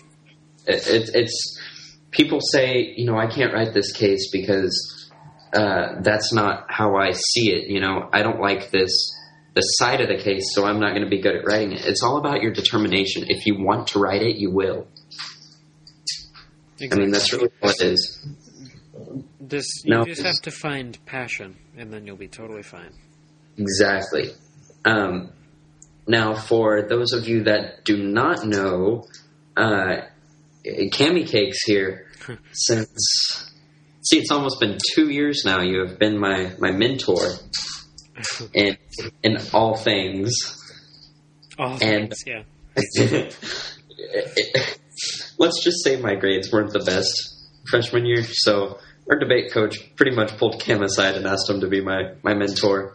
It, 0.68 0.88
it, 0.88 1.10
it's 1.14 1.60
people 2.12 2.40
say, 2.42 2.94
you 2.96 3.06
know, 3.06 3.18
I 3.18 3.28
can't 3.28 3.54
write 3.54 3.74
this 3.74 3.92
case 3.92 4.30
because 4.32 5.10
uh, 5.54 6.02
that's 6.02 6.32
not 6.34 6.66
how 6.70 6.96
I 6.96 7.12
see 7.12 7.52
it. 7.52 7.68
You 7.70 7.82
know, 7.82 8.10
I 8.14 8.22
don't 8.22 8.40
like 8.40 8.72
this 8.72 8.92
the 9.54 9.62
side 9.62 10.00
of 10.00 10.08
the 10.08 10.24
case, 10.24 10.54
so 10.54 10.66
I'm 10.66 10.80
not 10.80 10.92
going 10.92 11.04
to 11.04 11.10
be 11.10 11.20
good 11.20 11.36
at 11.36 11.46
writing 11.46 11.74
it. 11.74 11.86
It's 11.86 12.04
all 12.04 12.18
about 12.18 12.42
your 12.42 12.54
determination. 12.54 13.26
If 13.28 13.46
you 13.46 13.62
want 13.62 13.88
to 13.88 14.00
write 14.00 14.22
it, 14.22 14.38
you 14.38 14.50
will. 14.50 14.88
I 16.82 16.96
mean, 16.96 17.12
that's 17.12 17.32
really 17.34 17.50
what 17.60 17.76
it 17.82 17.88
is. 17.88 18.28
This 19.40 19.68
you 19.84 19.92
No. 19.94 20.06
just 20.06 20.22
have 20.22 20.42
to 20.44 20.52
find 20.52 20.98
passion, 21.06 21.58
and 21.78 21.92
then 21.92 22.08
you'll 22.08 22.16
be 22.16 22.30
totally 22.30 22.64
fine. 22.64 22.92
Exactly. 23.58 24.32
Um, 24.86 25.32
now, 26.08 26.34
for 26.36 26.82
those 26.82 27.14
of 27.14 27.28
you 27.28 27.44
that 27.44 27.86
do 27.86 27.98
not 28.04 28.46
know, 28.46 29.06
uh, 29.56 30.02
Cami 30.66 31.28
Cakes 31.28 31.64
here 31.66 32.08
since. 32.52 33.48
See, 34.04 34.18
it's 34.20 34.32
almost 34.32 34.60
been 34.60 34.78
two 34.96 35.10
years 35.10 35.44
now. 35.46 35.62
You 35.62 35.86
have 35.86 36.00
been 36.00 36.18
my, 36.18 36.52
my 36.60 36.72
mentor 36.72 37.20
in 38.54 38.78
in 39.24 39.38
all 39.54 39.78
things. 39.78 40.34
Oh, 41.60 41.78
And- 41.82 42.12
thanks. 42.12 42.18
Yeah. 42.26 42.44
Let's 45.38 45.64
just 45.64 45.84
say 45.84 45.98
my 45.98 46.16
grades 46.16 46.52
weren't 46.52 46.72
the 46.74 46.80
best 46.80 47.12
freshman 47.70 48.06
year, 48.06 48.24
so 48.24 48.78
our 49.10 49.18
debate 49.20 49.52
coach 49.52 49.78
pretty 49.96 50.16
much 50.16 50.38
pulled 50.38 50.60
Cam 50.62 50.82
aside 50.84 51.16
and 51.16 51.26
asked 51.26 51.50
him 51.50 51.62
to 51.62 51.68
be 51.68 51.82
my, 51.82 52.14
my 52.24 52.34
mentor. 52.34 52.94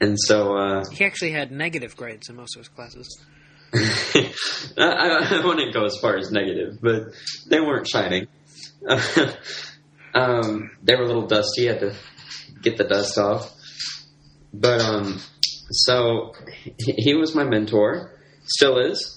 And 0.00 0.18
so 0.18 0.56
uh, 0.56 0.84
He 0.90 1.04
actually 1.04 1.32
had 1.32 1.52
negative 1.52 1.96
grades 1.96 2.28
in 2.28 2.36
most 2.36 2.56
of 2.56 2.60
his 2.60 2.68
classes. 2.68 3.20
I, 3.74 5.38
I 5.40 5.42
wouldn't 5.44 5.72
go 5.74 5.84
as 5.84 5.96
far 5.98 6.16
as 6.16 6.32
negative, 6.32 6.78
but 6.80 7.12
they 7.46 7.60
weren't 7.60 7.88
shining. 7.88 8.26
um, 10.14 10.70
they 10.82 10.96
were 10.96 11.02
a 11.02 11.06
little 11.06 11.26
dusty. 11.26 11.66
Had 11.66 11.80
to 11.80 11.94
get 12.62 12.78
the 12.78 12.84
dust 12.84 13.16
off. 13.18 13.52
But 14.52 14.80
um, 14.80 15.20
so 15.70 16.32
he, 16.78 16.94
he 16.96 17.14
was 17.14 17.34
my 17.34 17.44
mentor, 17.44 18.18
still 18.44 18.78
is. 18.78 19.16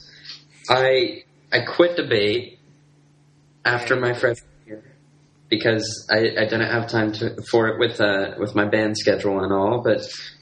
I 0.70 1.24
I 1.52 1.62
quit 1.62 1.96
debate 1.96 2.60
after 3.66 3.96
my 3.96 4.14
freshman 4.14 4.36
year 4.36 4.53
because 5.56 6.08
I, 6.12 6.18
I 6.18 6.46
didn't 6.46 6.72
have 6.72 6.90
time 6.90 7.12
to, 7.14 7.36
for 7.50 7.68
it 7.68 7.80
with 7.80 8.00
uh, 8.02 8.36
with 8.40 8.56
my 8.56 8.66
band 8.66 8.98
schedule 8.98 9.44
and 9.44 9.54
all. 9.54 9.82
But 9.84 10.02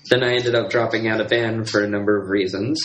then 0.10 0.24
I 0.24 0.34
ended 0.34 0.56
up 0.56 0.70
dropping 0.70 1.08
out 1.08 1.22
of 1.22 1.30
band 1.30 1.70
for 1.70 1.84
a 1.84 1.88
number 1.88 2.22
of 2.22 2.30
reasons, 2.30 2.80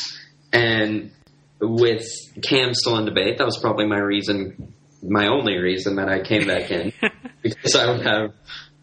and 0.52 1.12
with 1.60 2.06
Cam 2.42 2.74
still 2.74 2.98
in 2.98 3.04
debate, 3.04 3.38
that 3.38 3.44
was 3.44 3.58
probably 3.60 3.86
my 3.86 3.98
reason, 3.98 4.74
my 5.02 5.28
only 5.28 5.56
reason 5.56 5.96
that 5.96 6.08
I 6.08 6.22
came 6.22 6.46
back 6.46 6.70
in 6.70 6.92
because 7.42 7.74
I 7.74 7.90
would 7.90 8.04
have 8.04 8.32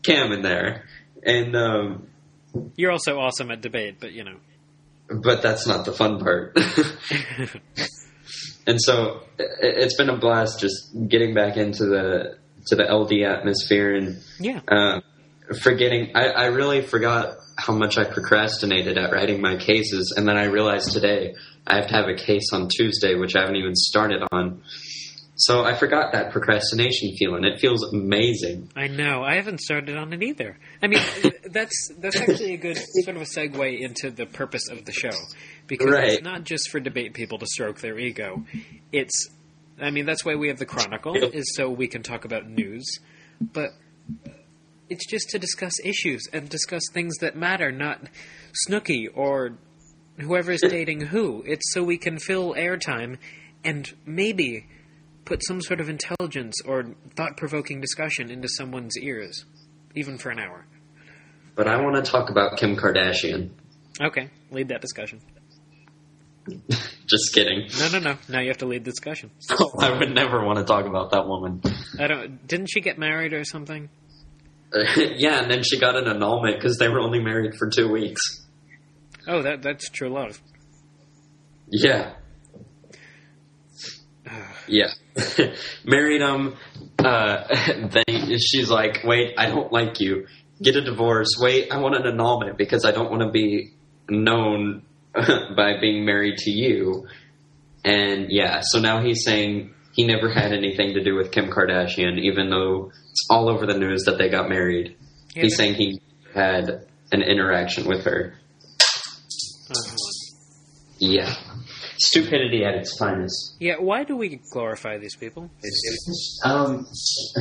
Cam 0.04 0.32
in 0.32 0.42
there, 0.42 0.86
and 1.24 1.56
um, 1.56 2.08
You're 2.76 2.92
also 2.92 3.20
awesome 3.20 3.52
at 3.52 3.62
debate, 3.62 3.98
but 4.00 4.14
you 4.14 4.24
know. 4.24 4.38
but 5.10 5.42
that's 5.42 5.68
not 5.68 5.86
the 5.86 5.92
fun 5.92 6.20
part. 6.20 6.58
and 8.68 8.82
so 8.82 9.22
it, 9.38 9.50
it's 9.62 9.98
been 9.98 10.10
a 10.10 10.18
blast 10.18 10.60
just 10.60 10.96
getting 11.08 11.34
back 11.34 11.58
into 11.58 11.86
the 11.86 12.38
to 12.68 12.76
the 12.76 12.84
LD 12.84 13.24
atmosphere 13.24 13.96
and 13.96 14.22
yeah. 14.40 14.62
uh, 14.68 15.02
forgetting. 15.62 16.12
I, 16.16 16.28
I 16.30 16.46
really 16.48 16.82
forgot 16.82 17.36
how 17.58 17.74
much 17.74 17.98
I 17.98 18.04
procrastinated 18.04 18.98
at 18.98 19.12
writing 19.12 19.42
my 19.42 19.58
cases, 19.58 20.14
and 20.18 20.28
then 20.28 20.38
I 20.38 20.46
realized 20.46 20.92
today 20.92 21.36
I 21.68 21.76
have 21.76 21.88
to 21.88 21.94
have 21.94 22.08
a 22.08 22.16
case 22.16 22.52
on 22.52 22.68
Tuesday, 22.70 23.16
which 23.16 23.36
I 23.36 23.42
haven't 23.42 23.58
even 23.58 23.76
started 23.76 24.24
on. 24.32 24.62
So 25.36 25.64
I 25.66 25.76
forgot 25.76 26.14
that 26.14 26.32
procrastination 26.32 27.16
feeling. 27.18 27.44
It 27.44 27.60
feels 27.60 27.84
amazing. 27.92 28.70
I 28.76 28.88
know. 28.88 29.24
I 29.24 29.36
haven't 29.36 29.62
started 29.62 29.98
on 29.98 30.14
it 30.14 30.22
either. 30.22 30.58
I 30.82 30.88
mean, 30.88 31.02
that's 31.52 31.90
that's 31.98 32.16
actually 32.20 32.54
a 32.54 32.58
good 32.58 32.78
sort 32.78 33.16
of 33.16 33.24
a 33.24 33.26
segue 33.26 33.80
into 33.80 34.12
the 34.12 34.26
purpose 34.28 34.70
of 34.70 34.86
the 34.86 34.92
show, 34.92 35.10
because 35.68 35.90
Right. 35.90 36.10
it's 36.14 36.22
not 36.24 36.44
just 36.44 36.70
for 36.70 36.80
debate 36.80 37.14
people 37.14 37.40
to 37.40 37.46
stroke 37.48 37.82
their 37.82 37.98
ego. 37.98 38.44
It's, 38.92 39.30
I 39.84 39.92
mean, 39.92 40.06
that's 40.06 40.24
why 40.24 40.36
we 40.36 40.48
have 40.48 40.58
the 40.58 40.66
Chronicle 40.66 41.16
is 41.16 41.56
so 41.56 41.70
we 41.70 41.88
can 41.88 42.04
talk 42.04 42.26
about 42.26 42.48
news, 42.48 42.86
but 43.42 43.72
it's 44.90 45.06
just 45.08 45.30
to 45.30 45.40
discuss 45.40 45.74
issues 45.84 46.28
and 46.32 46.50
discuss 46.50 46.84
things 46.94 47.18
that 47.18 47.36
matter, 47.36 47.72
not 47.72 48.02
Snooki 48.68 49.08
or 49.14 49.58
whoever's 50.20 50.62
dating 50.62 51.02
who. 51.02 51.44
It's 51.46 51.74
so 51.74 51.84
we 51.84 51.98
can 51.98 52.20
fill 52.20 52.54
airtime 52.54 53.18
and 53.64 53.92
maybe 54.06 54.68
put 55.26 55.42
some 55.46 55.62
sort 55.62 55.80
of 55.80 55.90
intelligence 55.90 56.56
or 56.66 56.86
thought 57.16 57.38
provoking 57.38 57.82
discussion 57.82 58.30
into 58.30 58.48
someone's 58.48 58.98
ears, 58.98 59.46
even 59.96 60.18
for 60.18 60.30
an 60.30 60.40
hour. 60.40 60.66
But 61.56 61.68
I 61.68 61.82
want 61.82 62.04
to 62.04 62.12
talk 62.12 62.30
about 62.30 62.58
Kim 62.58 62.76
Kardashian. 62.76 63.52
Okay, 64.02 64.30
lead 64.52 64.70
that 64.70 64.82
discussion. 64.82 65.22
Just 67.06 67.34
kidding. 67.34 67.68
No, 67.80 67.90
no, 67.90 68.00
no. 68.00 68.18
Now 68.30 68.40
you 68.40 68.48
have 68.48 68.60
to 68.60 68.66
lead 68.66 68.86
the 68.86 68.92
discussion. 68.92 69.32
I 69.80 69.92
would 69.98 70.14
never 70.14 70.46
want 70.46 70.60
to 70.60 70.66
talk 70.66 70.86
about 70.86 71.12
that 71.12 71.28
woman. 71.28 71.62
I 72.00 72.08
don't. 72.08 72.48
Didn't 72.48 72.68
she 72.68 72.82
get 72.82 72.98
married 72.98 73.34
or 73.34 73.44
something? 73.44 73.90
yeah, 74.98 75.42
and 75.42 75.52
then 75.52 75.64
she 75.64 75.80
got 75.80 75.96
an 75.96 76.08
annulment 76.08 76.56
because 76.56 76.78
they 76.78 76.88
were 76.88 77.00
only 77.00 77.20
married 77.20 77.56
for 77.58 77.70
two 77.70 77.90
weeks. 77.90 78.22
Oh, 79.28 79.42
that 79.42 79.62
that's 79.62 79.90
true 79.90 80.10
love. 80.10 80.42
Yeah. 81.70 82.14
Yeah. 84.66 84.88
Married 85.84 86.22
him. 86.22 86.56
Uh, 86.98 87.44
then 87.68 88.40
she's 88.40 88.70
like, 88.70 89.02
wait, 89.04 89.34
I 89.38 89.48
don't 89.48 89.74
like 89.74 90.00
you. 90.00 90.28
Get 90.62 90.78
a 90.78 90.82
divorce. 90.82 91.28
Wait, 91.38 91.70
I 91.70 91.80
want 91.80 91.98
an 91.98 92.08
annulment 92.08 92.58
because 92.58 92.86
I 92.86 92.92
don't 92.92 93.12
want 93.12 93.24
to 93.24 93.30
be 93.30 93.74
known 94.10 94.84
by 95.56 95.80
being 95.80 96.06
married 96.06 96.38
to 96.40 96.52
you. 96.52 97.08
And 97.86 98.28
yeah, 98.30 98.62
so 98.64 98.80
now 98.80 99.02
he's 99.04 99.24
saying 99.26 99.74
he 99.94 100.06
never 100.08 100.30
had 100.32 100.54
anything 100.54 100.94
to 100.96 101.04
do 101.04 101.16
with 101.16 101.32
Kim 101.32 101.50
Kardashian, 101.52 102.18
even 102.20 102.50
though 102.50 102.92
it's 103.12 103.28
all 103.30 103.50
over 103.50 103.66
the 103.66 103.78
news 103.78 104.04
that 104.06 104.18
they 104.18 104.30
got 104.30 104.50
married. 104.50 104.96
Yeah, 105.36 105.44
he's 105.44 105.56
saying 105.58 105.76
he 105.76 106.00
had 106.34 106.86
an 107.12 107.22
interaction 107.22 107.86
with 107.88 108.06
her. 108.06 108.36
uh-huh. 109.70 109.96
Yeah, 111.00 111.36
stupidity 111.98 112.64
at 112.64 112.76
its 112.76 112.98
finest. 112.98 113.58
Yeah, 113.60 113.76
why 113.80 114.04
do 114.06 114.16
we 114.16 114.40
glorify 114.54 114.98
these 115.00 115.16
people? 115.18 115.50
Um, 116.46 116.86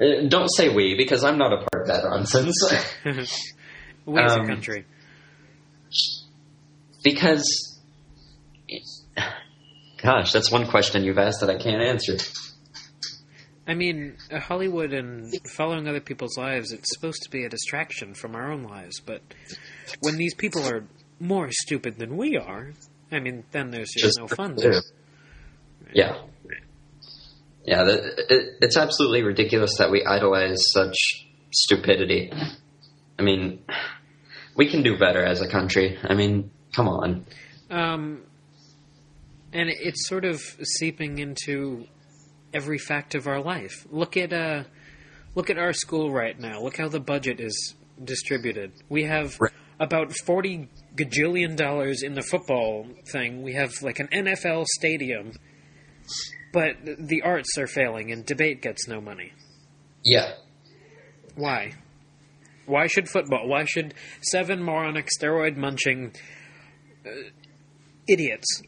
uh, 0.00 0.26
don't 0.28 0.48
say 0.48 0.70
we 0.74 0.94
because 0.96 1.22
I'm 1.22 1.36
not 1.36 1.52
a 1.52 1.58
part 1.70 1.82
of 1.82 1.88
that 1.88 2.04
nonsense. 2.04 2.56
we 4.06 4.18
as 4.20 4.32
a 4.34 4.40
Um, 4.40 4.46
country. 4.46 4.86
Because, 7.02 7.78
gosh, 10.02 10.32
that's 10.32 10.50
one 10.50 10.66
question 10.66 11.04
you've 11.04 11.18
asked 11.18 11.40
that 11.40 11.50
I 11.50 11.56
can't 11.56 11.82
answer. 11.82 12.16
I 13.66 13.74
mean, 13.74 14.16
Hollywood 14.32 14.92
and 14.92 15.32
following 15.56 15.86
other 15.86 16.00
people's 16.00 16.36
lives, 16.36 16.72
it's 16.72 16.88
supposed 16.92 17.22
to 17.22 17.30
be 17.30 17.44
a 17.44 17.48
distraction 17.48 18.14
from 18.14 18.34
our 18.34 18.50
own 18.50 18.64
lives, 18.64 19.00
but 19.00 19.22
when 20.00 20.16
these 20.16 20.34
people 20.34 20.66
are 20.66 20.84
more 21.20 21.48
stupid 21.52 21.98
than 21.98 22.16
we 22.16 22.36
are, 22.36 22.72
I 23.12 23.20
mean, 23.20 23.44
then 23.52 23.70
there's 23.70 23.92
just, 23.96 24.18
no 24.18 24.26
fun 24.26 24.56
there. 24.56 24.80
Yeah. 25.92 26.22
Yeah, 27.64 27.84
it's 27.86 28.76
absolutely 28.76 29.22
ridiculous 29.22 29.76
that 29.78 29.90
we 29.90 30.04
idolize 30.04 30.58
such 30.72 30.96
stupidity. 31.52 32.32
I 33.18 33.22
mean, 33.22 33.62
we 34.56 34.68
can 34.68 34.82
do 34.82 34.98
better 34.98 35.22
as 35.22 35.42
a 35.42 35.48
country. 35.48 35.98
I 36.02 36.14
mean, 36.14 36.50
come 36.74 36.88
on. 36.88 37.26
Um, 37.70 38.22
and 39.52 39.68
it's 39.68 40.08
sort 40.08 40.24
of 40.24 40.40
seeping 40.62 41.18
into 41.18 41.86
every 42.52 42.78
fact 42.78 43.14
of 43.14 43.26
our 43.26 43.40
life. 43.40 43.86
Look 43.90 44.16
at 44.16 44.32
uh, 44.32 44.64
look 45.34 45.50
at 45.50 45.58
our 45.58 45.72
school 45.72 46.12
right 46.12 46.38
now. 46.38 46.60
Look 46.62 46.76
how 46.76 46.88
the 46.88 47.00
budget 47.00 47.40
is 47.40 47.74
distributed. 48.02 48.72
We 48.88 49.04
have 49.04 49.36
about 49.78 50.12
forty 50.24 50.68
gajillion 50.96 51.56
dollars 51.56 52.02
in 52.02 52.14
the 52.14 52.22
football 52.22 52.86
thing. 53.06 53.42
We 53.42 53.54
have 53.54 53.72
like 53.82 53.98
an 53.98 54.08
NFL 54.08 54.66
stadium, 54.78 55.32
but 56.52 56.76
the 56.84 57.22
arts 57.22 57.56
are 57.58 57.66
failing, 57.66 58.12
and 58.12 58.24
debate 58.24 58.62
gets 58.62 58.88
no 58.88 59.00
money. 59.00 59.32
Yeah. 60.04 60.32
Why? 61.34 61.72
Why 62.66 62.86
should 62.86 63.08
football? 63.08 63.48
Why 63.48 63.64
should 63.64 63.94
seven 64.22 64.62
moronic 64.62 65.08
steroid 65.18 65.56
munching 65.56 66.14
idiots 68.06 68.62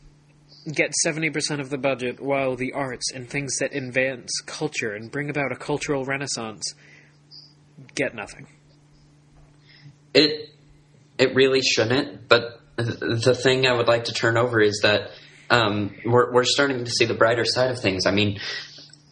get 0.72 0.92
70% 1.04 1.60
of 1.60 1.70
the 1.70 1.78
budget 1.78 2.20
while 2.20 2.54
the 2.54 2.72
arts 2.72 3.10
and 3.12 3.28
things 3.28 3.58
that 3.58 3.74
advance 3.74 4.30
culture 4.46 4.94
and 4.94 5.10
bring 5.10 5.28
about 5.28 5.50
a 5.52 5.56
cultural 5.56 6.04
renaissance 6.04 6.74
get 7.94 8.14
nothing? 8.14 8.46
It 10.14 10.50
it 11.18 11.34
really 11.34 11.62
shouldn't, 11.62 12.28
but 12.28 12.60
the 12.76 13.34
thing 13.34 13.66
I 13.66 13.72
would 13.72 13.86
like 13.86 14.04
to 14.04 14.12
turn 14.12 14.36
over 14.36 14.60
is 14.60 14.80
that 14.82 15.10
um, 15.50 15.94
we're 16.04 16.32
we're 16.32 16.44
starting 16.44 16.84
to 16.84 16.90
see 16.90 17.04
the 17.04 17.14
brighter 17.14 17.44
side 17.44 17.70
of 17.70 17.80
things. 17.80 18.06
I 18.06 18.10
mean, 18.12 18.40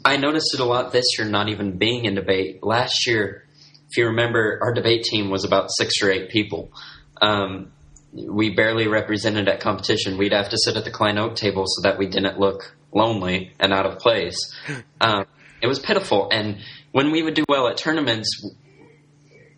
I 0.04 0.16
noticed 0.16 0.54
it 0.54 0.60
a 0.60 0.64
lot 0.64 0.92
this 0.92 1.18
year, 1.18 1.28
not 1.28 1.48
even 1.48 1.78
being 1.78 2.04
in 2.04 2.14
debate. 2.14 2.62
Last 2.62 3.06
year, 3.06 3.44
if 3.90 3.96
you 3.96 4.06
remember, 4.06 4.58
our 4.62 4.72
debate 4.72 5.04
team 5.04 5.30
was 5.30 5.44
about 5.44 5.68
six 5.70 6.02
or 6.02 6.10
eight 6.10 6.30
people. 6.30 6.72
Um, 7.20 7.72
we 8.12 8.50
barely 8.50 8.88
represented 8.88 9.48
at 9.48 9.60
competition. 9.60 10.18
We'd 10.18 10.32
have 10.32 10.48
to 10.50 10.58
sit 10.58 10.76
at 10.76 10.84
the 10.84 10.90
Klein 10.90 11.18
Oak 11.18 11.36
table 11.36 11.64
so 11.66 11.82
that 11.82 11.98
we 11.98 12.06
didn't 12.06 12.38
look 12.38 12.76
lonely 12.92 13.52
and 13.60 13.72
out 13.72 13.86
of 13.86 13.98
place. 13.98 14.36
Um, 15.02 15.24
it 15.62 15.66
was 15.66 15.78
pitiful. 15.78 16.28
And 16.30 16.58
when 16.92 17.10
we 17.10 17.22
would 17.22 17.32
do 17.32 17.44
well 17.48 17.68
at 17.68 17.78
tournaments, 17.78 18.28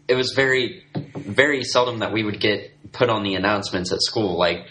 it 0.07 0.14
was 0.14 0.32
very, 0.36 0.84
very 1.16 1.64
seldom 1.64 1.98
that 1.98 2.12
we 2.12 2.22
would 2.22 2.40
get 2.40 2.92
put 2.92 3.09
on 3.09 3.24
the 3.24 3.34
announcements 3.34 3.92
at 3.92 4.00
school. 4.03 4.38
Like, 4.38 4.66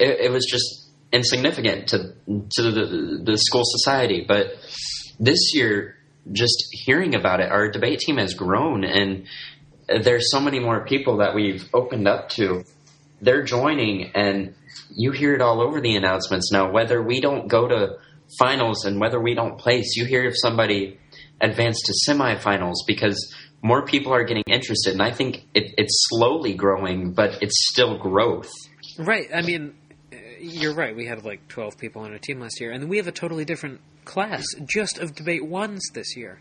it, 0.00 0.20
it 0.20 0.32
was 0.32 0.46
just 0.46 0.90
insignificant 1.12 1.88
to 1.88 2.14
to 2.26 2.70
the, 2.70 3.20
the 3.24 3.38
school 3.38 3.62
society. 3.64 4.24
But 4.26 4.46
this 5.18 5.54
year, 5.54 5.96
just 6.32 6.68
hearing 6.72 7.14
about 7.14 7.40
it, 7.40 7.50
our 7.50 7.70
debate 7.70 8.00
team 8.00 8.16
has 8.16 8.34
grown, 8.34 8.84
and 8.84 9.26
there's 9.88 10.30
so 10.30 10.40
many 10.40 10.60
more 10.60 10.84
people 10.84 11.18
that 11.18 11.34
we've 11.34 11.68
opened 11.74 12.08
up 12.08 12.30
to. 12.30 12.64
They're 13.20 13.42
joining, 13.42 14.12
and 14.14 14.54
you 14.90 15.12
hear 15.12 15.34
it 15.34 15.40
all 15.40 15.60
over 15.60 15.80
the 15.80 15.96
announcements 15.96 16.50
now. 16.52 16.70
Whether 16.70 17.02
we 17.02 17.20
don't 17.20 17.48
go 17.48 17.68
to 17.68 17.96
finals 18.38 18.84
and 18.84 19.00
whether 19.00 19.20
we 19.20 19.34
don't 19.34 19.58
place, 19.58 19.96
you 19.96 20.04
hear 20.04 20.24
if 20.24 20.34
somebody 20.36 20.98
advanced 21.40 21.86
to 21.86 21.94
semifinals 22.10 22.76
because 22.86 23.34
more 23.62 23.84
people 23.84 24.12
are 24.12 24.24
getting 24.24 24.44
interested. 24.46 24.92
And 24.92 25.02
I 25.02 25.10
think 25.10 25.46
it, 25.54 25.74
it's 25.76 26.06
slowly 26.08 26.54
growing, 26.54 27.12
but 27.12 27.42
it's 27.42 27.68
still 27.70 27.98
growth. 27.98 28.50
Right. 28.98 29.28
I 29.34 29.42
mean, 29.42 29.74
you're 30.40 30.74
right. 30.74 30.94
We 30.94 31.06
had 31.06 31.24
like 31.24 31.48
12 31.48 31.78
people 31.78 32.02
on 32.02 32.12
our 32.12 32.18
team 32.18 32.40
last 32.40 32.60
year, 32.60 32.72
and 32.72 32.88
we 32.88 32.96
have 32.96 33.06
a 33.06 33.12
totally 33.12 33.44
different 33.44 33.80
class 34.04 34.44
just 34.64 34.98
of 34.98 35.14
debate 35.14 35.44
ones 35.44 35.82
this 35.92 36.16
year. 36.16 36.40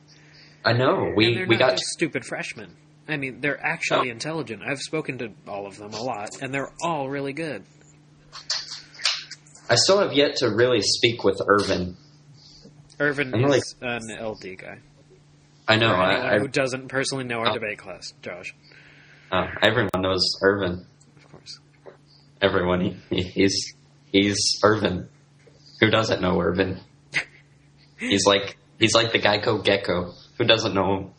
I 0.66 0.74
know 0.74 1.14
we 1.16 1.46
we 1.46 1.56
got 1.56 1.80
stupid 1.80 2.26
freshmen. 2.26 2.76
I 3.12 3.18
mean, 3.18 3.42
they're 3.42 3.62
actually 3.64 4.10
Oh. 4.10 4.14
intelligent. 4.14 4.62
I've 4.64 4.80
spoken 4.80 5.18
to 5.20 5.32
all 5.48 5.66
of 5.68 5.78
them 5.78 5.94
a 5.94 6.02
lot, 6.02 6.30
and 6.42 6.54
they're 6.54 6.72
all 6.84 7.10
really 7.10 7.34
good. 7.34 7.64
I 9.70 9.76
still 9.76 10.00
have 10.02 10.14
yet 10.14 10.36
to 10.38 10.48
really 10.50 10.82
speak 10.82 11.24
with 11.24 11.40
Irvin. 11.48 11.96
Irvin 13.00 13.34
I'm 13.34 13.44
really- 13.44 13.60
is 13.60 13.76
an 13.82 14.10
LD 14.20 14.56
guy. 14.58 14.80
I 15.68 15.76
know 15.78 15.92
I, 15.94 16.36
I, 16.36 16.40
who 16.40 16.48
doesn't 16.48 16.88
personally 16.88 17.24
know 17.26 17.40
our 17.40 17.50
Oh. 17.50 17.54
debate 17.54 17.78
class, 17.78 18.12
Josh, 18.24 18.56
uh, 19.32 19.46
everyone 19.62 19.90
knows 20.00 20.24
Irvin. 20.42 20.86
of 21.18 21.32
course. 21.32 21.60
Everyone 22.42 23.00
he, 23.12 23.22
he's 23.22 23.74
he's 24.12 24.60
Irvin. 24.64 25.08
Who 25.80 25.92
doesn't 25.92 26.22
know 26.22 26.42
Irvin? 26.42 26.80
He's 28.00 28.26
like 28.26 28.58
he's 28.80 28.94
like 28.96 29.12
the 29.12 29.20
Geico 29.20 29.64
Gecko. 29.64 30.14
Who 30.38 30.46
doesn't 30.46 30.74
know 30.74 30.98
him? 30.98 31.10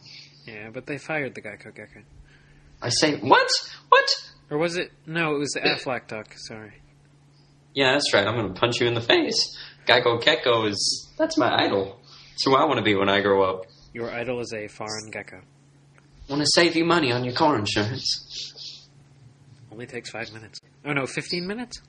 Yeah, 0.51 0.71
but 0.73 0.87
they 0.87 0.99
fired 0.99 1.35
the 1.35 1.43
Geico 1.43 1.75
Gecko. 1.75 2.01
I 2.83 2.89
say 2.89 3.17
what? 3.17 3.49
What? 3.89 4.09
Or 4.51 4.59
was 4.59 4.77
it? 4.77 4.91
No, 5.07 5.35
it 5.37 5.39
was 5.39 5.51
the 5.51 5.61
Aflac 5.61 6.09
duck. 6.09 6.33
Sorry. 6.37 6.73
Yeah, 7.75 7.93
that's 7.93 8.13
right. 8.13 8.27
I'm 8.27 8.35
going 8.35 8.53
to 8.53 8.59
punch 8.59 8.81
you 8.81 8.87
in 8.89 8.95
the 8.95 9.01
face. 9.01 9.57
Geico 9.87 10.21
Gecko 10.23 10.67
is 10.67 11.09
that's 11.19 11.37
my 11.39 11.55
idol. 11.65 12.01
It's 12.35 12.45
who 12.45 12.55
I 12.57 12.65
want 12.65 12.79
to 12.79 12.83
be 12.85 12.95
when 12.95 13.09
I 13.09 13.21
grow 13.21 13.43
up. 13.43 13.67
Your 13.93 14.11
idol 14.11 14.41
is 14.41 14.53
a 14.53 14.67
foreign 14.69 15.11
gecko. 15.11 15.41
want 16.29 16.43
to 16.43 16.49
save 16.55 16.75
you 16.77 16.85
money 16.85 17.13
on 17.13 17.25
your 17.25 17.35
car 17.35 17.59
insurance. 17.59 18.89
Only 19.71 19.87
takes 19.87 20.11
five 20.11 20.33
minutes. 20.33 20.59
Oh 20.85 20.93
no, 20.93 21.07
fifteen 21.07 21.47
minutes 21.47 21.81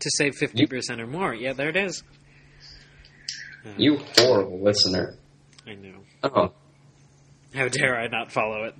to 0.00 0.10
save 0.14 0.34
fifty 0.36 0.66
percent 0.66 1.00
or 1.00 1.06
more. 1.06 1.34
Yeah, 1.34 1.52
there 1.52 1.68
it 1.68 1.76
is. 1.76 2.02
Uh, 3.64 3.70
You 3.76 3.98
horrible 4.18 4.60
listener. 4.62 5.16
I 5.66 5.74
know. 5.74 6.00
Oh, 6.22 6.52
How 7.54 7.68
dare 7.68 7.96
I 7.98 8.08
not 8.08 8.32
follow 8.32 8.64
it? 8.64 8.74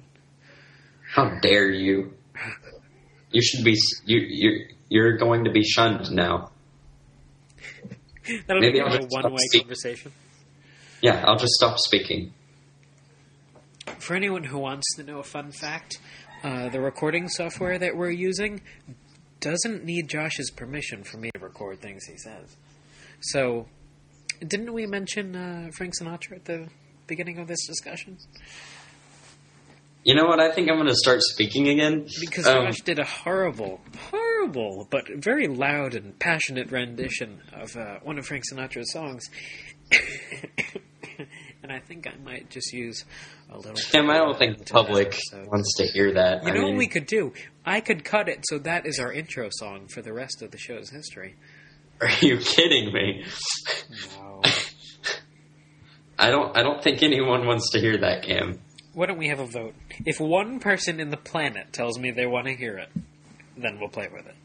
how 1.14 1.39
dare 1.41 1.70
you? 1.70 2.12
You 3.31 3.43
should 3.43 3.64
be 3.64 3.77
you 4.05 4.18
you 4.18 4.66
you're 4.89 5.16
going 5.16 5.45
to 5.45 5.51
be 5.51 5.62
shunned 5.62 6.11
now. 6.11 6.51
That'll 8.47 8.61
Maybe 8.61 8.79
be 8.79 8.81
I'll 8.81 9.05
a 9.05 9.07
one-way 9.07 9.61
conversation. 9.61 10.12
Yeah, 11.03 11.22
I'll 11.27 11.37
just 11.37 11.53
stop 11.53 11.79
speaking. 11.79 12.33
For 13.99 14.16
anyone 14.16 14.45
who 14.45 14.59
wants 14.59 14.97
to 14.97 15.03
know 15.03 15.18
a 15.18 15.22
fun 15.22 15.53
fact, 15.53 15.99
uh, 16.43 16.68
the 16.70 16.81
recording 16.81 17.29
software 17.29 17.79
that 17.79 17.97
we're 17.97 18.11
using 18.11 18.62
doesn't 19.41 19.85
need 19.85 20.09
Josh's 20.09 20.51
permission 20.51 21.05
for 21.05 21.18
me 21.18 21.31
to 21.35 21.41
record 21.41 21.81
things 21.81 22.05
he 22.07 22.16
says. 22.16 22.57
So, 23.20 23.66
didn't 24.41 24.72
we 24.72 24.87
mention 24.87 25.37
uh, 25.37 25.70
Frank 25.77 25.95
Sinatra 26.01 26.37
at 26.37 26.45
the 26.47 26.68
beginning 27.07 27.38
of 27.38 27.48
this 27.48 27.66
discussion? 27.66 28.18
You 30.05 30.14
know 30.14 30.24
what? 30.26 30.38
I 30.38 30.50
think 30.52 30.68
I'm 30.68 30.76
going 30.76 30.88
to 30.88 30.94
start 30.96 31.22
speaking 31.22 31.68
again. 31.68 32.07
Because 32.20 32.46
Um, 32.46 32.66
Josh 32.66 32.80
did 32.82 32.98
a 32.98 33.05
horrible, 33.05 33.80
horrible, 34.11 34.86
but 34.90 35.05
very 35.16 35.46
loud 35.48 35.94
and 35.94 36.18
passionate 36.18 36.70
rendition 36.70 37.40
of 37.55 37.74
uh, 37.76 38.00
one 38.02 38.18
of 38.18 38.26
Frank 38.26 38.44
Sinatra's 38.52 38.92
songs. 38.92 39.24
and 41.62 41.72
I 41.72 41.78
think 41.80 42.07
I 42.07 42.16
might 42.22 42.50
just 42.50 42.72
use 42.72 43.05
a 43.50 43.57
little. 43.57 43.74
Tim, 43.92 44.11
I 44.11 44.18
don't 44.18 44.38
think 44.38 44.59
the 44.59 44.64
public 44.72 45.18
wants 45.46 45.74
to 45.78 45.84
hear 45.86 46.12
that. 46.12 46.42
You 46.42 46.48
I 46.50 46.52
know 46.52 46.61
mean, 46.62 46.72
what 46.72 46.78
we 46.78 46.86
could 46.86 47.07
do? 47.07 47.32
I 47.64 47.80
could 47.80 48.05
cut 48.05 48.28
it 48.28 48.40
so 48.46 48.59
that 48.59 48.86
is 48.86 48.98
our 48.98 49.11
intro 49.12 49.48
song 49.52 49.88
for 49.88 50.02
the 50.02 50.12
rest 50.12 50.42
of 50.42 50.50
the 50.50 50.59
show's 50.59 50.90
history. 50.90 51.36
Are 52.02 52.11
you 52.20 52.38
kidding 52.38 52.92
me? 52.92 53.24
No. 54.18 54.42
I 56.18 56.30
don't. 56.30 56.56
I 56.56 56.62
don't 56.62 56.82
think 56.82 57.02
anyone 57.02 57.46
wants 57.46 57.70
to 57.72 57.80
hear 57.80 57.98
that, 57.98 58.22
Cam. 58.22 58.60
Why 58.92 59.06
don't 59.06 59.18
we 59.18 59.28
have 59.28 59.40
a 59.40 59.46
vote? 59.46 59.74
If 60.06 60.20
one 60.20 60.60
person 60.60 61.00
in 61.00 61.10
the 61.10 61.16
planet 61.16 61.72
tells 61.72 61.98
me 61.98 62.12
they 62.12 62.26
want 62.26 62.46
to 62.46 62.54
hear 62.54 62.78
it, 62.78 62.88
then 63.56 63.78
we'll 63.80 63.88
play 63.88 64.08
with 64.12 64.26
it. 64.26 64.36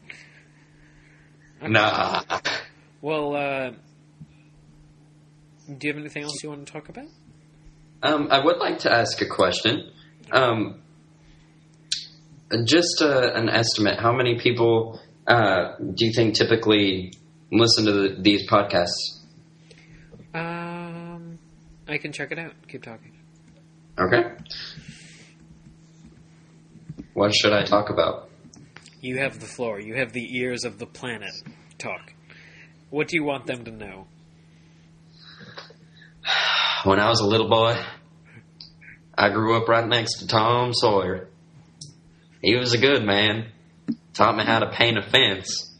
Okay. 1.62 1.72
Nah. 1.72 2.22
Well, 3.00 3.36
uh, 3.36 3.70
do 5.78 5.86
you 5.86 5.92
have 5.92 6.00
anything 6.00 6.24
else 6.24 6.42
you 6.42 6.48
want 6.48 6.66
to 6.66 6.72
talk 6.72 6.88
about? 6.88 7.06
Um, 8.02 8.28
I 8.30 8.44
would 8.44 8.58
like 8.58 8.80
to 8.80 8.92
ask 8.92 9.20
a 9.20 9.26
question. 9.26 9.92
Um, 10.32 10.82
just 12.64 13.00
uh, 13.00 13.30
an 13.34 13.48
estimate: 13.48 14.00
How 14.00 14.12
many 14.12 14.38
people 14.40 15.00
uh, 15.26 15.76
do 15.78 16.06
you 16.06 16.12
think 16.12 16.34
typically 16.34 17.12
listen 17.52 17.84
to 17.84 17.92
the, 17.92 18.16
these 18.20 18.50
podcasts? 18.50 19.19
I 21.90 21.98
can 21.98 22.12
check 22.12 22.30
it 22.30 22.38
out. 22.38 22.52
Keep 22.68 22.84
talking. 22.84 23.12
Okay. 23.98 24.22
What 27.14 27.34
should 27.34 27.52
I 27.52 27.64
talk 27.64 27.90
about? 27.90 28.30
You 29.00 29.18
have 29.18 29.40
the 29.40 29.46
floor. 29.46 29.80
You 29.80 29.96
have 29.96 30.12
the 30.12 30.38
ears 30.38 30.64
of 30.64 30.78
the 30.78 30.86
planet. 30.86 31.32
Talk. 31.78 32.12
What 32.90 33.08
do 33.08 33.16
you 33.16 33.24
want 33.24 33.46
them 33.46 33.64
to 33.64 33.70
know? 33.70 34.06
When 36.84 37.00
I 37.00 37.08
was 37.08 37.20
a 37.20 37.26
little 37.26 37.48
boy, 37.48 37.76
I 39.16 39.30
grew 39.30 39.56
up 39.56 39.68
right 39.68 39.86
next 39.86 40.18
to 40.20 40.26
Tom 40.26 40.72
Sawyer. 40.72 41.28
He 42.40 42.56
was 42.56 42.72
a 42.72 42.78
good 42.78 43.04
man. 43.04 43.52
Taught 44.14 44.36
me 44.36 44.44
how 44.44 44.60
to 44.60 44.70
paint 44.70 44.96
a 44.96 45.02
fence. 45.02 45.76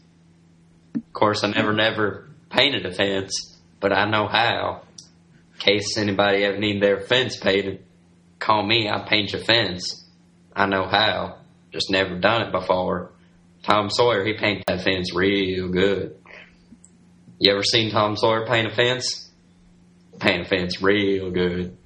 Of 0.93 1.13
course, 1.13 1.43
I 1.43 1.51
never, 1.51 1.73
never 1.73 2.29
painted 2.49 2.85
a 2.85 2.93
fence, 2.93 3.59
but 3.79 3.93
I 3.93 4.09
know 4.09 4.27
how. 4.27 4.83
Case 5.61 5.95
anybody 5.95 6.43
ever 6.43 6.57
need 6.57 6.81
their 6.81 7.01
fence 7.01 7.37
painted, 7.37 7.85
call 8.39 8.65
me. 8.65 8.89
I'll 8.89 9.05
paint 9.05 9.31
your 9.31 9.43
fence. 9.43 10.03
I 10.55 10.65
know 10.65 10.87
how. 10.87 11.37
Just 11.71 11.91
never 11.91 12.15
done 12.15 12.41
it 12.41 12.51
before. 12.51 13.11
Tom 13.61 13.91
Sawyer, 13.91 14.25
he 14.25 14.33
paint 14.33 14.63
that 14.65 14.81
fence 14.81 15.13
real 15.13 15.69
good. 15.69 16.15
You 17.37 17.53
ever 17.53 17.61
seen 17.61 17.91
Tom 17.91 18.17
Sawyer 18.17 18.47
paint 18.47 18.71
a 18.71 18.75
fence? 18.75 19.29
Paint 20.19 20.47
a 20.47 20.49
fence 20.49 20.81
real 20.81 21.29
good. 21.29 21.77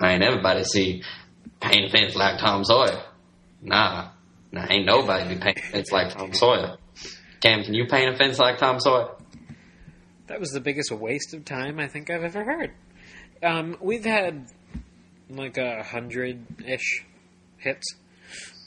I 0.00 0.14
ain't 0.14 0.22
everybody 0.22 0.64
see 0.64 1.02
paint 1.60 1.88
a 1.88 1.90
fence 1.90 2.16
like 2.16 2.40
Tom 2.40 2.64
Sawyer. 2.64 3.02
Nah. 3.60 4.12
Nah, 4.50 4.66
ain't 4.70 4.86
nobody 4.86 5.34
be 5.34 5.38
paint 5.38 5.58
a 5.58 5.72
fence 5.72 5.92
like 5.92 6.16
Tom 6.16 6.32
Sawyer. 6.32 6.78
Cam, 7.42 7.64
can 7.64 7.74
you 7.74 7.86
paint 7.86 8.14
a 8.14 8.16
fence 8.16 8.38
like 8.38 8.56
Tom 8.56 8.80
Sawyer? 8.80 9.10
That 10.28 10.40
was 10.40 10.50
the 10.50 10.60
biggest 10.60 10.90
waste 10.92 11.34
of 11.34 11.44
time 11.44 11.78
I 11.78 11.88
think 11.88 12.10
I've 12.10 12.22
ever 12.22 12.44
heard. 12.44 12.72
Um, 13.42 13.76
we've 13.80 14.04
had 14.04 14.46
like 15.30 15.58
a 15.58 15.82
hundred 15.82 16.44
ish 16.66 17.04
hits, 17.58 17.86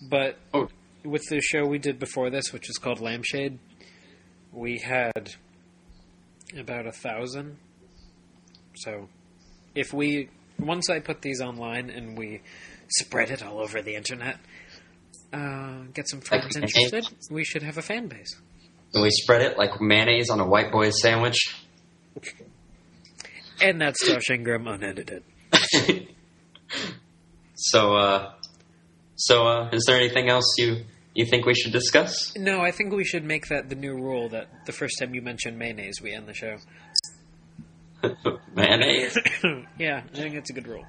but 0.09 0.37
Oh. 0.53 0.67
with 1.03 1.23
the 1.29 1.39
show 1.41 1.65
we 1.65 1.77
did 1.79 1.99
before 1.99 2.29
this, 2.29 2.51
which 2.53 2.69
is 2.69 2.77
called 2.77 2.99
Lampshade, 2.99 3.59
we 4.51 4.79
had 4.79 5.31
about 6.57 6.85
a 6.87 6.91
thousand. 6.91 7.57
So, 8.75 9.09
if 9.75 9.93
we 9.93 10.29
once 10.59 10.89
I 10.89 10.99
put 10.99 11.21
these 11.21 11.41
online 11.41 11.89
and 11.89 12.17
we 12.17 12.41
spread 12.99 13.31
it 13.31 13.41
all 13.43 13.59
over 13.59 13.81
the 13.81 13.95
internet, 13.95 14.37
uh, 15.33 15.83
get 15.93 16.07
some 16.09 16.21
friends 16.21 16.55
interested, 16.55 17.05
we 17.31 17.43
should 17.43 17.63
have 17.63 17.77
a 17.77 17.81
fan 17.81 18.07
base. 18.07 18.39
And 18.93 19.03
we 19.03 19.09
spread 19.09 19.41
it 19.41 19.57
like 19.57 19.79
mayonnaise 19.79 20.29
on 20.29 20.39
a 20.39 20.45
white 20.45 20.71
boy's 20.71 21.01
sandwich. 21.01 21.37
And 23.61 23.79
that's 23.79 24.05
Josh 24.05 24.29
Ingram 24.29 24.67
unedited. 24.67 25.23
so, 27.55 27.95
uh, 27.95 28.33
so, 29.15 29.47
uh, 29.47 29.69
is 29.71 29.85
there 29.87 29.95
anything 29.97 30.29
else 30.29 30.45
you, 30.57 30.83
you 31.13 31.25
think 31.25 31.45
we 31.45 31.53
should 31.53 31.71
discuss? 31.71 32.35
No, 32.35 32.59
I 32.59 32.71
think 32.71 32.91
we 32.93 33.05
should 33.05 33.23
make 33.23 33.47
that 33.47 33.69
the 33.69 33.75
new 33.75 33.93
rule 33.93 34.29
that 34.29 34.47
the 34.65 34.71
first 34.71 34.95
time 34.99 35.13
you 35.13 35.21
mention 35.21 35.57
mayonnaise, 35.57 36.01
we 36.01 36.13
end 36.13 36.27
the 36.27 36.33
show. 36.33 36.57
mayonnaise? 38.55 39.17
yeah, 39.77 40.01
I 40.11 40.15
think 40.17 40.35
that's 40.35 40.49
a 40.49 40.53
good 40.53 40.67
rule. 40.67 40.85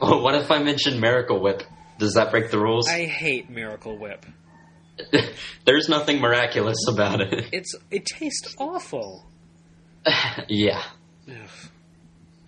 Oh, 0.00 0.20
what 0.20 0.34
if 0.34 0.50
I 0.50 0.62
mention 0.62 1.00
Miracle 1.00 1.40
Whip? 1.40 1.62
Does 1.98 2.14
that 2.14 2.30
break 2.30 2.50
the 2.50 2.58
rules? 2.58 2.88
I 2.88 3.06
hate 3.06 3.48
Miracle 3.48 3.96
Whip. 3.96 4.26
There's 5.64 5.88
nothing 5.88 6.20
miraculous 6.20 6.78
about 6.88 7.20
it. 7.20 7.46
It's 7.52 7.74
it 7.90 8.06
tastes 8.06 8.54
awful. 8.58 9.26
yeah. 10.48 10.82
Ugh. 11.28 11.48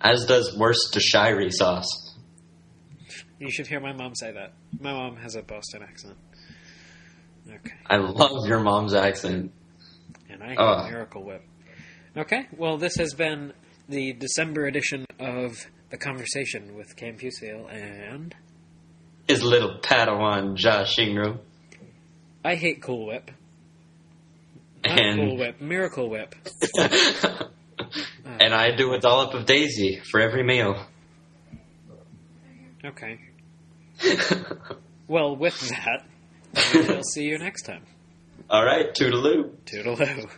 As 0.01 0.25
does 0.25 0.57
Worcestershire 0.57 1.49
sauce. 1.51 1.87
You 3.39 3.51
should 3.51 3.67
hear 3.67 3.79
my 3.79 3.93
mom 3.93 4.15
say 4.15 4.31
that. 4.31 4.53
My 4.79 4.93
mom 4.93 5.17
has 5.17 5.35
a 5.35 5.41
Boston 5.41 5.81
accent. 5.83 6.17
Okay, 7.47 7.75
I 7.87 7.97
love 7.97 8.47
your 8.47 8.59
mom's 8.59 8.93
accent. 8.93 9.51
and 10.29 10.43
I 10.43 10.49
hate 10.49 10.57
Ugh. 10.59 10.91
Miracle 10.91 11.23
Whip. 11.23 11.43
Okay, 12.17 12.47
well, 12.57 12.77
this 12.77 12.95
has 12.97 13.13
been 13.13 13.53
the 13.87 14.13
December 14.13 14.65
edition 14.65 15.05
of 15.19 15.57
the 15.89 15.97
conversation 15.97 16.75
with 16.75 16.95
Cam 16.95 17.17
Fusil, 17.17 17.71
and 17.73 18.35
His 19.27 19.41
little 19.41 19.79
Padawan 19.81 20.55
Josh 20.55 20.99
Ingram. 20.99 21.39
I 22.43 22.55
hate 22.55 22.81
Cool 22.81 23.07
Whip. 23.07 23.31
Not 24.85 24.99
And 24.99 25.19
Cool 25.19 25.37
Whip, 25.37 25.61
Miracle 25.61 26.09
Whip. 26.09 26.35
and 28.39 28.53
I 28.53 28.75
do 28.75 28.93
a 28.93 28.99
dollop 28.99 29.33
of 29.33 29.45
Daisy 29.45 30.01
for 30.09 30.19
every 30.19 30.43
meal. 30.43 30.85
Okay. 32.83 33.19
Well, 35.09 35.35
with 35.35 35.59
that, 35.69 36.05
we'll 36.71 37.01
see 37.13 37.23
you 37.23 37.39
next 37.39 37.63
time. 37.63 37.81
All 38.47 38.63
right, 38.63 38.93
toodaloo. 38.93 39.49
Toodaloo. 39.65 40.29